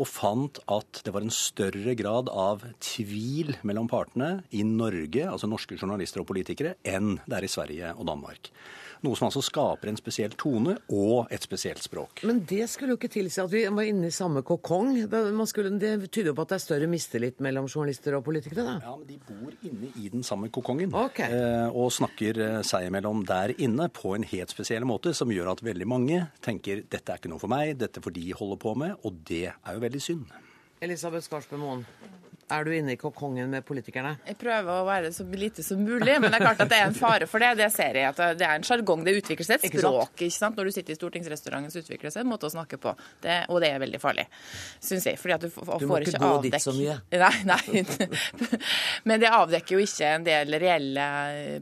og 0.01 0.09
fant 0.09 0.61
at 0.72 1.03
det 1.05 1.12
var 1.12 1.24
en 1.27 1.35
større 1.35 1.93
grad 1.99 2.31
av 2.33 2.64
tvil 2.81 3.57
mellom 3.66 3.89
partene 3.91 4.47
i 4.57 4.62
Norge, 4.64 5.27
altså 5.29 5.49
norske 5.51 5.77
journalister 5.77 6.22
og 6.22 6.31
politikere, 6.31 6.77
enn 6.85 7.18
det 7.27 7.41
er 7.41 7.49
i 7.49 7.53
Sverige 7.53 7.93
og 7.97 8.09
Danmark. 8.09 8.53
Noe 9.05 9.18
som 9.18 9.28
altså 9.28 9.42
skaper 9.44 9.90
en 9.90 9.99
spesiell 9.99 10.36
tone 10.38 10.76
og 10.94 11.32
et 11.32 11.44
spesielt 11.44 11.82
språk. 11.84 12.22
Men 12.28 12.40
det 12.49 12.64
skulle 12.72 12.94
jo 12.94 13.01
ikke 13.01 13.12
tilsi 13.12 13.42
at 13.42 13.53
vi 13.53 13.64
var 13.68 13.88
inne 13.88 14.09
i 14.11 14.14
samme 14.14 14.42
kokong. 14.47 14.94
Skulle, 15.51 15.74
det 15.80 15.92
tyder 16.09 16.32
jo 16.32 16.36
på 16.38 16.47
at 16.47 16.55
det 16.55 16.59
er 16.59 16.64
større 16.64 16.88
mistillit 16.90 17.42
mellom 17.44 17.68
journalister 17.68 18.16
og 18.18 18.24
politikere? 18.26 18.64
da? 18.66 18.76
Ja, 18.86 18.97
men 18.97 19.07
de 19.09 19.18
bor 19.28 19.53
inne 19.68 19.92
i 20.01 20.11
den 20.12 20.24
samme 20.26 20.51
kokongen. 20.53 20.94
Okay. 20.97 21.30
Eh, 21.32 21.68
og 21.76 21.92
snakker 21.94 22.42
eh, 22.42 22.59
seg 22.66 22.88
imellom 22.88 23.24
der 23.28 23.55
inne 23.57 23.90
på 23.92 24.16
en 24.16 24.26
helt 24.26 24.55
spesiell 24.55 24.86
måte, 24.88 25.14
som 25.16 25.32
gjør 25.32 25.53
at 25.55 25.64
veldig 25.66 25.88
mange 25.88 26.24
tenker 26.44 26.84
dette 26.86 27.12
er 27.12 27.20
ikke 27.20 27.32
noe 27.32 27.42
for 27.42 27.53
meg, 27.53 27.76
dette 27.80 28.03
får 28.03 28.16
de 28.16 28.26
holde 28.36 28.59
på 28.62 28.74
med, 28.78 28.97
og 29.05 29.22
det 29.28 29.47
er 29.53 29.76
jo 29.76 29.82
veldig 29.82 30.03
synd. 30.03 30.26
Elisabeth 30.84 31.24
Skarsbø 31.24 31.57
Moen, 31.57 31.86
er 32.51 32.64
du 32.64 32.70
inne 32.76 32.92
i 32.94 32.99
kokongen 33.01 33.49
med 33.51 33.64
politikerne? 33.66 34.12
Jeg 34.28 34.36
prøver 34.38 34.70
å 34.70 34.84
være 34.86 35.09
så 35.14 35.24
lite 35.36 35.64
som 35.66 35.80
mulig, 35.82 36.14
men 36.22 36.30
det 36.30 36.38
er 36.38 36.44
klart 36.44 36.61
at 36.62 36.70
det 36.70 36.78
er 36.78 36.86
en 36.90 36.94
fare 36.94 37.26
for 37.26 37.42
det. 37.42 37.53
Det 37.59 37.66
ser 37.74 37.99
jeg 37.99 38.07
at 38.12 38.20
det 38.38 38.47
er 38.47 38.55
en 38.61 38.66
sjargong. 38.66 39.03
Det 39.07 39.16
utvikler 39.18 39.49
seg 39.49 39.59
et 39.59 39.66
Ikke 39.70 39.80
sant? 39.82 39.97
språk. 39.97 40.22
ikke 40.26 40.36
sant? 40.36 40.57
Når 40.61 40.70
du 40.70 40.74
sitter 40.76 40.94
i 40.94 40.99
stortingsrestauranten, 41.01 41.72
så 41.74 41.82
utvikler 41.82 42.07
det 42.11 42.14
seg 42.14 42.22
en 42.22 42.30
måte 42.30 42.47
å 42.47 42.53
snakke 42.55 42.78
på. 42.82 42.92
Det, 43.24 43.38
og 43.51 43.59
det 43.64 43.72
er 43.74 43.82
veldig 43.82 44.01
farlig, 44.03 44.28
syns 44.78 45.09
jeg. 45.11 45.18
fordi 45.18 45.34
at 45.38 45.47
du, 45.47 45.49
f- 45.51 45.59
Du 45.80 45.86
må 45.88 45.97
får 45.97 46.07
ikke 46.07 46.14
ikke 46.14 46.22
gå 46.22 46.30
avdekk... 46.36 46.53
dit 46.55 46.66
så 46.68 46.76
mye. 46.78 46.99
Nei, 47.26 47.34
nei. 47.51 48.07
Men 49.11 49.20
det 49.22 49.30
avdekker 49.32 49.76
jo 49.78 49.82
ikke 49.84 50.12
en 50.16 50.26
del 50.26 50.57
reelle 50.62 51.07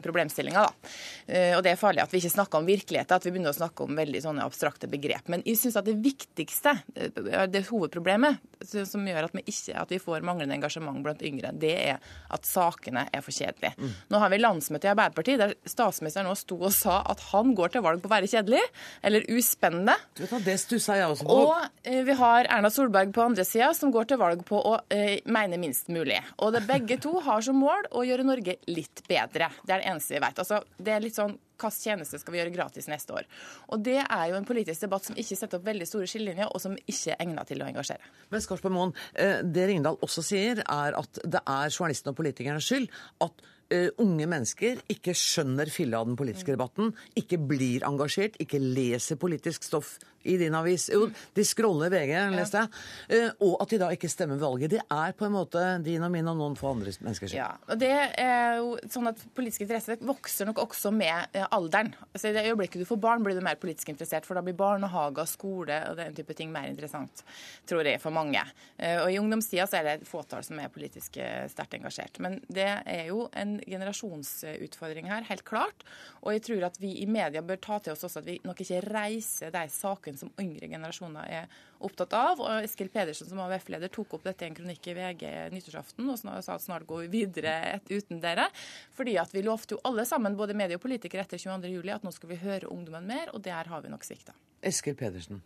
problemstillinger, 0.04 0.68
da. 0.68 0.92
Eh, 1.26 1.56
Og 1.56 1.62
det 1.64 1.72
er 1.74 1.80
farlig 1.80 2.02
at 2.04 2.12
vi 2.12 2.20
ikke 2.20 2.34
snakker 2.34 2.60
om 2.60 2.68
virkeligheten, 2.68 3.16
at 3.16 3.24
vi 3.24 3.32
begynner 3.34 3.54
å 3.54 3.56
snakke 3.56 3.86
om 3.86 3.96
veldig 3.96 4.20
sånne 4.24 4.44
abstrakte 4.44 4.88
begrep. 4.92 5.28
Men 5.32 5.42
jeg 5.46 5.56
syns 5.60 5.78
at 5.80 5.88
det 5.88 5.96
viktigste, 6.04 6.76
eh, 6.98 7.46
det 7.48 7.64
hovedproblemet 7.70 8.42
som 8.88 9.04
gjør 9.08 9.28
at 9.30 9.34
vi 9.36 9.42
ikke 9.48 9.76
at 9.80 9.90
vi 9.92 9.98
får 10.02 10.20
manglende 10.24 10.54
engasjement 10.56 10.72
blant 11.04 11.22
yngre, 11.24 11.52
det 11.52 11.74
er 11.74 12.00
at 12.34 12.48
sakene 12.48 13.06
er 13.12 13.22
for 13.24 13.34
kjedelige. 13.34 13.74
Mm. 13.78 13.92
Nå 14.10 14.20
har 14.22 14.32
vi 14.32 14.40
landsmøte 14.40 14.88
i 14.88 14.92
Arbeiderpartiet 14.92 15.40
der 15.40 15.54
statsministeren 15.68 16.28
nå 16.28 16.34
sto 16.38 16.58
og 16.58 16.72
sa 16.74 17.00
at 17.10 17.22
han 17.30 17.54
går 17.56 17.74
til 17.74 17.84
valg 17.84 18.02
på 18.02 18.10
å 18.10 18.14
være 18.14 18.30
kjedelig, 18.30 18.62
eller 19.04 19.28
uspennende. 19.34 19.96
Du 20.16 20.24
vet, 20.24 20.36
Det 20.44 20.58
stussa 20.60 20.98
jeg 20.98 21.10
også 21.12 21.28
på. 21.28 21.38
Og 21.44 21.86
eh, 21.86 22.02
vi 22.06 22.18
har 22.18 22.50
Erna 22.50 22.70
Solberg 22.72 23.14
på 23.14 23.24
andre 23.24 23.46
sida, 23.48 23.72
som 23.76 23.92
går 23.94 24.10
til 24.10 24.20
valg 24.20 24.44
på 24.48 24.58
å 24.58 24.76
eh, 24.94 25.20
mene 25.24 25.60
minst 25.60 25.90
mulig. 25.92 26.20
Og 26.38 26.54
det, 26.54 26.64
begge 26.68 26.98
to 27.02 27.18
har 27.24 27.44
som 27.44 27.58
mål 27.60 27.90
å 27.94 28.04
gjøre 28.06 28.26
Norge 28.26 28.58
litt 28.70 29.04
bedre. 29.08 29.50
Det 29.64 29.74
er 29.74 29.82
det 29.82 29.90
eneste 29.92 30.16
vi 30.16 30.24
vet. 30.24 30.40
Altså, 30.42 30.62
det 30.78 30.94
er 30.94 31.04
litt 31.04 31.18
sånn 31.18 31.36
hvilken 31.64 31.84
tjeneste 31.88 32.20
skal 32.20 32.34
vi 32.34 32.40
gjøre 32.40 32.54
gratis 32.54 32.88
neste 32.90 33.16
år? 33.16 33.28
Og 33.72 33.82
Det 33.84 34.00
er 34.02 34.26
jo 34.30 34.36
en 34.38 34.48
politisk 34.48 34.86
debatt 34.86 35.08
som 35.08 35.16
ikke 35.16 35.38
setter 35.38 35.58
opp 35.58 35.66
veldig 35.66 35.88
store 35.88 36.08
skillelinjer, 36.10 36.52
og 36.52 36.60
som 36.62 36.76
ikke 36.76 37.14
er 37.14 37.24
egnet 37.24 37.50
til 37.50 37.62
å 37.62 37.68
engasjere. 37.68 38.12
Men 38.30 38.44
Skarsbø 38.44 38.72
Moen, 38.72 38.94
eh, 39.14 39.42
det 39.42 39.68
Ringdal 39.68 39.98
også 40.00 40.22
sier, 40.22 40.62
er 40.64 40.96
at 40.98 41.20
det 41.24 41.42
er 41.42 41.68
journalistene 41.70 42.14
og 42.14 42.20
politikernes 42.20 42.64
skyld 42.68 42.88
at 43.24 43.44
eh, 43.70 43.90
unge 43.98 44.26
mennesker 44.30 44.80
ikke 44.92 45.14
skjønner 45.16 45.70
filla 45.72 46.00
av 46.00 46.10
den 46.10 46.16
politiske 46.16 46.54
debatten, 46.54 46.94
ikke 47.16 47.38
blir 47.38 47.84
engasjert, 47.86 48.36
ikke 48.40 48.60
leser 48.60 49.20
politisk 49.20 49.64
stoff 49.66 49.98
i 50.24 50.36
din 50.40 50.54
avis. 50.56 50.88
Jo, 50.92 51.06
de 51.36 51.44
scroller 51.44 51.92
VG, 51.92 52.12
leste 52.34 52.62
jeg. 52.62 52.70
Eh, 53.16 53.30
og 53.44 53.58
at 53.62 53.72
de 53.74 53.78
da 53.82 53.88
ikke 53.94 54.08
stemmer 54.10 54.40
valget. 54.40 54.70
Det 54.74 54.80
er 54.82 55.12
på 55.18 55.26
en 55.28 55.34
måte 55.36 55.62
din 55.84 56.02
og 56.06 56.10
min 56.14 56.28
og 56.32 56.38
noen 56.40 56.56
få 56.58 56.70
andre 56.74 56.92
menneskers 57.04 57.30
skyld. 57.32 57.38
Ja, 57.38 57.50
og 57.68 57.80
det 57.80 57.92
er 58.20 58.58
jo 58.62 58.74
sånn 58.90 59.10
at 59.10 59.20
Politisk 59.34 59.64
interesse 59.64 59.96
vokser 60.04 60.46
nok 60.48 60.60
også 60.62 60.92
med 60.94 61.32
eh, 61.36 61.46
alderen. 61.52 61.92
Altså 62.12 62.30
I 62.30 62.34
det 62.36 62.44
øyeblikket 62.48 62.82
du 62.84 62.86
får 62.88 63.00
barn, 63.02 63.24
blir 63.26 63.36
du 63.36 63.42
mer 63.44 63.58
politisk 63.60 63.88
interessert, 63.92 64.26
for 64.28 64.38
da 64.38 64.42
blir 64.46 64.56
barnehager, 64.58 65.26
skole 65.28 65.80
og 65.90 65.96
den 65.98 66.14
type 66.16 66.36
ting 66.38 66.52
mer 66.54 66.68
interessant, 66.70 67.24
tror 67.68 67.84
jeg, 67.88 68.00
for 68.02 68.14
mange. 68.14 68.42
Eh, 68.78 69.00
Og 69.02 69.10
I 69.12 69.18
ungdomstida 69.20 69.66
så 69.68 69.80
er 69.80 69.84
det 69.88 69.94
et 70.00 70.08
fåtall 70.08 70.44
som 70.46 70.58
er 70.62 70.70
politisk 70.72 71.18
sterkt 71.50 71.74
engasjert. 71.76 72.18
Men 72.22 72.38
det 72.48 72.68
er 72.86 73.08
jo 73.10 73.26
en 73.36 73.56
generasjonsutfordring 73.66 75.08
her, 75.10 75.26
helt 75.28 75.44
klart. 75.46 75.84
Og 76.22 76.32
jeg 76.34 76.44
tror 76.48 76.66
at 76.68 76.78
vi 76.80 76.94
i 77.02 77.06
media 77.10 77.42
bør 77.44 77.60
ta 77.62 77.78
til 77.82 77.94
oss 77.94 78.04
også 78.06 78.22
at 78.22 78.28
vi 78.28 78.38
nok 78.44 78.60
ikke 78.64 78.80
reiser 78.86 79.52
de 79.54 79.64
sakene 79.72 80.13
som 80.20 80.32
yngre 80.40 80.68
generasjoner 80.70 81.30
er 81.40 81.56
opptatt 81.84 82.14
av. 82.18 82.42
Og 82.42 82.66
Eskil 82.66 82.90
Pedersen 82.92 83.30
som 83.30 83.40
AUF-leder 83.44 83.92
tok 83.92 84.16
opp 84.18 84.26
dette 84.26 84.46
i 84.46 84.50
en 84.50 84.58
kronikk 84.58 84.90
i 84.90 84.96
VG 84.98 85.24
nyttårsaften 85.54 86.10
og 86.10 86.20
sa 86.20 86.38
at 86.56 86.64
snart 86.64 86.86
går 86.88 87.06
vi 87.06 87.22
videre 87.22 87.54
et, 87.74 87.90
uten 87.90 88.22
dere. 88.22 88.48
Fordi 88.96 89.16
at 89.20 89.34
vi 89.34 89.44
lovte 89.46 89.76
jo 89.76 89.82
alle 89.88 90.06
sammen, 90.08 90.38
både 90.38 90.56
medie 90.58 90.78
og 90.78 90.84
politikere 90.84 91.24
etter 91.24 91.40
22. 91.40 91.72
juli, 91.72 91.94
at 91.94 92.06
nå 92.06 92.12
skal 92.14 92.32
vi 92.32 92.40
høre 92.42 92.70
ungdommen 92.70 93.08
mer, 93.08 93.32
og 93.34 93.42
der 93.44 93.70
har 93.70 93.84
vi 93.84 93.92
nok 93.92 94.06
svikta. 94.06 94.36
Eskil 94.64 94.96
Pedersen. 94.98 95.42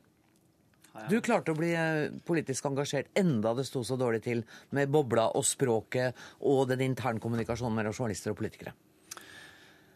Du 1.07 1.21
klarte 1.23 1.53
å 1.53 1.59
bli 1.59 1.71
eh, 1.77 2.09
politisk 2.27 2.67
engasjert 2.67 3.11
enda 3.19 3.53
det 3.55 3.69
sto 3.69 3.85
så 3.87 3.95
dårlig 4.01 4.25
til 4.25 4.43
med 4.75 4.91
bobla 4.91 5.29
og 5.39 5.47
språket 5.47 6.17
og 6.51 6.65
den 6.73 6.83
internkommunikasjonen 6.89 7.77
mellom 7.79 7.95
journalister 7.95 8.35
og 8.35 8.41
politikere. 8.41 8.75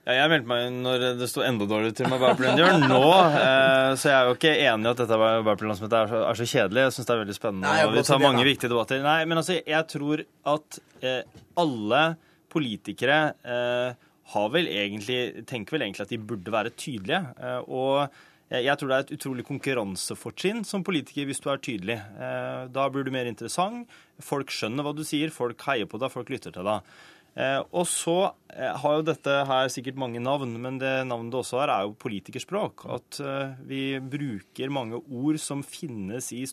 Ja, 0.02 0.16
jeg 0.18 0.30
meldte 0.32 0.50
meg 0.50 0.64
inn 0.66 0.78
når 0.82 1.02
det 1.20 1.28
sto 1.30 1.44
enda 1.46 1.66
dårligere 1.70 1.94
til 2.00 2.08
med 2.10 2.22
det 2.40 2.54
gjør 2.58 2.80
nå. 2.90 3.02
Eh, 3.38 3.90
så 4.00 4.08
jeg 4.10 4.16
er 4.16 4.26
jo 4.26 4.34
ikke 4.34 4.54
enig 4.64 4.88
i 4.88 4.90
at 4.90 4.98
dette 4.98 5.14
Arbeiderparti-landsmøtet 5.14 5.94
er, 6.00 6.14
er 6.26 6.40
så 6.40 6.46
kjedelig. 6.50 6.82
Jeg 6.88 6.94
syns 6.96 7.06
det 7.06 7.14
er 7.14 7.20
veldig 7.22 7.36
spennende. 7.38 7.68
Nei, 7.68 7.84
og 7.86 7.94
vi 7.94 8.02
tar 8.08 8.22
mange 8.24 8.46
viktige 8.48 8.72
debatter. 8.72 9.04
Nei, 9.04 9.20
men 9.30 9.38
altså, 9.38 9.60
jeg 9.62 9.88
tror 9.92 10.24
at 10.56 10.80
eh, 11.06 11.20
alle 11.62 12.02
politikere 12.52 13.20
eh, 13.46 14.10
har 14.34 14.50
vel 14.56 14.68
egentlig, 14.74 15.20
tenker 15.46 15.76
vel 15.78 15.86
egentlig 15.86 16.08
at 16.08 16.12
de 16.16 16.20
burde 16.34 16.54
være 16.58 16.74
tydelige. 16.74 17.22
Eh, 17.38 17.62
og 17.70 18.02
jeg 18.52 18.66
jeg 18.66 18.76
tror 18.76 18.90
det 18.90 18.96
er 18.98 19.04
et 19.06 19.14
utrolig 19.16 19.44
konkurransefortrinn 19.48 20.58
som 20.68 20.82
politiker 20.84 21.24
hvis 21.30 21.40
du 21.40 21.46
er 21.48 21.62
tydelig. 21.62 21.96
Eh, 22.18 22.66
Da 22.74 22.90
blir 22.92 23.06
du 23.06 23.14
mer 23.14 23.30
interessant. 23.30 23.86
Folk 24.20 24.50
skjønner 24.52 24.84
hva 24.84 24.92
du 24.98 25.06
sier, 25.08 25.30
folk 25.32 25.62
heier 25.70 25.86
på 25.88 26.02
deg, 26.02 26.12
folk 26.12 26.28
lytter 26.34 26.52
til 26.58 26.66
deg. 26.68 26.92
Eh, 27.32 27.60
og 27.72 27.86
så 27.88 28.16
eh, 28.52 28.74
har 28.76 28.98
jo 28.98 29.04
dette 29.08 29.36
her 29.48 29.70
sikkert 29.72 30.00
mange 30.00 30.20
navn, 30.20 30.52
men 30.60 30.76
det 30.80 30.92
navnet 31.08 31.32
det 31.32 31.40
også 31.40 31.62
har, 31.62 31.72
er 31.72 31.86
jo 31.88 31.96
politikerspråk. 32.04 32.84
At 32.92 33.20
eh, 33.24 33.54
vi 33.68 33.82
bruker 34.00 34.74
mange 34.74 35.00
ord 35.00 35.40
som 35.40 35.64
finnes 35.64 36.28
i 36.36 36.44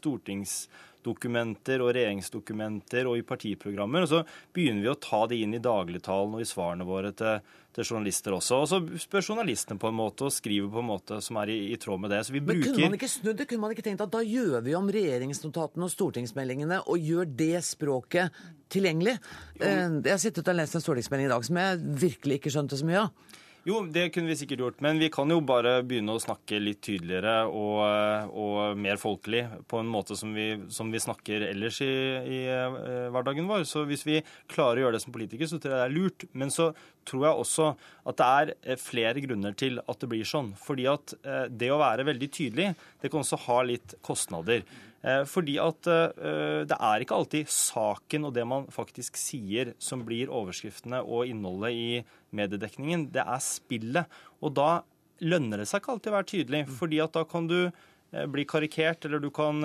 stortingsdokumenter 1.00 1.82
og 1.82 1.94
regjeringsdokumenter 1.96 3.08
og 3.08 3.18
i 3.18 3.24
partiprogrammer, 3.24 4.04
og 4.04 4.10
så 4.10 4.20
begynner 4.54 4.84
vi 4.84 4.92
å 4.92 5.00
ta 5.00 5.26
det 5.28 5.40
inn 5.40 5.54
i 5.56 5.62
dagligtalen 5.64 6.36
og 6.36 6.42
i 6.42 6.48
svarene 6.48 6.86
våre 6.86 7.12
til, 7.14 7.40
til 7.74 7.84
journalister 7.84 8.36
også. 8.36 8.60
Og 8.60 8.68
så 8.70 8.80
spør 9.00 9.24
journalistene 9.32 9.80
på 9.80 9.90
en 9.90 9.98
måte 9.98 10.28
og 10.28 10.34
skriver 10.34 10.70
på 10.70 10.80
en 10.84 10.90
måte 10.90 11.20
som 11.22 11.38
er 11.42 11.54
i, 11.54 11.60
i 11.74 11.78
tråd 11.80 12.00
med 12.04 12.12
det. 12.12 12.24
Så 12.28 12.34
vi 12.36 12.42
bruker 12.42 12.60
Men 12.60 12.76
kunne 12.76 12.90
man 12.90 13.00
ikke 13.00 13.12
snudd 13.12 13.38
det? 13.40 13.48
Kunne 13.50 13.66
man 13.66 13.76
ikke 13.76 13.86
tenkt 13.88 14.06
at 14.06 14.14
da 14.14 14.24
gjør 14.26 14.64
vi 14.66 14.76
om 14.78 14.90
regjeringsnotatene 14.94 15.88
og 15.88 15.94
stortingsmeldingene 15.96 16.82
og 16.86 17.12
gjør 17.12 17.30
det 17.40 17.64
språket 17.68 18.40
tilgjengelig? 18.70 19.18
Eh, 19.60 19.86
Jeg 20.04 20.12
har 20.14 20.22
sittet 20.22 20.48
og 20.48 20.60
lest 20.60 20.76
en 20.76 20.84
stortingsmelding 20.86 21.30
i 21.30 21.36
dag 21.36 21.46
som 21.46 21.62
jeg 21.64 21.86
virkelig 22.08 22.42
ikke 22.42 22.54
skjønte 22.54 22.80
så 22.80 22.88
mye 22.90 23.06
av. 23.08 23.38
Jo, 23.68 23.82
det 23.92 24.06
kunne 24.16 24.32
vi 24.32 24.38
sikkert 24.40 24.62
gjort, 24.64 24.78
men 24.82 25.02
vi 25.02 25.10
kan 25.12 25.28
jo 25.30 25.42
bare 25.44 25.82
begynne 25.84 26.14
å 26.16 26.22
snakke 26.24 26.62
litt 26.64 26.80
tydeligere 26.86 27.42
og, 27.52 28.32
og 28.32 28.80
mer 28.80 29.00
folkelig 29.02 29.42
på 29.68 29.82
en 29.82 29.90
måte 29.92 30.16
som 30.16 30.32
vi, 30.34 30.54
som 30.72 30.88
vi 30.94 31.02
snakker 31.04 31.44
ellers 31.50 31.82
i, 31.84 31.90
i 32.24 32.40
eh, 32.48 33.10
hverdagen 33.12 33.50
vår. 33.52 33.68
Så 33.68 33.84
hvis 33.90 34.06
vi 34.08 34.22
klarer 34.52 34.80
å 34.80 34.86
gjøre 34.86 34.96
det 34.96 35.04
som 35.04 35.16
politikere, 35.16 35.52
så 35.52 35.60
tror 35.60 35.76
jeg 35.76 35.82
det 35.82 35.90
er 35.90 35.98
lurt. 35.98 36.28
Men 36.32 36.56
så 36.56 36.70
tror 37.10 37.28
jeg 37.28 37.44
også 37.44 37.68
at 38.08 38.22
det 38.22 38.30
er 38.40 38.54
eh, 38.56 38.80
flere 38.80 39.26
grunner 39.28 39.60
til 39.60 39.84
at 39.84 40.00
det 40.00 40.12
blir 40.16 40.32
sånn. 40.32 40.54
Fordi 40.60 40.88
at 40.96 41.18
eh, 41.20 41.48
det 41.52 41.74
å 41.76 41.82
være 41.84 42.08
veldig 42.08 42.32
tydelig, 42.40 42.72
det 43.04 43.12
kan 43.12 43.26
også 43.26 43.44
ha 43.50 43.60
litt 43.68 44.00
kostnader. 44.06 44.64
Eh, 45.02 45.24
Fordi 45.30 45.58
at 45.64 45.88
eh, 45.90 46.64
det 46.68 46.78
er 46.78 47.04
ikke 47.04 47.18
alltid 47.20 47.52
saken 47.54 48.28
og 48.28 48.34
det 48.36 48.46
man 48.48 48.68
faktisk 48.74 49.20
sier 49.20 49.74
som 49.80 50.04
blir 50.08 50.32
overskriftene 50.32 51.02
og 51.06 51.30
innholdet 51.30 51.76
i 51.76 51.92
mediedekningen. 52.36 53.10
Det 53.14 53.24
er 53.24 53.44
spillet. 53.44 54.20
Og 54.44 54.56
da 54.58 54.82
lønner 55.24 55.62
det 55.62 55.70
seg 55.70 55.82
ikke 55.82 55.96
alltid 55.96 56.12
å 56.12 56.18
være 56.18 56.32
tydelig, 56.34 56.66
fordi 56.80 57.00
at 57.04 57.16
da 57.16 57.24
kan 57.28 57.48
du 57.50 57.58
eh, 57.66 58.28
bli 58.32 58.46
karikert, 58.48 59.08
eller 59.08 59.24
du 59.24 59.30
kan 59.36 59.64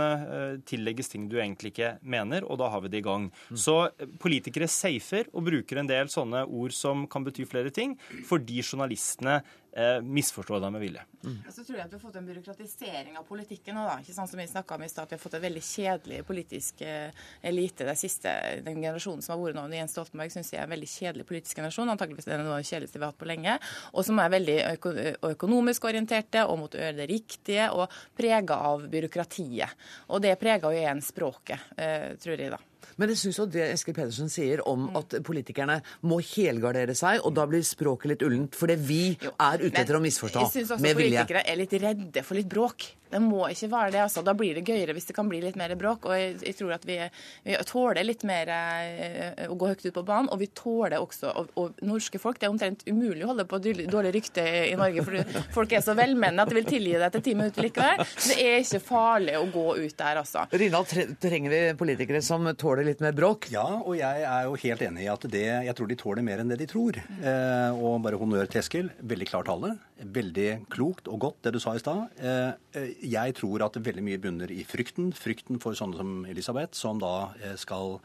tillegges 0.66 1.11
ting 1.12 1.28
du 1.30 1.37
egentlig 1.41 1.74
ikke 1.74 1.93
mener, 2.03 2.47
og 2.47 2.59
da 2.62 2.70
har 2.72 2.82
vi 2.85 2.93
det 2.93 3.03
i 3.03 3.07
gang. 3.07 3.28
Så 3.51 3.76
eh, 3.89 4.16
politikere 4.22 4.70
safer 4.70 5.30
og 5.32 5.47
bruker 5.51 5.82
en 5.82 5.91
del 5.91 6.11
sånne 6.12 6.47
ord 6.47 6.74
som 6.76 7.07
kan 7.11 7.26
bety 7.26 7.47
flere 7.49 7.74
ting, 7.74 7.99
fordi 8.28 8.62
journalistene 8.62 9.41
eh, 9.76 10.00
misforstår 10.00 10.62
deg 10.62 10.72
med 10.74 10.82
vilje. 10.84 11.04
Så 11.50 11.64
tror 11.64 11.78
jeg 11.78 11.84
at 11.84 11.92
vi 11.92 11.98
har 11.98 12.02
fått 12.02 12.18
en 12.20 12.28
byråkratisering 12.28 13.18
av 13.18 13.26
politikken 13.28 13.78
da. 13.78 13.98
Ikke 14.02 14.14
sant 14.16 14.30
som 14.30 14.40
vi 14.40 14.46
snakket 14.48 14.76
om 14.76 14.84
i 14.84 14.90
stad, 14.90 15.06
at 15.06 15.14
vi 15.14 15.18
har 15.18 15.22
fått 15.22 15.36
en 15.38 15.44
veldig 15.44 15.62
kjedelig 15.64 16.20
politisk 16.28 16.84
eh, 16.86 17.24
elite. 17.42 17.86
Det 17.88 17.96
siste, 17.98 18.34
den 18.66 18.82
generasjonen 18.82 19.24
som 19.24 19.34
har 19.34 19.42
vært 19.42 19.58
nå 19.58 19.66
under 19.68 19.80
Jens 19.80 19.96
Stoltenberg, 19.96 20.34
syns 20.34 20.52
jeg 20.52 20.60
er 20.62 20.68
en 20.68 20.74
veldig 20.74 20.90
kjedelig 20.90 21.28
politisk 21.30 21.60
generasjon. 21.60 21.94
Antakeligvis 21.94 22.28
er 22.28 22.38
det 22.38 22.48
noe 22.48 22.58
av 22.58 22.64
det 22.64 22.70
kjedeligste 22.70 23.00
vi 23.00 23.06
har 23.06 23.14
hatt 23.14 23.22
på 23.22 23.30
lenge. 23.30 23.56
Og 23.92 24.06
som 24.06 24.20
er 24.22 24.34
veldig 24.36 24.58
øko 24.74 24.94
økonomisk 25.34 25.88
orienterte 25.90 26.44
og 26.48 26.60
mot 26.60 26.76
å 26.76 26.82
gjøre 26.82 27.00
det 27.00 27.08
riktige, 27.10 27.70
og 27.74 27.90
prega 28.16 28.60
av 28.70 28.86
byråkratiet. 28.90 29.88
Og 30.12 30.22
det 30.24 30.36
preger 30.40 30.70
jo 30.70 30.84
igjen 30.84 31.02
språket, 31.04 31.72
eh, 31.76 32.14
tror 32.20 32.38
jeg, 32.38 32.52
da. 32.54 32.60
Men 32.97 33.12
jeg 33.12 33.22
syns 33.24 33.41
jo 33.41 33.47
det 33.51 33.68
Eskil 33.72 33.97
Pedersen 33.97 34.32
sier 34.32 34.62
om 34.68 34.89
at 34.99 35.16
politikerne 35.26 35.80
må 36.09 36.20
helgardere 36.24 36.97
seg, 36.99 37.22
og 37.24 37.35
da 37.37 37.47
blir 37.51 37.64
språket 37.66 38.14
litt 38.14 38.26
ullent, 38.26 38.59
fordi 38.59 38.76
vi 38.80 39.03
er 39.32 39.64
ute 39.64 39.80
etter 39.80 39.99
å 39.99 40.03
misforstå 40.05 40.45
Jeg 40.45 40.55
syns 40.59 40.74
også 40.76 40.95
politikere 40.95 41.45
er 41.45 41.61
litt 41.61 41.78
redde 41.85 42.24
for 42.26 42.39
litt 42.39 42.51
bråk. 42.51 42.91
Det 43.11 43.20
må 43.22 43.44
ikke 43.50 43.70
være 43.72 43.92
det. 43.94 44.00
altså. 44.07 44.22
Da 44.26 44.34
blir 44.36 44.59
det 44.59 44.64
gøyere 44.66 44.94
hvis 44.96 45.09
det 45.11 45.16
kan 45.16 45.28
bli 45.30 45.40
litt 45.44 45.59
mer 45.61 45.74
bråk. 45.78 46.09
Og 46.09 46.16
jeg, 46.18 46.34
jeg 46.42 46.57
tror 46.59 46.74
at 46.76 46.86
vi, 46.88 46.98
vi 47.44 47.59
tåler 47.68 48.07
litt 48.07 48.24
mer 48.26 48.50
eh, 48.55 49.44
å 49.50 49.57
gå 49.59 49.70
høyt 49.70 49.84
ut 49.86 49.94
på 49.94 50.05
banen. 50.07 50.30
Og 50.34 50.40
vi 50.42 50.48
tåler 50.57 50.98
også 50.98 51.30
og, 51.30 51.52
og 51.61 51.84
norske 51.86 52.20
folk. 52.22 52.40
Det 52.40 52.48
er 52.48 52.55
omtrent 52.55 52.84
umulig 52.88 53.24
å 53.26 53.32
holde 53.32 53.46
på 53.50 53.61
dårlig, 53.62 54.12
rykte 54.14 54.44
i, 54.44 54.74
Norge, 54.78 55.05
for 55.07 55.44
folk 55.55 55.74
er 55.76 55.84
så 55.84 55.94
velmenende 55.98 56.44
at 56.44 56.50
de 56.50 56.59
vil 56.59 56.68
tilgi 56.68 56.94
deg 56.96 57.07
etter 57.09 57.24
ti 57.24 57.36
minutter 57.38 57.66
likevel. 57.66 58.02
Så 58.14 58.32
det 58.32 58.48
er 58.48 58.59
ikke 58.64 58.82
farlig 58.84 59.36
å 59.38 59.46
gå 59.52 59.66
ut 59.78 59.96
der, 60.00 60.20
altså. 60.22 60.46
Rindal 60.55 60.88
trenger 61.22 61.55
vi 61.55 61.62
politikere 61.78 62.22
som 62.24 62.46
tåler 62.59 62.86
litt 62.88 63.02
mer 63.05 63.14
bråk? 63.16 63.48
Ja, 63.55 63.66
og 63.80 63.96
jeg 63.98 64.26
er 64.26 64.48
jo 64.48 64.59
helt 64.64 64.84
enig 64.88 65.07
i 65.07 65.11
at 65.12 65.28
det, 65.30 65.46
jeg 65.68 65.76
tror 65.78 65.90
de 65.90 65.98
tåler 66.00 66.26
mer 66.26 66.42
enn 66.42 66.50
det 66.52 66.61
de 66.62 66.68
tror. 66.70 66.98
Eh, 66.98 67.78
og 67.78 68.02
bare 68.05 68.18
honnør 68.20 68.50
til 68.50 68.62
Eskil. 68.62 68.90
Veldig 69.14 69.30
klar 69.30 69.46
tale. 69.46 69.74
Veldig 70.14 70.48
klokt 70.72 71.09
og 71.11 71.20
godt 71.28 71.46
det 71.46 71.55
du 71.55 71.61
sa 71.62 71.76
i 71.76 71.82
stad. 71.82 72.07
Eh, 72.18 72.93
jeg 73.03 73.36
tror 73.38 73.64
at 73.66 73.78
veldig 73.80 74.05
mye 74.05 74.20
bunner 74.22 74.51
i 74.53 74.62
frykten. 74.66 75.12
Frykten 75.16 75.61
for 75.62 75.76
sånne 75.78 75.99
som 76.01 76.12
Elisabeth, 76.30 76.76
som 76.78 77.01
da 77.03 77.32
eh, 77.40 77.57
skal 77.61 77.99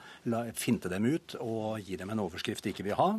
finte 0.58 0.92
dem 0.92 1.08
ut 1.10 1.36
og 1.40 1.82
gi 1.86 1.98
dem 2.00 2.14
en 2.14 2.24
overskrift 2.26 2.66
de 2.66 2.74
ikke 2.74 2.88
vil 2.90 3.00
ha. 3.00 3.12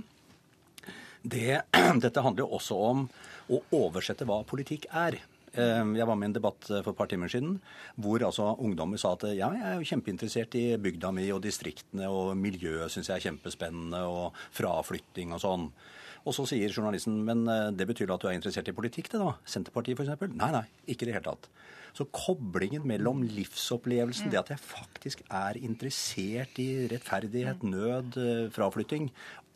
Det, 1.22 1.60
dette 2.04 2.24
handler 2.24 2.46
jo 2.46 2.56
også 2.60 2.80
om 2.90 3.04
å 3.50 3.60
oversette 3.76 4.26
hva 4.28 4.40
politikk 4.48 4.88
er. 4.90 5.18
Eh, 5.52 5.84
jeg 5.98 6.06
var 6.06 6.16
med 6.16 6.28
i 6.28 6.30
en 6.30 6.36
debatt 6.36 6.68
eh, 6.70 6.82
for 6.84 6.92
et 6.92 6.98
par 6.98 7.08
timer 7.10 7.30
siden 7.32 7.56
hvor 7.98 8.22
altså 8.22 8.52
ungdommer 8.62 9.00
sa 9.02 9.16
at 9.16 9.26
ja, 9.34 9.48
jeg 9.50 9.64
er 9.66 9.80
jo 9.80 9.88
kjempeinteressert 9.88 10.54
i 10.60 10.64
bygda 10.78 11.10
mi 11.14 11.26
og 11.34 11.42
distriktene, 11.42 12.06
og 12.06 12.36
miljøet 12.38 12.92
syns 12.92 13.10
jeg 13.10 13.18
er 13.18 13.26
kjempespennende, 13.28 14.04
og 14.06 14.36
fraflytting 14.56 15.34
og 15.34 15.42
sånn. 15.42 15.66
Og 16.28 16.36
så 16.36 16.44
sier 16.50 16.72
journalisten 16.72 17.20
men 17.26 17.46
eh, 17.48 17.68
det 17.76 17.86
betyr 17.88 18.12
at 18.12 18.22
du 18.22 18.28
er 18.30 18.36
interessert 18.36 18.68
i 18.68 18.76
politikk, 18.76 19.10
det 19.12 19.22
da? 19.22 19.34
Senterpartiet 19.48 20.00
f.eks.? 20.00 20.26
Nei, 20.34 20.50
nei, 20.54 20.66
ikke 20.90 21.06
i 21.06 21.10
det 21.10 21.16
hele 21.16 21.26
tatt. 21.30 21.48
Så 21.96 22.06
koblingen 22.14 22.84
mellom 22.86 23.24
livsopplevelsen, 23.26 24.30
det 24.30 24.38
at 24.38 24.52
jeg 24.54 24.62
faktisk 24.62 25.24
er 25.26 25.58
interessert 25.58 26.60
i 26.62 26.68
rettferdighet, 26.92 27.64
nød, 27.66 28.20
fraflytting, 28.54 29.08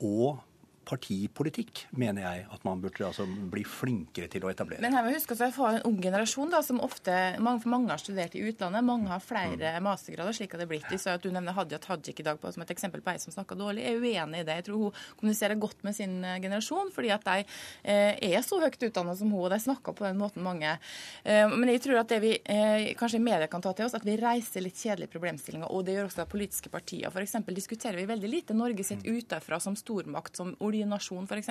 og 0.03 0.41
partipolitikk, 0.87 1.85
mener 1.99 2.25
jeg 2.25 2.47
at 2.55 2.65
man 2.67 2.83
burde 2.83 3.07
altså, 3.07 3.27
bli 3.27 3.65
flinkere 3.69 4.29
til 4.33 4.45
å 4.47 4.51
etablere. 4.53 4.83
Men 4.85 4.97
her 4.97 5.05
må 5.05 5.13
vi 5.13 5.19
huske 5.19 5.37
at 5.37 5.43
vi 5.43 5.51
har 5.57 5.79
en 5.79 5.87
ung 5.89 5.99
generasjon 6.03 6.53
da, 6.53 6.61
som 6.67 6.81
ofte 6.85 7.15
mange, 7.43 7.69
mange 7.71 7.93
har 7.93 8.03
studert 8.03 8.37
i 8.37 8.45
utlandet. 8.49 8.85
Mange 8.87 9.11
har 9.13 9.23
flere 9.25 9.75
mm. 9.79 9.87
mastergrader, 9.87 10.37
slik 10.37 10.55
har 10.55 10.63
det 10.63 10.69
blitt. 10.71 10.87
blitt. 10.89 11.03
Så 11.03 11.15
at 11.15 11.25
Du 11.25 11.31
nevner 11.35 11.57
Hadia 11.57 11.81
Tajik 11.83 12.21
i 12.21 12.27
dag 12.27 12.41
på, 12.41 12.53
som 12.53 12.65
et 12.65 12.75
eksempel 12.75 13.03
på 13.05 13.15
ei 13.15 13.23
som 13.23 13.35
snakka 13.35 13.57
dårlig. 13.59 13.85
Jeg 13.85 13.99
er 13.99 14.05
uenig 14.05 14.43
i 14.43 14.49
det. 14.49 14.59
Jeg 14.61 14.69
tror 14.69 14.83
hun 14.87 15.03
kommuniserer 15.21 15.61
godt 15.61 15.85
med 15.87 15.97
sin 15.97 16.19
eh, 16.25 16.41
generasjon, 16.43 16.93
fordi 16.95 17.13
at 17.15 17.27
de 17.29 17.45
eh, 17.45 18.35
er 18.35 18.45
så 18.45 18.61
høyt 18.63 18.89
utdannet 18.89 19.21
som 19.21 19.33
hun, 19.33 19.45
og 19.47 19.53
de 19.55 19.61
snakker 19.63 19.97
på 19.97 20.07
den 20.07 20.21
måten 20.21 20.45
mange. 20.45 20.77
Eh, 21.25 21.45
men 21.53 21.73
jeg 21.73 21.85
tror 21.87 22.03
at 22.03 22.13
det 22.13 22.21
vi 22.25 22.35
eh, 22.39 22.91
kanskje 22.99 23.23
media 23.25 23.49
kan 23.51 23.65
ta 23.65 23.73
til 23.77 23.89
oss, 23.89 23.97
at 23.97 24.07
vi 24.07 24.17
reiser 24.21 24.65
litt 24.65 24.79
kjedelige 24.81 25.13
problemstillinger. 25.15 25.71
Og 25.71 25.87
det 25.87 25.97
gjør 25.97 26.11
også 26.11 26.23
de 26.23 26.31
politiske 26.35 26.73
partier. 26.73 27.09
F.eks. 27.11 27.39
diskuterer 27.55 28.01
vi 28.01 28.09
veldig 28.11 28.31
lite 28.31 28.57
Norge 28.57 28.87
sett 28.87 29.05
mm. 29.05 29.21
utenfra 29.21 29.61
som 29.63 29.77
stormakt, 29.79 30.37
som 30.37 30.55
oljenasjon 30.75 31.29
f.eks. 31.29 31.51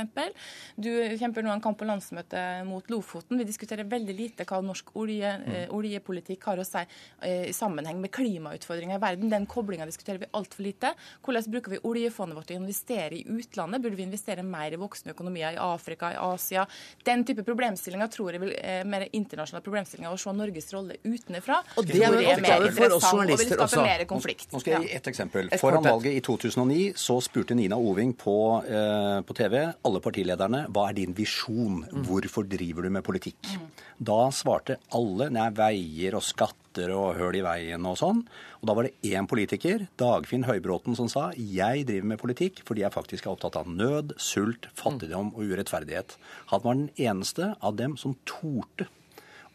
Du 0.76 0.91
kjemper 1.19 1.45
nå 1.45 1.53
en 1.53 1.63
kamp 1.63 1.80
på 1.80 1.88
landsmøtet 1.88 2.67
mot 2.67 2.88
Lofoten. 2.91 3.39
Vi 3.39 3.47
diskuterer 3.47 3.88
veldig 3.89 4.15
lite 4.17 4.47
hva 4.49 4.59
norsk 4.63 4.93
olje, 4.99 5.30
eh, 5.30 5.63
mm. 5.65 5.74
oljepolitikk 5.76 6.49
har 6.49 6.61
å 6.61 6.67
si 6.67 6.84
eh, 6.84 7.49
i 7.49 7.55
sammenheng 7.55 8.01
med 8.03 8.13
klimautfordringer 8.13 8.99
i 8.99 9.03
verden. 9.03 9.32
Den 9.32 9.47
koblinga 9.49 9.88
diskuterer 9.89 10.21
vi 10.24 10.32
altfor 10.38 10.65
lite. 10.65 10.93
Hvordan 11.24 11.49
bruker 11.53 11.76
vi 11.76 11.82
oljefondet 11.89 12.38
vårt 12.38 12.51
til 12.51 12.59
å 12.59 12.63
investere 12.63 13.19
i 13.19 13.24
utlandet? 13.28 13.84
Burde 13.84 13.99
vi 13.99 14.07
investere 14.07 14.45
mer 14.45 14.76
i 14.76 14.82
voksne 14.82 15.15
økonomier 15.15 15.57
i 15.57 15.61
Afrika, 15.63 16.13
i 16.13 16.19
Asia? 16.19 16.65
Den 17.05 17.26
type 17.28 17.45
problemstillinger 17.47 18.11
tror 18.13 18.34
jeg 18.36 18.43
vil 18.43 18.55
eh, 18.59 18.82
mer 18.88 19.07
internasjonale 19.11 19.65
problemstillinger 19.65 20.13
å 20.13 20.19
se 20.19 20.34
Norges 20.34 20.71
rolle 20.76 20.99
utenfra. 21.03 21.61
Og 21.80 21.88
det 21.88 22.01
er 22.03 22.43
mer 22.43 22.67
for 22.74 22.97
oss 22.97 23.09
journalister 23.11 23.63
også. 23.63 23.84
Mer 23.84 24.05
konflikt. 24.09 24.49
Nå 24.53 24.61
skal 24.63 24.78
jeg 24.78 24.88
gi 24.88 24.97
et 24.97 25.09
eksempel. 25.11 25.49
Foran 25.61 25.86
valget 25.86 26.17
i 26.17 26.21
2009 26.24 26.93
så 26.99 27.19
spurte 27.24 27.55
Nina 27.57 27.78
Oving 27.80 28.13
på, 28.17 28.38
eh, 28.65 29.12
på 29.28 29.36
TV 29.38 29.55
alle 29.61 30.01
partilederne 30.03 30.64
hva 30.74 30.88
er 30.89 30.97
din 30.97 31.14
visjon, 31.18 31.84
hvorfor 32.07 32.47
driver 32.49 32.86
du 32.86 32.93
med 32.93 33.05
politikk? 33.05 33.51
Da 33.99 34.28
svarte 34.34 34.80
alle 34.95 35.30
nei, 35.34 35.49
veier 35.55 36.18
og 36.18 36.26
skatter 36.26 36.93
og 36.95 37.14
høl 37.20 37.38
i 37.38 37.43
veien 37.45 37.86
og 37.86 37.99
sånn. 38.01 38.24
Og 38.61 38.70
da 38.70 38.76
var 38.78 38.88
det 38.88 39.14
én 39.14 39.28
politiker, 39.30 39.86
Dagfinn 39.99 40.47
Høybråten, 40.47 40.97
som 40.97 41.11
sa 41.11 41.30
jeg 41.38 41.86
driver 41.89 42.09
med 42.14 42.22
politikk 42.22 42.64
fordi 42.68 42.86
jeg 42.86 42.95
faktisk 42.95 43.28
er 43.28 43.36
opptatt 43.36 43.59
av 43.61 43.70
nød, 43.70 44.16
sult, 44.18 44.70
fattigdom 44.80 45.34
og 45.36 45.53
urettferdighet. 45.53 46.18
Han 46.51 46.66
var 46.66 46.80
den 46.80 46.89
eneste 46.97 47.53
av 47.61 47.78
dem 47.80 47.97
som 47.99 48.18
torde 48.30 48.89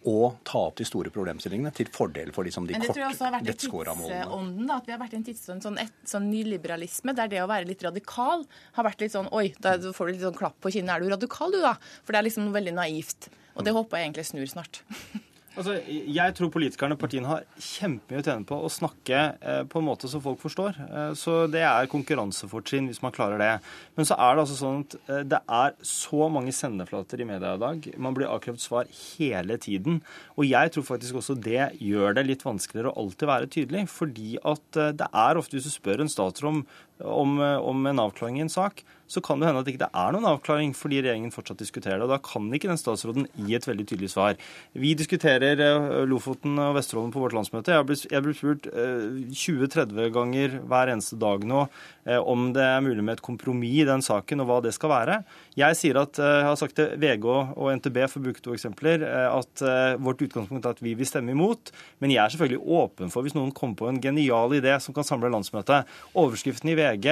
og 0.07 0.39
ta 0.47 0.61
opp 0.69 0.77
de 0.79 0.87
store 0.87 1.11
problemstillingene 1.15 1.73
til 1.75 1.89
fordel 1.93 2.31
for 2.35 2.47
liksom, 2.47 2.69
de 2.69 2.77
Men 2.77 2.85
det 2.85 2.93
tror 2.93 3.03
jeg 3.03 3.15
også 3.17 3.27
har 3.27 3.35
vært 3.35 3.49
en 3.49 3.99
målene. 3.99 4.21
tidsånden, 4.23 4.67
da, 4.69 4.77
at 4.79 4.87
vi 4.87 4.95
har 4.95 5.01
vært 5.03 5.17
i 5.17 5.19
en 5.19 5.27
tidsånd, 5.27 5.65
sånn, 5.67 5.79
et, 5.83 5.97
sånn 6.07 6.29
nyliberalisme, 6.31 7.15
der 7.19 7.33
det 7.33 7.43
å 7.43 7.49
være 7.51 7.69
litt 7.69 7.83
radikal 7.83 8.45
har 8.79 8.87
vært 8.87 9.03
litt 9.03 9.15
sånn 9.17 9.31
Oi, 9.35 9.51
da 9.59 9.75
får 9.83 10.07
du 10.07 10.15
litt 10.15 10.25
sånn 10.25 10.39
klapp 10.39 10.59
på 10.63 10.73
kinnet. 10.75 10.95
Er 10.95 11.03
du 11.03 11.11
radikal, 11.13 11.53
du, 11.55 11.61
da? 11.65 11.75
For 12.05 12.15
det 12.15 12.23
er 12.23 12.29
liksom 12.29 12.47
noe 12.47 12.57
veldig 12.57 12.77
naivt. 12.79 13.31
Og 13.59 13.67
det 13.67 13.75
håper 13.75 13.99
jeg 13.99 14.09
egentlig 14.09 14.29
snur 14.31 14.47
snart. 14.55 14.83
Altså, 15.59 15.75
jeg 15.91 16.35
tror 16.39 16.53
politikerne 16.55 16.95
og 16.95 17.01
partiene 17.03 17.27
har 17.27 17.47
kjempemye 17.59 18.21
å 18.21 18.25
tjene 18.29 18.47
på 18.47 18.59
å 18.63 18.71
snakke 18.71 19.23
eh, 19.43 19.63
på 19.67 19.81
en 19.81 19.87
måte 19.89 20.07
som 20.11 20.23
folk 20.23 20.39
forstår. 20.39 20.77
Eh, 20.87 21.09
så 21.19 21.35
det 21.51 21.65
er 21.67 21.91
konkurransefortrinn 21.91 22.87
hvis 22.87 23.01
man 23.03 23.15
klarer 23.17 23.43
det. 23.43 23.51
Men 23.99 24.07
så 24.07 24.15
er 24.23 24.37
det 24.37 24.45
altså 24.45 24.59
sånn 24.61 24.85
at 24.85 24.95
eh, 25.01 25.25
det 25.33 25.41
er 25.59 25.75
så 25.91 26.29
mange 26.31 26.55
sendeflater 26.55 27.25
i 27.25 27.27
media 27.27 27.57
i 27.59 27.63
dag. 27.65 27.89
Man 27.99 28.15
blir 28.15 28.31
avkrevd 28.31 28.63
svar 28.63 28.87
hele 29.19 29.59
tiden. 29.59 29.99
Og 30.39 30.47
jeg 30.47 30.75
tror 30.77 30.87
faktisk 30.93 31.19
også 31.19 31.35
det 31.43 31.73
gjør 31.83 32.15
det 32.21 32.29
litt 32.29 32.47
vanskeligere 32.47 32.93
å 32.93 33.03
alltid 33.03 33.33
være 33.33 33.51
tydelig. 33.57 33.89
Fordi 33.91 34.37
at 34.39 34.83
det 35.01 35.11
er 35.11 35.43
ofte, 35.43 35.59
hvis 35.59 35.67
du 35.67 35.75
spør 35.75 36.05
en 36.05 36.13
statsråd 36.13 36.53
om, 36.53 36.63
om, 37.03 37.35
om 37.73 37.91
en 37.91 38.07
avklaring 38.07 38.39
i 38.39 38.47
en 38.47 38.53
sak, 38.53 38.85
så 39.09 39.23
kan 39.25 39.41
det 39.41 39.49
hende 39.49 39.63
at 39.63 39.69
det 39.69 39.77
ikke 39.77 39.91
er 39.91 40.15
noen 40.15 40.29
avklaring 40.29 40.75
fordi 40.77 41.01
regjeringen 41.03 41.35
fortsatt 41.35 41.61
diskuterer 41.63 41.99
det. 41.99 42.07
og 42.09 42.15
Da 42.15 42.21
kan 42.25 42.49
ikke 42.53 42.71
den 42.71 42.81
statsråden 42.81 43.29
gi 43.35 43.57
et 43.57 43.69
veldig 43.69 43.87
tydelig 43.89 44.13
svar. 44.13 44.39
Vi 44.77 44.95
diskuterer 44.99 45.63
eh, 45.65 46.03
Lofoten 46.09 46.59
og 46.63 46.77
Vesterålen 46.79 47.15
på 47.15 47.23
vårt 47.25 47.37
landsmøte. 47.37 47.73
Jeg 47.73 47.83
har 47.83 47.89
blitt, 47.89 48.07
jeg 48.09 48.19
har 48.19 48.27
blitt 48.27 48.41
spurt 48.41 48.69
eh, 48.73 49.07
20-30 49.33 50.13
ganger 50.15 50.59
hver 50.69 50.93
eneste 50.93 51.19
dag 51.21 51.47
nå 51.49 51.65
eh, 52.09 52.21
om 52.21 52.51
det 52.57 52.65
er 52.65 52.85
mulig 52.85 53.05
med 53.05 53.19
et 53.19 53.25
kompromiss 53.25 53.67
i 53.69 53.87
den 53.89 54.03
saken, 54.05 54.43
og 54.43 54.49
hva 54.49 54.59
det 54.65 54.75
skal 54.77 54.93
være. 54.93 55.19
Jeg 55.59 55.79
sier 55.79 55.99
at, 56.01 56.19
eh, 56.23 56.35
jeg 56.41 56.47
har 56.49 56.59
sagt 56.61 56.77
til 56.79 56.95
VG 57.01 57.27
og 57.29 57.71
NTB, 57.79 58.01
for 58.07 58.21
å 58.21 58.27
bruke 58.29 58.45
to 58.45 58.55
eksempler, 58.55 59.05
eh, 59.07 59.29
at 59.33 59.65
eh, 59.65 59.97
vårt 60.03 60.23
utgangspunkt 60.25 60.67
er 60.67 60.77
at 60.77 60.85
vi 60.85 60.95
vil 60.99 61.09
stemme 61.09 61.35
imot. 61.35 61.73
Men 62.03 62.15
jeg 62.15 62.23
er 62.23 62.35
selvfølgelig 62.35 62.79
åpen 62.83 63.13
for 63.13 63.27
hvis 63.27 63.37
noen 63.37 63.53
kommer 63.57 63.79
på 63.79 63.91
en 63.91 64.01
genial 64.03 64.55
idé 64.57 64.77
som 64.83 64.97
kan 64.97 65.07
samle 65.07 65.33
landsmøtet. 65.33 65.89
Overskriften 66.19 66.73
i 66.73 66.77
VG 66.79 67.09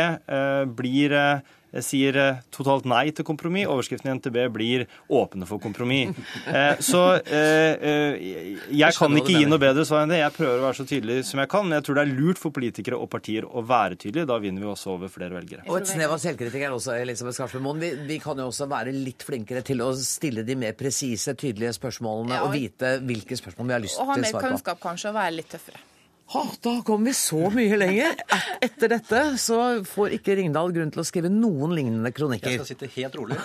blir 0.76 1.14
sier 1.84 2.16
eh, 2.20 2.40
totalt 2.54 2.86
nei 2.88 3.10
til 3.14 3.26
kompromiss. 3.26 3.68
Overskriften 3.70 4.10
i 4.10 4.16
NTB 4.18 4.38
blir 4.54 4.86
'åpne 5.10 5.46
for 5.46 5.58
kompromiss'. 5.62 6.14
Eh, 6.46 6.76
så 6.80 7.20
eh, 7.26 8.66
jeg 8.70 8.94
kan 8.94 9.16
ikke 9.18 9.34
gi 9.34 9.46
noe 9.48 9.58
bedre 9.58 9.84
svar 9.88 10.04
enn 10.04 10.12
det. 10.12 10.20
Jeg 10.20 10.34
prøver 10.36 10.60
å 10.60 10.66
være 10.68 10.78
så 10.78 10.86
tydelig 10.86 11.24
som 11.26 11.40
jeg 11.40 11.50
kan. 11.50 11.66
Men 11.66 11.78
jeg 11.78 11.86
tror 11.88 11.98
det 11.98 12.04
er 12.04 12.14
lurt 12.20 12.38
for 12.38 12.54
politikere 12.54 13.00
og 13.00 13.10
partier 13.10 13.46
å 13.46 13.64
være 13.66 13.98
tydelige. 13.98 14.28
Da 14.30 14.38
vinner 14.42 14.62
vi 14.62 14.70
også 14.70 14.94
over 14.94 15.12
flere 15.12 15.34
velgere. 15.34 15.66
Og 15.66 15.80
et 15.80 15.90
snev 15.90 16.14
av 16.14 16.22
selvkritikk 16.22 16.68
er 16.68 16.76
også, 16.76 16.94
Elisabeth 17.00 17.40
Skarsvold 17.40 17.82
vi, 17.82 17.90
vi, 18.06 18.20
kan 18.22 18.38
jo 18.38 18.48
også 18.52 18.68
være 18.70 18.94
litt 18.94 19.26
flinkere 19.26 19.64
til 19.66 19.82
å 19.84 19.90
stille 19.98 20.46
de 20.46 20.56
mer 20.58 20.76
presise, 20.78 21.34
tydelige 21.34 21.74
spørsmålene 21.76 22.38
ja, 22.38 22.44
og, 22.46 22.54
og 22.54 22.56
vite 22.56 22.96
hvilke 23.02 23.38
spørsmål 23.38 23.72
vi 23.72 23.76
har 23.78 23.84
lyst 23.84 23.98
til 23.98 24.04
å 24.04 24.06
svare 24.06 24.22
på. 24.22 24.22
Og 24.22 24.32
ha 24.32 24.40
mer 24.40 24.50
kunnskap 24.50 24.82
kanskje, 24.82 25.12
og 25.12 25.20
være 25.20 25.36
litt 25.40 25.52
tøffere. 25.56 25.84
Ha, 26.34 26.42
da 26.62 26.82
kom 26.82 27.04
vi 27.06 27.12
så 27.14 27.38
mye 27.54 27.76
lenger. 27.78 28.16
Etter 28.64 28.90
dette 28.90 29.20
så 29.38 29.58
får 29.86 30.16
ikke 30.18 30.34
Ringdal 30.40 30.72
grunn 30.74 30.90
til 30.90 31.02
å 31.02 31.06
skrive 31.06 31.30
noen 31.30 31.74
lignende 31.76 32.10
kronikker. 32.14 32.50
Jeg 32.50 32.64
skal 32.64 32.70
sitte 32.72 32.90
helt 32.96 33.14
rolig. 33.20 33.38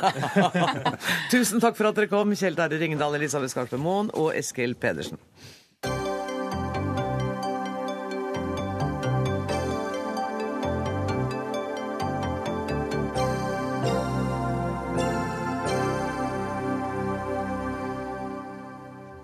Tusen 1.33 1.61
takk 1.61 1.77
for 1.77 1.91
at 1.91 1.99
dere 1.99 2.09
kom, 2.09 2.33
Kjell 2.33 2.57
Terje 2.57 2.81
Ringdal, 2.81 3.19
Elisabeth 3.19 3.53
Skarpe 3.53 3.77
Moen 3.81 4.09
og 4.17 4.31
Eskil 4.33 4.73
Pedersen. 4.81 5.21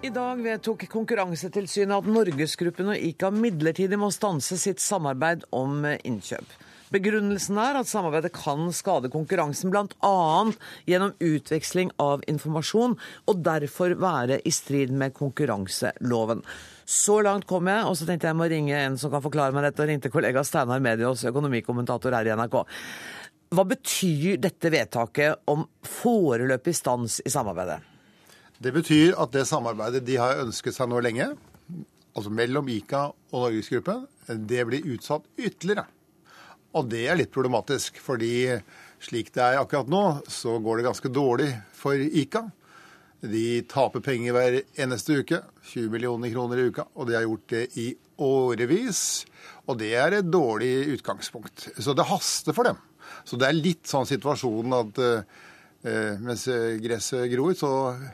I 0.08 0.12
dag 0.14 0.40
vedtok 0.40 0.86
Konkurransetilsynet 0.88 1.92
at 1.98 2.06
Norgesgruppen 2.08 2.94
og 2.94 3.02
ICA 3.10 3.28
midlertidig 3.34 3.98
må 4.00 4.08
stanse 4.16 4.56
sitt 4.56 4.80
samarbeid 4.80 5.42
om 5.52 5.82
innkjøp. 5.84 6.54
Begrunnelsen 6.96 7.60
er 7.60 7.76
at 7.76 7.90
samarbeidet 7.90 8.32
kan 8.38 8.70
skade 8.72 9.12
konkurransen, 9.12 9.74
bl.a. 9.74 10.14
gjennom 10.88 11.12
utveksling 11.20 11.92
av 12.00 12.24
informasjon, 12.32 12.96
og 13.28 13.42
derfor 13.44 13.98
være 14.00 14.38
i 14.48 14.54
strid 14.56 14.96
med 14.96 15.12
konkurranseloven. 15.18 16.46
Så 16.88 17.20
langt 17.28 17.50
kom 17.50 17.68
jeg, 17.68 17.84
og 17.84 18.00
så 18.00 18.08
tenkte 18.08 18.32
jeg 18.32 18.40
må 18.40 18.48
ringe 18.48 18.80
en 18.80 18.96
som 19.02 19.12
kan 19.12 19.26
forklare 19.26 19.52
meg 19.58 19.68
dette, 19.68 19.84
og 19.84 19.92
ringte 19.92 20.14
kollega 20.14 20.46
Steinar 20.48 20.80
Medios, 20.88 21.26
økonomikommentator 21.28 22.16
her 22.16 22.32
i 22.32 22.40
NRK. 22.40 22.58
Hva 23.52 23.70
betyr 23.76 24.40
dette 24.48 24.72
vedtaket 24.72 25.52
om 25.52 25.68
foreløpig 26.00 26.80
stans 26.80 27.20
i 27.28 27.36
samarbeidet? 27.36 27.97
Det 28.58 28.74
betyr 28.74 29.14
at 29.22 29.34
det 29.36 29.46
samarbeidet 29.46 30.02
de 30.08 30.16
har 30.18 30.42
ønsket 30.42 30.74
seg 30.74 30.90
nå 30.90 31.02
lenge, 31.06 31.30
altså 32.18 32.32
mellom 32.34 32.70
ICA 32.74 33.04
og 33.14 33.44
Norgesgruppen, 33.44 34.08
det 34.50 34.64
blir 34.66 34.88
utsatt 34.96 35.28
ytterligere. 35.38 35.86
Og 36.78 36.90
det 36.90 37.04
er 37.08 37.20
litt 37.20 37.34
problematisk, 37.34 38.00
fordi 38.02 38.58
slik 39.04 39.30
det 39.36 39.44
er 39.46 39.60
akkurat 39.62 39.90
nå, 39.92 40.04
så 40.26 40.58
går 40.64 40.80
det 40.80 40.88
ganske 40.88 41.12
dårlig 41.14 41.52
for 41.78 42.02
ICA. 42.02 42.48
De 43.22 43.46
taper 43.70 44.04
penger 44.06 44.34
hver 44.34 44.60
eneste 44.78 45.22
uke, 45.22 45.42
20 45.70 45.94
millioner 45.94 46.34
kroner 46.34 46.62
i 46.62 46.68
uka, 46.72 46.88
og 46.98 47.10
de 47.10 47.18
har 47.18 47.26
gjort 47.26 47.48
det 47.54 47.64
i 47.78 47.88
årevis. 48.26 49.02
Og 49.70 49.78
det 49.78 49.94
er 50.02 50.18
et 50.18 50.30
dårlig 50.34 50.98
utgangspunkt. 50.98 51.70
Så 51.78 51.94
det 51.98 52.10
haster 52.10 52.58
for 52.58 52.70
dem. 52.70 52.82
Så 53.26 53.38
det 53.38 53.50
er 53.50 53.58
litt 53.58 53.90
sånn 53.90 54.08
situasjonen 54.10 54.76
at 54.78 55.02
eh, 55.02 55.46
mens 56.24 56.44
gresset 56.84 57.26
gror, 57.32 57.54
så 57.58 57.72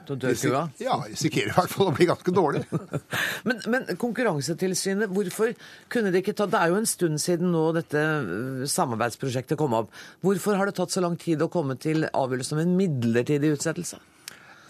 Så 0.08 0.16
dør 0.20 0.38
kua? 0.40 0.62
Ja, 0.82 1.00
risikerer 1.10 1.52
i 1.52 1.56
hvert 1.58 1.74
fall 1.74 1.90
å 1.90 1.96
bli 1.96 2.08
ganske 2.10 2.34
dårlig. 2.36 2.64
Men, 3.48 3.60
men 3.68 3.98
Konkurransetilsynet, 4.00 5.12
hvorfor 5.12 5.52
kunne 5.92 6.12
de 6.14 6.22
ikke 6.22 6.36
ta 6.38 6.46
Det 6.48 6.60
er 6.60 6.72
jo 6.72 6.78
en 6.80 6.88
stund 6.88 7.20
siden 7.20 7.52
nå 7.52 7.64
dette 7.76 8.00
øh, 8.00 8.64
samarbeidsprosjektet 8.70 9.60
kom 9.60 9.76
opp. 9.78 9.92
Hvorfor 10.24 10.56
har 10.60 10.70
det 10.70 10.78
tatt 10.80 10.94
så 10.94 11.04
lang 11.04 11.18
tid 11.20 11.44
å 11.44 11.50
komme 11.52 11.76
til 11.82 12.08
avgjørelse 12.08 12.56
om 12.56 12.64
en 12.64 12.76
midlertidig 12.80 13.54
utsettelse? 13.58 14.00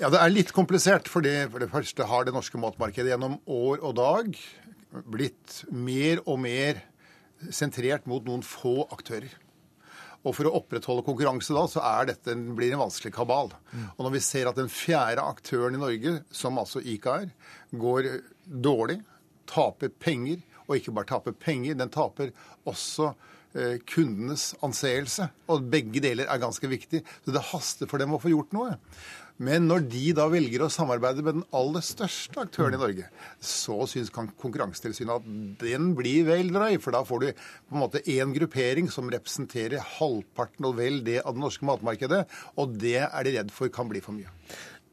Ja, 0.02 0.10
Det 0.10 0.20
er 0.20 0.34
litt 0.34 0.52
komplisert. 0.56 1.08
fordi 1.08 1.36
for 1.52 1.60
det 1.62 1.70
første 1.72 2.08
har 2.10 2.26
det 2.26 2.34
norske 2.34 2.58
matmarkedet 2.58 3.14
gjennom 3.14 3.38
år 3.46 3.84
og 3.84 3.96
dag 4.00 4.34
blitt 5.14 5.64
mer 5.72 6.22
og 6.26 6.40
mer 6.44 6.82
sentrert 7.52 8.06
mot 8.10 8.24
noen 8.26 8.44
få 8.46 8.84
aktører. 8.94 9.32
Og 10.24 10.36
for 10.38 10.48
å 10.48 10.54
opprettholde 10.60 11.04
konkurranse 11.04 11.56
da, 11.56 11.66
så 11.68 11.82
er 11.84 12.08
dette 12.14 12.32
en, 12.32 12.46
blir 12.56 12.72
en 12.72 12.86
vanskelig 12.86 13.12
kabal. 13.16 13.52
Og 13.98 14.06
når 14.06 14.16
vi 14.16 14.24
ser 14.24 14.48
at 14.48 14.60
den 14.60 14.72
fjerde 14.72 15.26
aktøren 15.26 15.76
i 15.76 15.82
Norge, 15.82 16.16
som 16.32 16.60
altså 16.62 16.80
ICA 16.80 17.18
er, 17.26 17.34
går 17.76 18.10
dårlig, 18.44 19.02
taper 19.52 19.92
penger, 20.00 20.40
og 20.64 20.78
ikke 20.78 20.96
bare 20.96 21.10
taper 21.12 21.36
penger, 21.36 21.76
den 21.76 21.92
taper 21.92 22.32
også 22.70 23.10
eh, 23.52 23.82
kundenes 23.90 24.54
anseelse. 24.64 25.28
Og 25.52 25.68
begge 25.74 26.00
deler 26.04 26.32
er 26.32 26.42
ganske 26.42 26.72
viktig. 26.72 27.04
Så 27.26 27.36
det 27.36 27.44
haster 27.52 27.92
for 27.92 28.00
dem 28.00 28.16
å 28.16 28.22
få 28.24 28.32
gjort 28.32 28.56
noe. 28.56 28.78
Men 29.44 29.66
når 29.70 29.86
de 29.92 30.04
da 30.16 30.26
velger 30.32 30.64
å 30.66 30.70
samarbeide 30.72 31.24
med 31.26 31.40
den 31.40 31.46
aller 31.58 31.84
største 31.86 32.46
aktøren 32.46 32.78
i 32.78 32.82
Norge, 32.82 33.08
så 33.44 33.78
syns 33.92 34.12
Konkurransetilsynet 34.14 35.16
at 35.20 35.28
den 35.64 35.92
blir 35.98 36.26
vel 36.30 36.52
drøy. 36.56 36.78
For 36.84 36.96
da 36.96 37.02
får 37.08 37.24
du 37.26 37.30
på 37.34 37.76
en 37.78 37.82
måte 37.84 38.04
én 38.14 38.34
gruppering 38.36 38.88
som 38.94 39.10
representerer 39.14 39.84
halvparten 39.98 40.70
og 40.70 40.78
vel 40.80 41.02
det 41.06 41.20
av 41.24 41.36
det 41.36 41.44
norske 41.44 41.68
matmarkedet. 41.68 42.24
Og 42.62 42.78
det 42.82 42.98
er 43.04 43.28
de 43.28 43.36
redd 43.40 43.52
for 43.56 43.74
kan 43.74 43.90
bli 43.92 44.02
for 44.06 44.16
mye. 44.16 44.32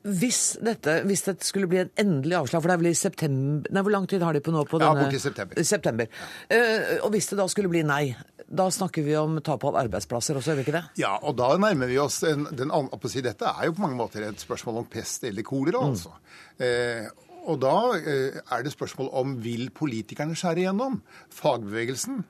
Hvis 0.00 0.54
dette, 0.64 0.94
hvis 1.04 1.26
dette 1.26 1.44
skulle 1.44 1.68
bli 1.68 1.82
en 1.82 1.90
endelig 2.00 2.38
avslag, 2.38 2.62
for 2.64 2.70
det 2.70 2.76
er 2.78 2.80
vel 2.80 2.88
i 2.94 2.96
september 2.96 3.68
Nei, 3.76 3.82
hvor 3.84 3.92
lang 3.92 4.06
tid 4.08 4.22
har 4.24 4.32
de 4.32 4.40
på 4.40 4.54
nå? 4.54 4.62
på 4.64 4.78
Ja, 4.80 4.94
denne? 4.94 5.02
borti 5.10 5.20
september. 5.20 5.60
september. 5.68 6.08
Eh, 6.48 6.94
og 7.04 7.10
hvis 7.12 7.28
det 7.28 7.36
da 7.36 7.44
skulle 7.52 7.68
bli 7.68 7.82
nei, 7.84 8.06
da 8.50 8.66
snakker 8.74 9.04
vi 9.06 9.14
om 9.14 9.36
tap 9.46 9.62
av 9.68 9.76
arbeidsplasser 9.84 10.38
også, 10.38 10.50
gjør 10.50 10.58
vi 10.58 10.64
ikke 10.66 10.74
det? 10.74 10.82
Ja, 10.98 11.12
og 11.22 11.36
da 11.38 11.52
nærmer 11.60 11.86
vi 11.90 12.00
oss 12.02 12.18
den, 12.24 12.48
den 12.50 12.72
si, 13.06 13.22
Dette 13.22 13.46
er 13.46 13.68
jo 13.68 13.76
på 13.76 13.84
mange 13.84 13.98
måter 13.98 14.26
et 14.26 14.42
spørsmål 14.42 14.82
om 14.82 14.88
pest 14.90 15.24
eller 15.28 15.46
kolera, 15.46 15.84
altså. 15.86 16.16
Eh, 16.58 17.06
og 17.46 17.60
da 17.62 17.76
eh, 18.00 18.40
er 18.42 18.66
det 18.66 18.74
spørsmål 18.74 19.12
om 19.22 19.38
vil 19.44 19.70
politikerne 19.70 20.34
skjære 20.34 20.64
igjennom? 20.64 20.98
Fagbevegelsen, 21.30 22.24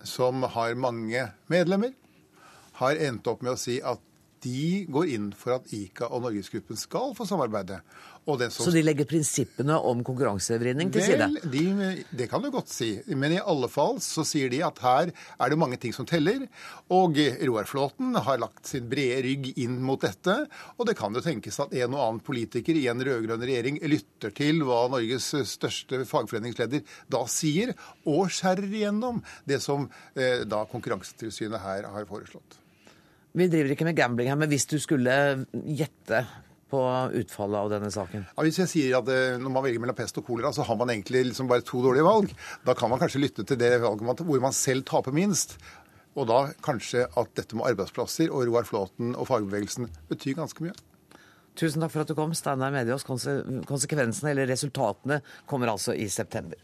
som 0.00 0.48
har 0.56 0.74
mange 0.80 1.28
medlemmer, 1.52 1.92
har 2.80 3.04
endt 3.08 3.28
opp 3.28 3.44
med 3.44 3.54
å 3.54 3.60
si 3.60 3.76
at 3.84 4.00
de 4.44 4.86
går 4.92 5.12
inn 5.12 5.30
for 5.36 5.58
at 5.58 5.70
ICA 5.74 6.08
og 6.08 6.24
Norgesgruppen 6.24 6.78
skal 6.78 7.14
få 7.16 7.26
samarbeide. 7.28 7.80
Så 8.26 8.72
de 8.74 8.80
legger 8.82 9.06
prinsippene 9.06 9.76
om 9.86 10.00
konkurransevridning 10.02 10.88
til 10.90 11.04
side? 11.06 11.28
Vel, 11.30 11.50
de, 11.52 11.90
det 12.18 12.26
kan 12.26 12.42
du 12.42 12.48
godt 12.50 12.72
si. 12.72 12.88
Men 13.14 13.36
i 13.36 13.38
alle 13.38 13.68
fall 13.70 14.00
så 14.02 14.24
sier 14.26 14.50
de 14.50 14.64
at 14.66 14.80
her 14.82 15.12
er 15.14 15.52
det 15.52 15.58
mange 15.60 15.78
ting 15.78 15.94
som 15.94 16.08
teller. 16.08 16.42
Og 16.90 17.14
Roar 17.46 17.68
Flåten 17.70 18.16
har 18.18 18.40
lagt 18.42 18.66
sin 18.66 18.88
brede 18.90 19.20
rygg 19.28 19.52
inn 19.62 19.76
mot 19.78 20.02
dette. 20.02 20.34
Og 20.74 20.88
det 20.88 20.96
kan 20.98 21.14
jo 21.14 21.22
tenkes 21.22 21.60
at 21.62 21.76
en 21.78 21.94
og 21.94 22.02
annen 22.02 22.22
politiker 22.26 22.74
i 22.74 22.88
en 22.90 23.04
rød-grønn 23.06 23.46
regjering 23.46 23.78
lytter 23.86 24.34
til 24.34 24.58
hva 24.66 24.80
Norges 24.90 25.28
største 25.46 26.02
fagforeningsleder 26.10 26.82
da 27.12 27.22
sier, 27.30 27.76
og 28.10 28.32
skjærer 28.34 28.66
igjennom 28.66 29.22
det 29.46 29.60
som 29.62 29.86
eh, 30.18 30.42
da 30.42 30.64
Konkurransetilsynet 30.72 31.62
her 31.62 31.86
har 31.94 32.10
foreslått. 32.10 32.58
Vi 33.36 33.46
driver 33.52 33.74
ikke 33.76 33.86
med 33.86 33.98
gambling 33.98 34.32
her, 34.32 34.38
men 34.40 34.50
hvis 34.50 34.66
du 34.66 34.78
skulle 34.82 35.14
gjette 35.52 36.24
på 36.70 36.82
utfallet 37.20 37.60
av 37.60 37.70
denne 37.70 37.90
saken? 37.94 38.26
Ja, 38.32 38.44
hvis 38.46 38.60
jeg 38.62 38.70
sier 38.72 38.98
at 39.00 39.10
eh, 39.12 39.38
når 39.40 39.54
man 39.54 39.66
velger 39.66 39.82
mellom 39.82 39.98
pest 39.98 40.18
og 40.20 40.26
kolera, 40.26 40.52
så 40.54 40.66
har 40.66 40.78
man 40.80 40.90
egentlig 40.92 41.28
liksom 41.30 41.50
bare 41.50 41.64
to 41.66 41.82
dårlige 41.84 42.06
valg. 42.06 42.32
Da 42.66 42.74
kan 42.78 42.92
man 42.92 43.02
kanskje 43.02 43.22
lytte 43.22 43.46
til 43.46 43.60
det 43.60 43.76
valget 43.84 44.24
hvor 44.26 44.42
man 44.42 44.56
selv 44.56 44.86
taper 44.88 45.14
minst. 45.14 45.56
Og 46.16 46.28
da 46.30 46.46
kanskje 46.64 47.04
at 47.06 47.32
dette 47.36 47.56
med 47.58 47.68
arbeidsplasser 47.70 48.32
og 48.32 48.46
Roar 48.48 48.66
Flåten 48.68 49.14
og 49.14 49.28
fagbevegelsen 49.28 49.90
betyr 50.10 50.38
ganske 50.38 50.64
mye. 50.64 50.76
Tusen 51.56 51.80
takk 51.80 51.92
for 51.92 52.04
at 52.04 52.10
du 52.10 52.16
kom, 52.16 52.34
Steinar 52.36 52.72
Mediås. 52.74 53.04
Konsekvensene, 53.06 54.32
eller 54.32 54.48
resultatene, 54.50 55.22
kommer 55.48 55.72
altså 55.72 55.96
i 55.96 56.08
september. 56.12 56.60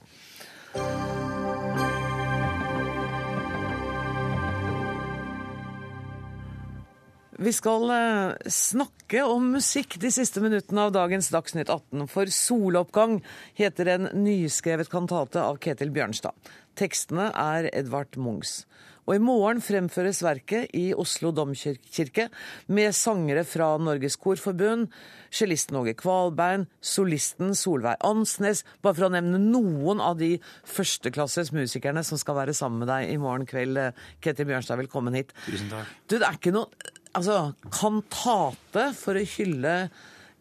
Vi 7.43 7.51
skal 7.53 7.91
eh, 7.91 8.51
snakke 8.55 9.25
om 9.27 9.49
musikk 9.57 9.97
de 9.99 10.13
siste 10.15 10.39
minuttene 10.45 10.85
av 10.87 10.93
dagens 10.95 11.27
Dagsnytt 11.35 11.73
18. 11.73 12.05
For 12.07 12.31
'Soloppgang' 12.31 13.17
heter 13.59 13.89
en 13.91 14.07
nyskrevet 14.15 14.91
kantate 14.93 15.43
av 15.43 15.59
Ketil 15.59 15.91
Bjørnstad. 15.91 16.39
Tekstene 16.79 17.33
er 17.35 17.67
Edvard 17.75 18.15
Munchs. 18.15 18.61
Og 19.03 19.17
i 19.17 19.23
morgen 19.23 19.59
fremføres 19.63 20.21
verket 20.23 20.71
i 20.79 20.93
Oslo 20.95 21.33
domkirke 21.35 22.29
med 22.71 22.95
sangere 22.95 23.43
fra 23.49 23.73
Norges 23.83 24.15
Korforbund, 24.21 24.93
cellisten 25.35 25.81
Åge 25.81 25.97
Kvalbein, 25.99 26.69
solisten 26.79 27.57
Solveig 27.59 27.99
Ansnes, 28.07 28.63
bare 28.85 28.99
for 28.99 29.09
å 29.09 29.13
nevne 29.17 29.41
noen 29.43 30.03
av 30.03 30.21
de 30.23 30.37
førsteklasses 30.71 31.51
musikerne 31.57 32.05
som 32.07 32.21
skal 32.21 32.39
være 32.39 32.55
sammen 32.55 32.85
med 32.85 32.93
deg 32.93 33.11
i 33.11 33.19
morgen 33.21 33.49
kveld. 33.49 33.81
Ketil 34.23 34.51
Bjørnstad, 34.53 34.79
velkommen 34.85 35.19
hit. 35.19 35.35
Tusen 35.49 35.73
takk. 35.73 35.95
Du, 36.07 36.19
det 36.21 36.27
er 36.29 36.39
ikke 36.39 36.55
noe 36.55 36.93
altså, 37.19 37.39
kantate 37.75 38.91
for 38.99 39.19
å 39.19 39.31
hylle 39.35 39.77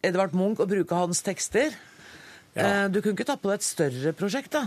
Edvard 0.06 0.36
Munch 0.38 0.62
og 0.62 0.70
bruke 0.70 0.98
hans 0.98 1.22
tekster. 1.26 1.74
Eh, 2.54 2.88
Du 2.92 3.00
kunne 3.00 3.14
ikke 3.16 3.24
ta 3.28 3.36
på 3.40 3.48
deg 3.48 3.60
et 3.60 3.64
større 3.66 4.12
prosjekt, 4.16 4.52
da? 4.52 4.66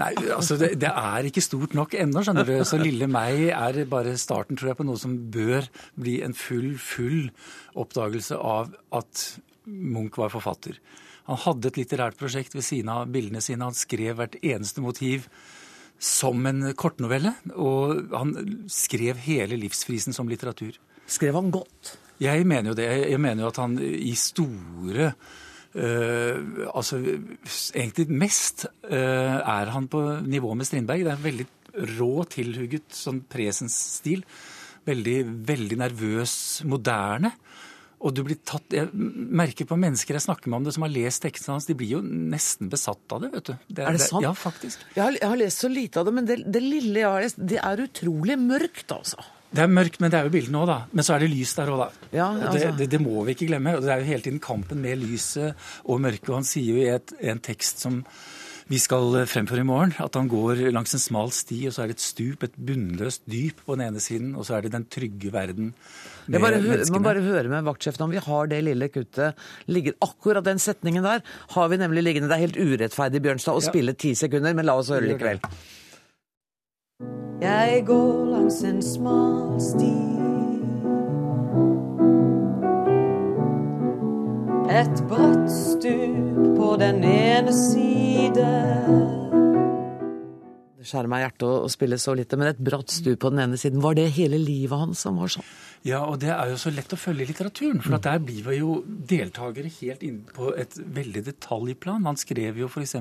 Nei, 0.00 0.12
altså 0.32 0.56
det, 0.60 0.70
det 0.80 0.88
er 0.88 1.28
ikke 1.28 1.44
stort 1.44 1.74
nok 1.76 1.96
ennå, 1.98 2.22
skjønner 2.24 2.48
du. 2.48 2.54
Så 2.68 2.78
lille 2.80 3.08
meg 3.12 3.50
er 3.52 3.82
bare 3.90 4.14
starten, 4.20 4.56
tror 4.56 4.72
jeg, 4.72 4.78
på 4.80 4.86
noe 4.88 5.00
som 5.00 5.16
bør 5.34 5.68
bli 6.00 6.20
en 6.24 6.36
full, 6.36 6.74
full 6.80 7.26
oppdagelse 7.76 8.38
av 8.40 8.72
at 8.96 9.26
Munch 9.66 10.16
var 10.20 10.30
forfatter. 10.32 10.78
Han 11.26 11.40
hadde 11.42 11.72
et 11.72 11.78
litterært 11.80 12.16
prosjekt 12.20 12.54
ved 12.54 12.62
siden 12.62 12.88
av 12.92 13.08
bildene 13.10 13.40
sine. 13.42 13.66
Han 13.66 13.74
skrev 13.74 14.14
hvert 14.20 14.36
eneste 14.46 14.84
motiv 14.84 15.26
som 15.98 16.44
en 16.46 16.70
kortnovelle, 16.78 17.32
og 17.56 18.12
han 18.14 18.34
skrev 18.70 19.18
hele 19.24 19.58
livsfrisen 19.58 20.14
som 20.14 20.28
litteratur. 20.30 20.76
Skrev 21.10 21.34
han 21.38 21.50
godt? 21.54 21.96
Jeg 22.22 22.46
mener 22.48 22.70
jo 22.72 22.76
det. 22.78 22.86
Jeg 23.10 23.20
mener 23.20 23.42
jo 23.44 23.50
at 23.50 23.58
han 23.60 23.74
i 23.82 24.14
store 24.16 25.10
altså, 25.76 27.00
egentlig 27.76 28.06
mest 28.08 28.66
uh, 28.88 29.38
er 29.42 29.72
han 29.74 29.88
på 29.92 30.02
nivå 30.24 30.54
med 30.56 30.68
Strindberg. 30.68 31.04
Det 31.04 31.12
er 31.12 31.18
en 31.18 31.26
veldig 31.26 31.48
rå, 31.96 32.12
tilhugget 32.32 32.96
sånn 32.96 33.22
presens-stil. 33.28 34.24
Veldig, 34.86 35.18
veldig 35.48 35.80
nervøs, 35.82 36.36
moderne. 36.68 37.34
Og 38.04 38.12
du 38.12 38.20
blir 38.26 38.36
tatt 38.44 38.74
Jeg 38.76 38.90
merker 38.92 39.64
på 39.68 39.78
mennesker 39.80 40.18
jeg 40.18 40.26
snakker 40.26 40.52
med 40.52 40.60
om 40.60 40.66
det, 40.66 40.74
som 40.76 40.84
har 40.84 40.92
lest 40.92 41.22
tekstene 41.24 41.56
hans, 41.56 41.68
de 41.68 41.76
blir 41.78 41.96
jo 41.96 42.02
nesten 42.04 42.68
besatt 42.72 43.14
av 43.16 43.24
det, 43.24 43.32
vet 43.32 43.48
du. 43.48 43.54
er 43.80 43.96
det 43.96 44.04
sant? 44.04 44.24
Ja, 44.24 44.34
faktisk. 44.36 44.84
Jeg 44.94 45.02
har, 45.02 45.16
jeg 45.16 45.32
har 45.32 45.40
lest 45.40 45.64
så 45.64 45.70
lite 45.72 46.02
av 46.02 46.08
det, 46.08 46.14
men 46.18 46.28
det, 46.28 46.38
det 46.44 46.62
lille 46.62 47.00
jeg 47.00 47.08
har 47.08 47.24
lest, 47.24 47.40
det 47.40 47.60
er 47.62 47.82
utrolig 47.86 48.36
mørkt, 48.40 48.92
altså. 48.94 49.24
Det 49.54 49.62
er 49.62 49.68
mørkt, 49.70 50.00
men 50.02 50.10
det 50.12 50.18
er 50.18 50.26
jo 50.26 50.32
bildet 50.34 50.52
nå, 50.52 50.64
da. 50.68 50.78
Men 50.92 51.06
så 51.06 51.14
er 51.16 51.22
det 51.24 51.30
lys 51.32 51.54
der 51.56 51.70
òg, 51.72 51.84
da. 51.84 52.08
Ja, 52.12 52.30
altså. 52.34 52.58
det, 52.58 52.72
det, 52.80 52.88
det 52.96 53.00
må 53.00 53.22
vi 53.24 53.36
ikke 53.36 53.46
glemme. 53.52 53.76
Og 53.78 53.84
det 53.86 53.92
er 53.94 54.02
jo 54.02 54.10
hele 54.10 54.24
tiden 54.26 54.40
kampen 54.42 54.82
med 54.82 54.98
lyset 55.04 55.54
og 55.84 56.00
mørket. 56.02 56.28
Og 56.32 56.40
han 56.42 56.48
sier 56.48 56.72
jo 56.74 56.82
i 56.82 56.90
et, 56.96 57.14
en 57.32 57.38
tekst 57.40 57.84
som 57.86 58.02
vi 58.66 58.80
skal 58.82 59.14
fremføre 59.30 59.62
i 59.62 59.66
morgen, 59.66 59.92
at 60.02 60.16
han 60.18 60.26
går 60.26 60.64
langs 60.74 60.90
en 60.96 60.98
smal 60.98 61.30
sti, 61.30 61.60
og 61.68 61.74
så 61.76 61.84
er 61.84 61.92
det 61.92 62.00
et 62.00 62.02
stup, 62.02 62.42
et 62.42 62.56
bunnløst 62.58 63.22
dyp 63.30 63.60
på 63.62 63.76
den 63.78 63.84
ene 63.86 64.02
siden, 64.02 64.32
og 64.34 64.42
så 64.48 64.56
er 64.56 64.66
det 64.66 64.72
den 64.74 64.88
trygge 64.90 65.30
verden 65.30 65.68
med 66.26 66.42
bare, 66.42 66.58
menneskene. 66.58 66.98
må 66.98 67.04
bare 67.04 67.22
høre 67.22 67.46
med 67.52 67.62
vaktsjefen 67.68 68.02
om 68.08 68.10
vi 68.10 68.18
har 68.24 68.50
det 68.50 68.58
lille 68.66 68.88
kuttet 68.90 69.38
ligger 69.70 69.94
Akkurat 70.02 70.42
den 70.48 70.58
setningen 70.58 71.06
der 71.06 71.22
har 71.54 71.68
vi 71.70 71.78
nemlig 71.78 72.02
liggende. 72.02 72.26
Det 72.26 72.34
er 72.40 72.42
helt 72.48 72.58
urettferdig, 72.58 73.22
Bjørnstad, 73.22 73.54
å 73.54 73.62
Ja. 73.62 73.70
spille 73.70 73.94
ti 73.94 74.16
sekunder, 74.18 74.58
men 74.58 74.66
la 74.66 74.74
oss 74.74 74.90
høre 74.90 75.06
likevel. 75.12 75.38
Jeg 77.40 77.82
går 77.86 78.24
langs 78.24 78.62
en 78.64 78.82
smal 78.82 79.60
sti. 79.60 79.96
Et 84.80 85.04
bratt 85.08 85.50
stup 85.50 86.56
på 86.56 86.76
den 86.80 87.04
ene 87.04 87.52
side. 87.52 89.25
Skjærer 90.86 91.10
meg 91.10 91.24
hjertet 91.24 91.46
å 91.50 91.70
spille 91.72 91.98
så 91.98 92.14
lite, 92.14 92.38
men 92.38 92.52
et 92.52 92.60
bratt 92.62 92.92
stu 92.94 93.12
på 93.18 93.32
den 93.32 93.42
ene 93.42 93.58
siden. 93.58 93.82
Var 93.82 93.96
det 93.98 94.10
hele 94.14 94.38
livet 94.38 94.78
hans 94.78 95.02
som 95.02 95.18
var 95.18 95.32
sånn? 95.34 95.46
Ja, 95.86 96.00
og 96.02 96.18
det 96.22 96.32
er 96.34 96.50
jo 96.50 96.56
så 96.58 96.72
lett 96.74 96.94
å 96.94 96.98
følge 96.98 97.22
i 97.22 97.28
litteraturen. 97.28 97.82
For 97.84 97.98
der 98.02 98.18
blir 98.22 98.42
vi 98.48 98.56
jo 98.58 98.80
deltakere 98.86 99.70
helt 99.70 100.02
inn 100.06 100.22
på 100.34 100.50
et 100.58 100.74
veldig 100.74 101.22
detaljplan. 101.28 102.06
Han 102.08 102.18
skrev 102.18 102.58
jo 102.58 102.70
f.eks. 102.70 102.96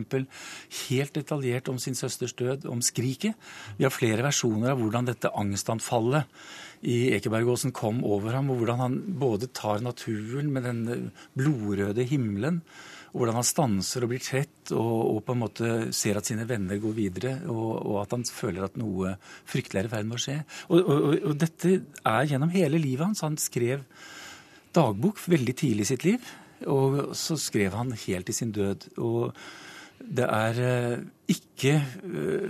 helt 0.89 1.17
detaljert 1.17 1.71
om 1.71 1.79
sin 1.81 1.97
søsters 1.97 2.35
død, 2.37 2.67
om 2.69 2.83
skriket. 2.85 3.37
Vi 3.79 3.87
har 3.87 3.93
flere 3.93 4.25
versjoner 4.25 4.73
av 4.73 4.81
hvordan 4.81 5.09
dette 5.09 5.33
angstanfallet 5.33 6.29
i 6.85 7.15
Ekebergåsen 7.17 7.73
kom 7.73 8.03
over 8.05 8.37
ham, 8.37 8.51
og 8.53 8.61
hvordan 8.61 8.83
han 8.83 8.99
både 9.17 9.49
tar 9.55 9.81
naturen 9.81 10.51
med 10.53 10.67
den 10.69 11.09
blodrøde 11.37 12.05
himmelen 12.05 12.61
og 13.15 13.21
hvordan 13.21 13.37
han 13.39 13.47
stanser 13.47 14.03
og 14.03 14.09
blir 14.11 14.19
trett 14.19 14.73
og, 14.75 14.95
og, 15.15 15.19
på 15.23 15.31
en 15.31 15.39
måte 15.39 15.67
ser 15.95 16.17
at 16.19 16.27
sine 16.27 16.43
venner 16.49 16.81
går 16.83 16.95
videre, 16.97 17.35
og, 17.47 17.69
og 17.79 17.99
at 18.01 18.11
han 18.11 18.25
føler 18.27 18.65
at 18.67 18.75
noe 18.75 19.13
fryktelig 19.47 19.85
er 19.85 19.87
i 19.87 19.91
ferd 19.93 20.09
med 20.09 20.17
å 20.17 20.23
skje. 20.25 20.35
Og, 20.67 20.89
og, 21.15 21.29
dette 21.39 21.77
er 22.11 22.27
gjennom 22.27 22.51
hele 22.51 22.81
livet 22.81 23.05
hans. 23.07 23.23
Han 23.23 23.39
skrev 23.39 23.85
dagbok 24.75 25.23
veldig 25.31 25.55
tidlig 25.55 25.87
i 25.87 25.91
sitt 25.93 26.03
liv, 26.03 26.27
og 26.67 27.15
så 27.15 27.39
skrev 27.39 27.79
han 27.79 27.95
helt 28.03 28.27
til 28.27 28.35
sin 28.35 28.51
død. 28.51 28.89
Og 28.99 29.31
det 30.19 30.27
er 30.27 30.63
eh, 30.67 31.05
ikke 31.31 31.75
eh, 31.79 32.49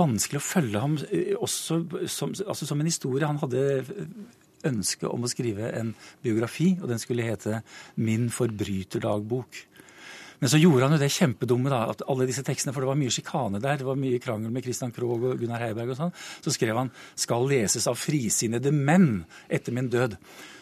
vanskelig 0.00 0.40
å 0.40 0.48
følge 0.48 0.80
ham 0.80 0.96
eh, 1.10 1.34
også 1.36 1.82
som, 2.08 2.32
altså 2.32 2.72
som 2.72 2.80
en 2.80 2.88
historie. 2.88 3.28
Han 3.28 3.42
hadde 3.44 3.84
ønske 4.64 5.08
om 5.08 5.24
å 5.24 5.30
skrive 5.30 5.70
en 5.76 5.92
biografi, 6.24 6.72
og 6.80 6.88
den 6.88 7.00
skulle 7.00 7.28
hete 7.28 7.62
'Min 7.96 8.30
forbryterdagbok'. 8.32 9.66
Men 10.40 10.52
så 10.52 10.60
gjorde 10.60 10.86
han 10.86 10.96
jo 10.96 11.00
det 11.02 11.10
kjempedumme, 11.12 11.72
da, 11.72 11.82
at 11.92 12.04
alle 12.08 12.28
disse 12.28 12.44
tekstene, 12.46 12.72
for 12.72 12.84
det 12.84 12.90
var 12.90 13.00
mye 13.00 13.12
sjikane 13.12 13.60
der, 13.60 13.80
det 13.80 13.88
var 13.88 13.98
mye 14.00 14.20
krangel 14.22 14.52
med 14.54 14.64
Christian 14.64 14.94
Krogh 14.96 15.26
og 15.32 15.40
Gunnar 15.40 15.60
Heiberg 15.66 15.92
og 15.92 15.98
sånn, 15.98 16.14
så 16.40 16.54
skrev 16.54 16.76
han 16.80 16.90
'skal 17.14 17.44
leses 17.48 17.86
av 17.86 17.98
frisinnede 18.00 18.72
menn 18.72 19.26
etter 19.48 19.72
min 19.72 19.90
død'. 19.90 20.16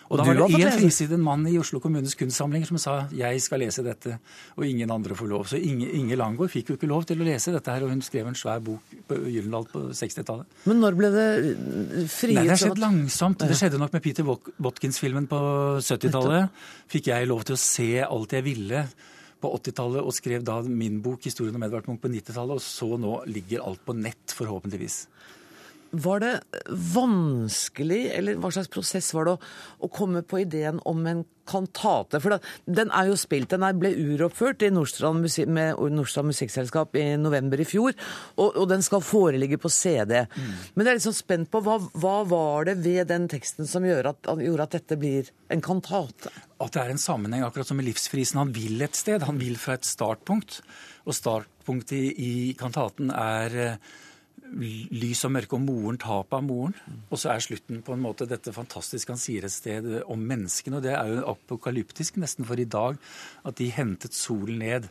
Og 0.08 0.16
da 0.16 0.24
var 0.24 0.38
det 0.38 0.56
én 0.56 0.72
frisinnet 0.72 1.20
mann 1.20 1.46
i 1.46 1.58
Oslo 1.60 1.80
kommunes 1.84 2.14
kunstsamlinger 2.16 2.66
som 2.66 2.78
sa 2.78 3.08
'jeg 3.12 3.42
skal 3.42 3.60
lese 3.60 3.84
dette', 3.84 4.18
og 4.56 4.64
ingen 4.64 4.90
andre 4.90 5.14
får 5.14 5.28
lov. 5.28 5.46
Så 5.46 5.62
Inge, 5.62 5.86
Inge 5.92 6.16
Langgaard 6.16 6.50
fikk 6.50 6.70
jo 6.70 6.76
ikke 6.76 6.88
lov 6.88 7.04
til 7.04 7.18
å 7.20 7.24
lese 7.24 7.52
dette 7.52 7.70
her, 7.70 7.82
og 7.84 7.90
hun 7.90 8.00
skrev 8.00 8.26
en 8.26 8.34
svær 8.34 8.58
bok 8.60 8.80
på 9.06 9.14
Gyllendal 9.14 9.66
på 9.66 9.92
60-tallet. 9.92 10.46
Men 10.64 10.80
når 10.80 10.96
ble 10.96 11.10
det 11.10 12.08
frigitt? 12.08 12.34
Nei, 12.34 12.48
Det 12.48 12.56
har 12.56 12.56
skjedd 12.56 12.78
langsomt. 12.78 13.38
Det 13.38 13.56
skjedde 13.56 13.78
nok 13.78 13.92
med 13.92 14.02
Peter 14.02 14.24
Watkins-filmen 14.24 15.28
på 15.28 15.38
70-tallet. 15.78 16.48
Fikk 16.88 17.06
jeg 17.06 17.28
lov 17.28 17.44
til 17.44 17.54
å 17.54 17.58
se 17.58 18.02
alt 18.02 18.32
jeg 18.32 18.44
ville 18.44 18.88
på 19.40 19.50
80-tallet 19.58 20.04
og 20.04 20.14
skrev 20.16 20.44
da 20.46 20.60
min 20.62 21.00
bok 21.02 21.24
'Historien 21.24 21.56
om 21.56 21.62
Edvard 21.62 21.86
Munch' 21.86 22.02
på 22.02 22.10
90-tallet, 22.12 22.58
og 22.58 22.62
så 22.62 22.98
nå 22.98 23.14
ligger 23.26 23.64
alt 23.64 23.84
på 23.84 23.96
nett, 23.96 24.34
forhåpentligvis. 24.34 25.06
Var 25.90 26.20
det 26.20 26.32
vanskelig, 26.68 28.02
eller 28.12 28.36
hva 28.40 28.50
slags 28.52 28.68
prosess 28.72 29.08
var 29.16 29.24
det 29.28 29.34
å, 29.36 29.42
å 29.86 29.88
komme 29.92 30.20
på 30.26 30.42
ideen 30.42 30.80
om 30.88 31.06
en 31.08 31.22
kantate? 31.48 32.20
For 32.20 32.34
da, 32.34 32.38
den 32.66 32.90
er 32.92 33.08
jo 33.08 33.14
spilt, 33.16 33.48
den 33.54 33.64
er, 33.64 33.76
ble 33.78 33.94
uroppført 33.96 34.66
i 34.66 34.70
Nordstrand, 34.74 35.24
med 35.48 35.80
Nordstrand 35.94 36.28
Musikkselskap 36.28 36.98
i 37.00 37.06
november 37.20 37.62
i 37.62 37.66
fjor, 37.68 37.96
og, 38.36 38.50
og 38.50 38.66
den 38.68 38.84
skal 38.84 39.04
foreligge 39.04 39.56
på 39.62 39.70
CD. 39.72 40.26
Mm. 40.28 40.50
Men 40.74 40.84
jeg 40.84 40.90
er 40.90 40.98
litt 40.98 41.06
sånn 41.06 41.16
spent 41.16 41.50
på 41.54 41.62
hva, 41.64 41.78
hva 41.96 42.18
var 42.28 42.68
det 42.68 42.76
ved 42.84 43.08
den 43.08 43.24
teksten 43.32 43.70
som 43.70 43.86
gjorde 43.88 44.12
at, 44.12 44.28
gjorde 44.44 44.68
at 44.68 44.76
dette 44.76 44.98
blir 45.00 45.30
en 45.48 45.64
kantate? 45.64 46.34
At 46.60 46.74
det 46.74 46.82
er 46.82 46.92
en 46.92 47.00
sammenheng, 47.00 47.46
akkurat 47.46 47.70
som 47.70 47.80
med 47.80 47.88
livsfrisen. 47.88 48.42
Han 48.42 48.52
vil 48.52 48.84
et 48.84 48.98
sted, 48.98 49.24
han 49.24 49.40
vil 49.40 49.56
fra 49.60 49.78
et 49.78 49.88
startpunkt. 49.88 50.60
Og 51.08 51.16
startpunktet 51.16 51.96
i, 51.96 52.12
i 52.12 52.34
kantaten 52.58 53.08
er 53.14 53.58
eh, 53.62 53.96
lys 54.54 55.24
og 55.26 55.32
mørke 55.34 55.56
og 55.58 55.62
moren, 55.64 55.98
tapet 56.00 56.38
av 56.38 56.44
moren. 56.46 56.74
Og 57.08 57.20
så 57.20 57.32
er 57.32 57.44
slutten 57.44 57.82
på 57.84 57.94
en 57.94 58.02
måte 58.02 58.28
dette 58.28 58.54
fantastiske 58.54 59.12
han 59.12 59.20
sier 59.20 59.46
et 59.46 59.54
sted 59.54 59.86
om 60.06 60.24
menneskene. 60.30 60.78
Og 60.78 60.86
det 60.86 60.94
er 60.96 61.12
jo 61.12 61.26
apokalyptisk 61.34 62.18
nesten 62.22 62.48
for 62.48 62.60
i 62.60 62.68
dag 62.68 62.98
at 63.48 63.58
de 63.60 63.70
hentet 63.74 64.16
solen 64.16 64.62
ned. 64.62 64.88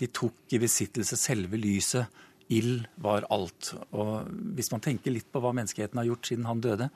De 0.00 0.08
tok 0.08 0.54
i 0.54 0.62
besittelse 0.62 1.18
selve 1.20 1.60
lyset. 1.60 2.22
Ild 2.50 2.86
var 2.98 3.28
alt. 3.30 3.74
Og 3.94 4.26
hvis 4.56 4.72
man 4.72 4.82
tenker 4.82 5.14
litt 5.14 5.28
på 5.30 5.42
hva 5.42 5.52
menneskeheten 5.54 6.00
har 6.00 6.08
gjort 6.08 6.30
siden 6.32 6.48
han 6.48 6.62
døde, 6.64 6.90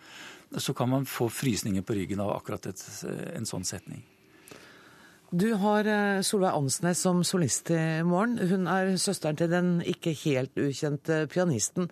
så 0.58 0.74
kan 0.74 0.90
man 0.90 1.06
få 1.06 1.28
frysninger 1.30 1.82
på 1.86 1.94
ryggen 1.98 2.22
av 2.22 2.34
akkurat 2.36 2.70
et, 2.70 2.82
en 3.34 3.46
sånn 3.48 3.66
setning. 3.66 4.02
Du 5.34 5.48
har 5.58 5.88
eh, 5.90 6.22
Solveig 6.22 6.54
Ansnes 6.54 7.00
som 7.02 7.24
solist 7.26 7.72
i 7.74 8.02
morgen. 8.06 8.36
Hun 8.38 8.68
er 8.70 8.92
søsteren 9.02 9.38
til 9.40 9.50
den 9.50 9.72
ikke 9.82 10.12
helt 10.24 10.54
ukjente 10.60 11.24
pianisten. 11.32 11.88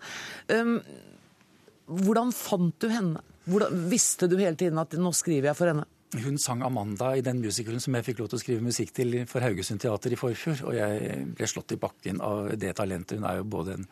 Hvordan 1.83 2.31
fant 2.31 2.77
du 2.79 2.87
henne? 2.91 3.23
Hvordan, 3.43 3.89
visste 3.91 4.29
du 4.31 4.37
hele 4.39 4.55
tiden 4.55 4.79
at 4.79 4.95
nå 4.95 5.11
skriver 5.11 5.51
jeg 5.51 5.59
for 5.59 5.73
henne? 5.73 5.83
Hun 6.23 6.37
sang 6.37 6.61
Amanda 6.63 7.09
i 7.17 7.23
den 7.25 7.39
musicalen 7.41 7.81
som 7.81 7.95
jeg 7.97 8.05
fikk 8.05 8.21
lov 8.21 8.29
til 8.29 8.37
å 8.37 8.43
skrive 8.43 8.63
musikk 8.63 8.93
til 8.95 9.15
for 9.29 9.43
Haugesund 9.43 9.81
Teater 9.81 10.13
i 10.13 10.19
forfjor. 10.19 10.61
Og 10.69 10.77
jeg 10.77 11.23
ble 11.33 11.49
slått 11.49 11.73
i 11.73 11.79
bakken 11.81 12.21
av 12.23 12.53
det 12.61 12.75
talentet. 12.77 13.17
Hun 13.17 13.27
er 13.27 13.41
jo 13.41 13.49
både 13.49 13.79
en 13.79 13.87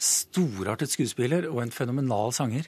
storartet 0.00 0.92
skuespiller 0.92 1.46
og 1.48 1.62
en 1.62 1.72
fenomenal 1.72 2.34
sanger. 2.36 2.66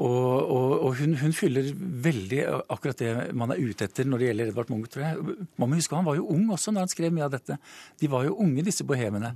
Og, 0.00 0.50
og, 0.56 0.74
og 0.86 0.94
hun, 0.96 1.12
hun, 1.20 1.32
fyller 1.36 1.66
veldig 1.76 2.38
akkurat 2.72 3.02
det 3.02 3.10
man 3.36 3.52
er 3.52 3.60
ute 3.60 3.84
etter 3.84 4.06
når 4.08 4.22
det 4.22 4.28
gjelder 4.30 4.52
Edvard 4.52 4.70
Munch, 4.72 4.88
tror 4.94 5.04
jeg. 5.04 5.34
Man 5.60 5.68
må 5.68 5.76
huske 5.76 5.98
Han 5.98 6.06
var 6.08 6.16
jo 6.16 6.28
ung 6.32 6.46
også 6.54 6.72
når 6.72 6.86
han 6.86 6.92
skrev 6.92 7.12
mye 7.12 7.26
av 7.26 7.34
dette. 7.34 7.58
De 8.00 8.08
var 8.08 8.24
jo 8.24 8.38
unge, 8.40 8.64
disse 8.64 8.86
bohemene. 8.88 9.34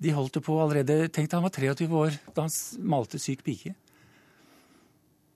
De 0.00 0.14
holdt 0.14 0.38
jo 0.38 0.44
på 0.46 0.56
allerede 0.62 1.10
Tenk 1.12 1.28
deg 1.28 1.36
han 1.36 1.44
var 1.44 1.52
23 1.52 2.00
år 2.00 2.16
da 2.32 2.46
han 2.46 2.54
malte 2.88 3.20
'Syk 3.20 3.44
pike'. 3.44 3.74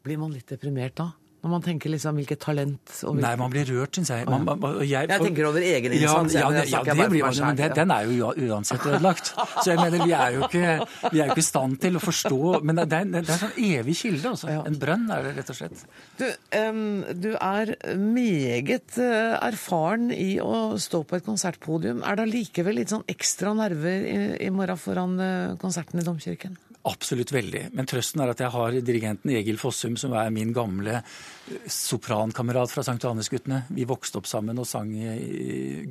Blir 0.03 0.19
man 0.19 0.33
litt 0.35 0.49
deprimert 0.49 0.97
da? 0.99 1.13
Når 1.43 1.51
man 1.51 1.63
tenker 1.65 1.91
liksom 1.91 2.19
hvilket 2.21 2.39
talent 2.39 2.91
og 3.03 3.17
hvilket... 3.17 3.25
Nei, 3.25 3.33
man 3.41 3.51
blir 3.51 3.67
rørt, 3.67 3.97
syns 3.99 4.13
jeg. 4.13 4.27
Man, 4.31 4.45
man, 4.47 4.77
jeg, 4.87 5.09
jeg, 5.11 5.23
tenker 5.25 5.49
over 5.49 5.65
egen 5.67 5.97
innsats. 5.97 6.37
Ja, 6.39 6.45
ja, 6.55 6.63
ja, 6.71 6.83
det 6.87 7.07
blir 7.11 7.27
men 7.43 7.59
den, 7.59 7.75
den, 7.75 7.95
er 7.97 8.07
jo 8.07 8.29
uansett 8.31 8.87
ødelagt. 8.87 9.33
Så 9.57 9.73
jeg 9.73 9.81
mener, 9.81 10.05
vi 10.07 10.15
er 10.15 10.37
jo 10.37 10.47
ikke, 10.47 11.27
i 11.35 11.45
stand 11.45 11.81
til 11.83 11.99
å 11.99 12.03
forstå 12.03 12.61
Men 12.63 12.79
det 12.79 12.87
er, 12.87 13.11
det 13.11 13.25
er 13.25 13.35
en 13.35 13.43
sånn 13.43 13.59
evig 13.59 13.99
kilde, 14.05 14.35
altså. 14.37 14.55
En 14.55 14.79
brønn 14.79 15.11
er 15.11 15.27
det, 15.27 15.35
rett 15.41 15.51
og 15.51 15.59
slett. 15.59 15.85
Du, 16.21 16.27
um, 16.61 16.83
du 17.27 17.33
er 17.35 17.75
meget 17.99 19.01
uh, 19.03 19.35
erfaren 19.43 20.13
i 20.15 20.37
å 20.39 20.79
stå 20.79 21.03
på 21.03 21.19
et 21.19 21.27
konsertpodium. 21.27 22.05
Er 22.07 22.21
det 22.21 22.29
allikevel 22.29 22.79
litt 22.79 22.95
sånn 22.95 23.07
ekstra 23.11 23.57
nerver 23.59 24.07
i, 24.07 24.19
i 24.47 24.53
morgen 24.55 24.79
foran 24.79 25.19
uh, 25.19 25.57
konserten 25.59 25.99
i 25.99 26.07
Domkirken? 26.07 26.55
Absolutt 26.89 27.31
veldig. 27.31 27.69
Men 27.77 27.87
trøsten 27.87 28.25
er 28.25 28.33
at 28.33 28.41
jeg 28.43 28.51
har 28.55 28.79
dirigenten 28.83 29.31
Egil 29.31 29.61
Fossum, 29.61 29.95
som 30.01 30.17
er 30.19 30.33
min 30.35 30.51
gamle 30.57 30.99
eh, 30.99 31.69
soprankamerat 31.71 32.73
fra 32.73 32.83
St. 32.83 32.99
Johannes-guttene. 32.99 33.65
Vi 33.71 33.87
vokste 33.89 34.19
opp 34.19 34.31
sammen 34.31 34.59
og 34.59 34.69
sang 34.69 34.91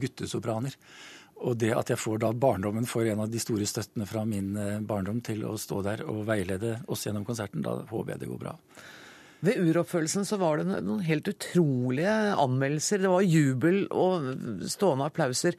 guttesopraner. 0.02 0.76
Og 1.42 1.58
det 1.58 1.72
at 1.74 1.90
jeg 1.90 2.00
får 2.00 2.22
da 2.22 2.32
barndommen 2.38 2.86
for 2.90 3.08
en 3.10 3.24
av 3.24 3.30
de 3.32 3.40
store 3.42 3.66
støttene 3.70 4.06
fra 4.10 4.24
min 4.30 4.54
eh, 4.60 4.82
barndom 4.86 5.22
til 5.26 5.46
å 5.50 5.56
stå 5.60 5.82
der 5.86 6.04
og 6.06 6.26
veilede 6.28 6.78
oss 6.92 7.08
gjennom 7.08 7.26
konserten, 7.28 7.64
da 7.66 7.80
håper 7.90 8.14
jeg 8.14 8.24
det 8.24 8.30
går 8.30 8.42
bra. 8.44 8.54
Ved 9.42 9.58
uroppførelsen 9.58 10.28
så 10.28 10.38
var 10.38 10.62
det 10.62 10.84
noen 10.86 11.02
helt 11.08 11.32
utrolige 11.32 12.14
anmeldelser. 12.38 13.02
Det 13.02 13.10
var 13.10 13.26
jubel 13.26 13.88
og 13.90 14.28
stående 14.70 15.08
applauser. 15.10 15.58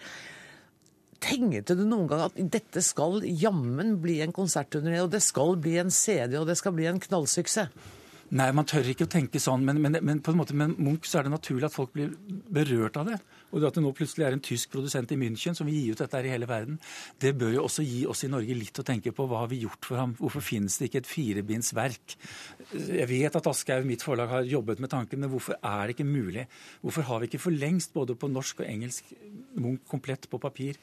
Tenkte 1.23 1.77
du 1.79 1.85
noen 1.87 2.09
gang 2.11 2.25
at 2.27 2.39
dette 2.53 2.83
skal 2.83 3.23
jammen 3.23 3.97
bli 4.03 4.19
en 4.25 4.35
konsertturné, 4.35 4.99
og 5.05 5.13
det 5.13 5.23
skal 5.23 5.55
bli 5.63 5.77
en 5.83 5.93
CD, 5.95 6.39
og 6.41 6.49
det 6.51 6.59
skal 6.59 6.75
bli 6.77 6.89
en 6.91 7.03
knallsuksess? 7.03 7.71
Nei, 8.33 8.47
man 8.57 8.65
tør 8.65 8.87
ikke 8.89 9.05
å 9.05 9.11
tenke 9.13 9.37
sånn, 9.43 9.61
men, 9.67 9.77
men, 9.85 9.99
men 10.01 10.21
på 10.25 10.33
en 10.33 10.39
måte 10.39 10.55
med 10.57 10.79
Munch 10.81 11.05
så 11.05 11.19
er 11.21 11.27
det 11.27 11.35
naturlig 11.35 11.67
at 11.67 11.75
folk 11.75 11.91
blir 11.93 12.15
berørt 12.49 12.97
av 12.97 13.11
det. 13.11 13.19
Og 13.53 13.61
det 13.61 13.69
at 13.69 13.77
det 13.77 13.83
nå 13.85 13.91
plutselig 13.93 14.25
er 14.25 14.33
en 14.33 14.41
tysk 14.41 14.71
produsent 14.73 15.13
i 15.13 15.19
München 15.21 15.57
som 15.59 15.69
vil 15.69 15.77
gi 15.77 15.93
ut 15.93 16.01
dette 16.01 16.17
her 16.17 16.25
i 16.25 16.33
hele 16.33 16.49
verden, 16.49 16.79
det 17.21 17.35
bør 17.37 17.53
jo 17.59 17.67
også 17.67 17.85
gi 17.85 18.07
oss 18.09 18.25
i 18.25 18.31
Norge 18.33 18.57
litt 18.57 18.81
å 18.81 18.87
tenke 18.89 19.13
på. 19.13 19.29
Hva 19.29 19.43
har 19.43 19.53
vi 19.53 19.61
gjort 19.67 19.85
for 19.85 20.01
ham? 20.01 20.17
Hvorfor 20.17 20.47
finnes 20.47 20.79
det 20.81 20.89
ikke 20.89 21.03
et 21.03 21.11
firebinds 21.11 21.75
verk? 21.77 22.17
Jeg 22.73 23.11
vet 23.13 23.37
at 23.37 23.53
Aschehoug, 23.53 23.91
mitt 23.93 24.07
forlag, 24.07 24.33
har 24.33 24.49
jobbet 24.49 24.81
med 24.81 24.95
tanken, 24.97 25.21
men 25.21 25.33
hvorfor 25.35 25.61
er 25.61 25.85
det 25.85 25.99
ikke 25.99 26.09
mulig? 26.09 26.49
Hvorfor 26.81 27.11
har 27.11 27.21
vi 27.21 27.29
ikke 27.29 27.45
for 27.51 27.63
lengst 27.67 27.93
både 27.93 28.17
på 28.17 28.33
norsk 28.33 28.65
og 28.65 28.71
engelsk 28.71 29.13
Munch 29.61 29.85
komplett 29.93 30.31
på 30.33 30.41
papir? 30.41 30.81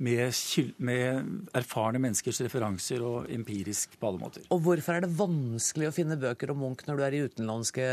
Med, 0.00 0.32
med, 0.80 1.30
erfarne 1.56 2.00
menneskers 2.00 2.40
referanser 2.46 3.02
og 3.04 3.28
empirisk 3.32 3.96
på 4.00 4.08
alle 4.08 4.22
måter. 4.22 4.46
Og 4.54 4.62
hvorfor 4.64 4.96
er 4.96 5.04
det 5.04 5.10
vanskelig 5.18 5.90
å 5.90 5.94
finne 5.94 6.16
bøker 6.20 6.52
om 6.54 6.62
Munch 6.64 6.86
når 6.88 7.00
du 7.00 7.04
er 7.04 7.16
i 7.16 7.22
utenlandske 7.28 7.88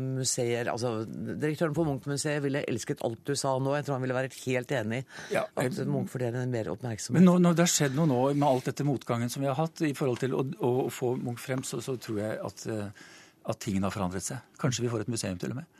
museer? 0.00 0.70
Altså, 0.72 1.04
Direktøren 1.10 1.76
på 1.76 1.84
Munch-museet 1.88 2.40
ville 2.44 2.64
elsket 2.70 3.04
alt 3.06 3.20
du 3.28 3.34
sa 3.38 3.56
nå. 3.60 3.74
Jeg 3.76 3.86
tror 3.86 3.98
han 3.98 4.06
ville 4.06 4.16
vært 4.16 4.38
helt 4.46 4.74
enig 4.80 5.02
ja, 5.32 5.44
jeg, 5.44 5.74
at 5.74 5.82
Munch 5.90 6.12
fortjener 6.14 6.48
mer 6.50 6.72
oppmerksomhet. 6.72 7.20
Men 7.20 7.28
når, 7.28 7.44
når, 7.44 7.58
det 7.58 7.66
har 7.66 7.74
skjedd 7.74 7.98
noe 7.98 8.10
nå 8.10 8.20
med 8.32 8.48
alt 8.48 8.72
dette 8.72 8.86
motgangen 8.88 9.32
som 9.32 9.44
vi 9.44 9.50
har 9.50 9.58
hatt 9.60 9.84
i 9.84 9.92
forhold 9.96 10.24
til 10.24 10.36
å, 10.36 10.46
å, 10.64 10.72
få 10.94 11.14
Munch 11.20 11.44
frem, 11.44 11.64
så, 11.66 11.82
så 11.84 11.98
tror 12.00 12.22
jeg 12.22 12.40
at, 12.46 12.66
eh, 12.72 13.12
at 13.52 13.60
tingene 13.60 13.90
har 13.90 13.94
forandret 13.94 14.24
seg. 14.24 14.48
Kanskje 14.60 14.86
vi 14.86 14.92
får 14.92 15.04
et 15.04 15.12
museum 15.12 15.38
til 15.40 15.52
og 15.52 15.60
med. 15.60 15.79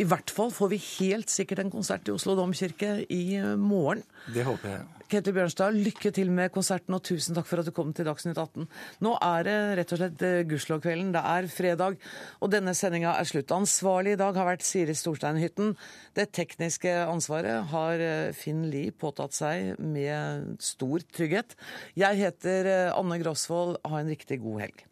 I 0.00 0.04
hvert 0.08 0.30
fall 0.32 0.52
får 0.52 0.70
vi 0.72 0.78
helt 0.98 1.32
sikkert 1.32 1.62
en 1.62 1.72
konsert 1.72 2.08
i 2.08 2.14
Oslo 2.14 2.36
domkirke 2.36 2.98
i 3.12 3.22
eh, 3.38 3.54
morgen. 3.56 4.04
Det 4.32 4.44
håper 4.46 4.72
jeg. 4.72 4.84
Ketil 5.06 5.36
Bjørnstad, 5.36 5.76
lykke 5.86 6.10
til 6.10 6.32
med 6.34 6.50
konserten, 6.54 6.96
og 6.96 7.04
tusen 7.06 7.36
takk 7.36 7.46
for 7.46 7.62
at 7.62 7.68
du 7.68 7.72
kom 7.74 7.92
til 7.94 8.08
Dagsnytt 8.08 8.40
18. 8.42 8.66
Nå 9.06 9.12
er 9.22 9.46
det 9.46 9.58
rett 9.78 9.94
og 9.94 10.00
slett 10.00 10.24
eh, 10.26 10.40
Gudskjelovkvelden. 10.50 11.12
Det 11.14 11.22
er 11.32 11.48
fredag, 11.52 12.00
og 12.42 12.50
denne 12.52 12.74
sendinga 12.76 13.14
er 13.14 13.28
slutt. 13.28 13.54
Ansvarlig 13.54 14.16
i 14.16 14.20
dag 14.20 14.36
har 14.36 14.48
vært 14.50 14.66
Siri 14.66 14.96
Storsteinhytten. 14.98 15.76
Det 16.18 16.26
tekniske 16.36 16.96
ansvaret 17.06 17.70
har 17.72 18.02
eh, 18.02 18.34
Finn 18.36 18.66
Lie 18.72 18.92
påtatt 18.92 19.36
seg 19.36 19.78
med 19.78 20.58
stor 20.64 21.06
trygghet. 21.14 21.56
Jeg 21.96 22.20
heter 22.24 22.72
Anne 22.90 23.22
Grosvold. 23.22 23.78
Ha 23.86 24.02
en 24.02 24.12
riktig 24.12 24.42
god 24.42 24.66
helg. 24.66 24.86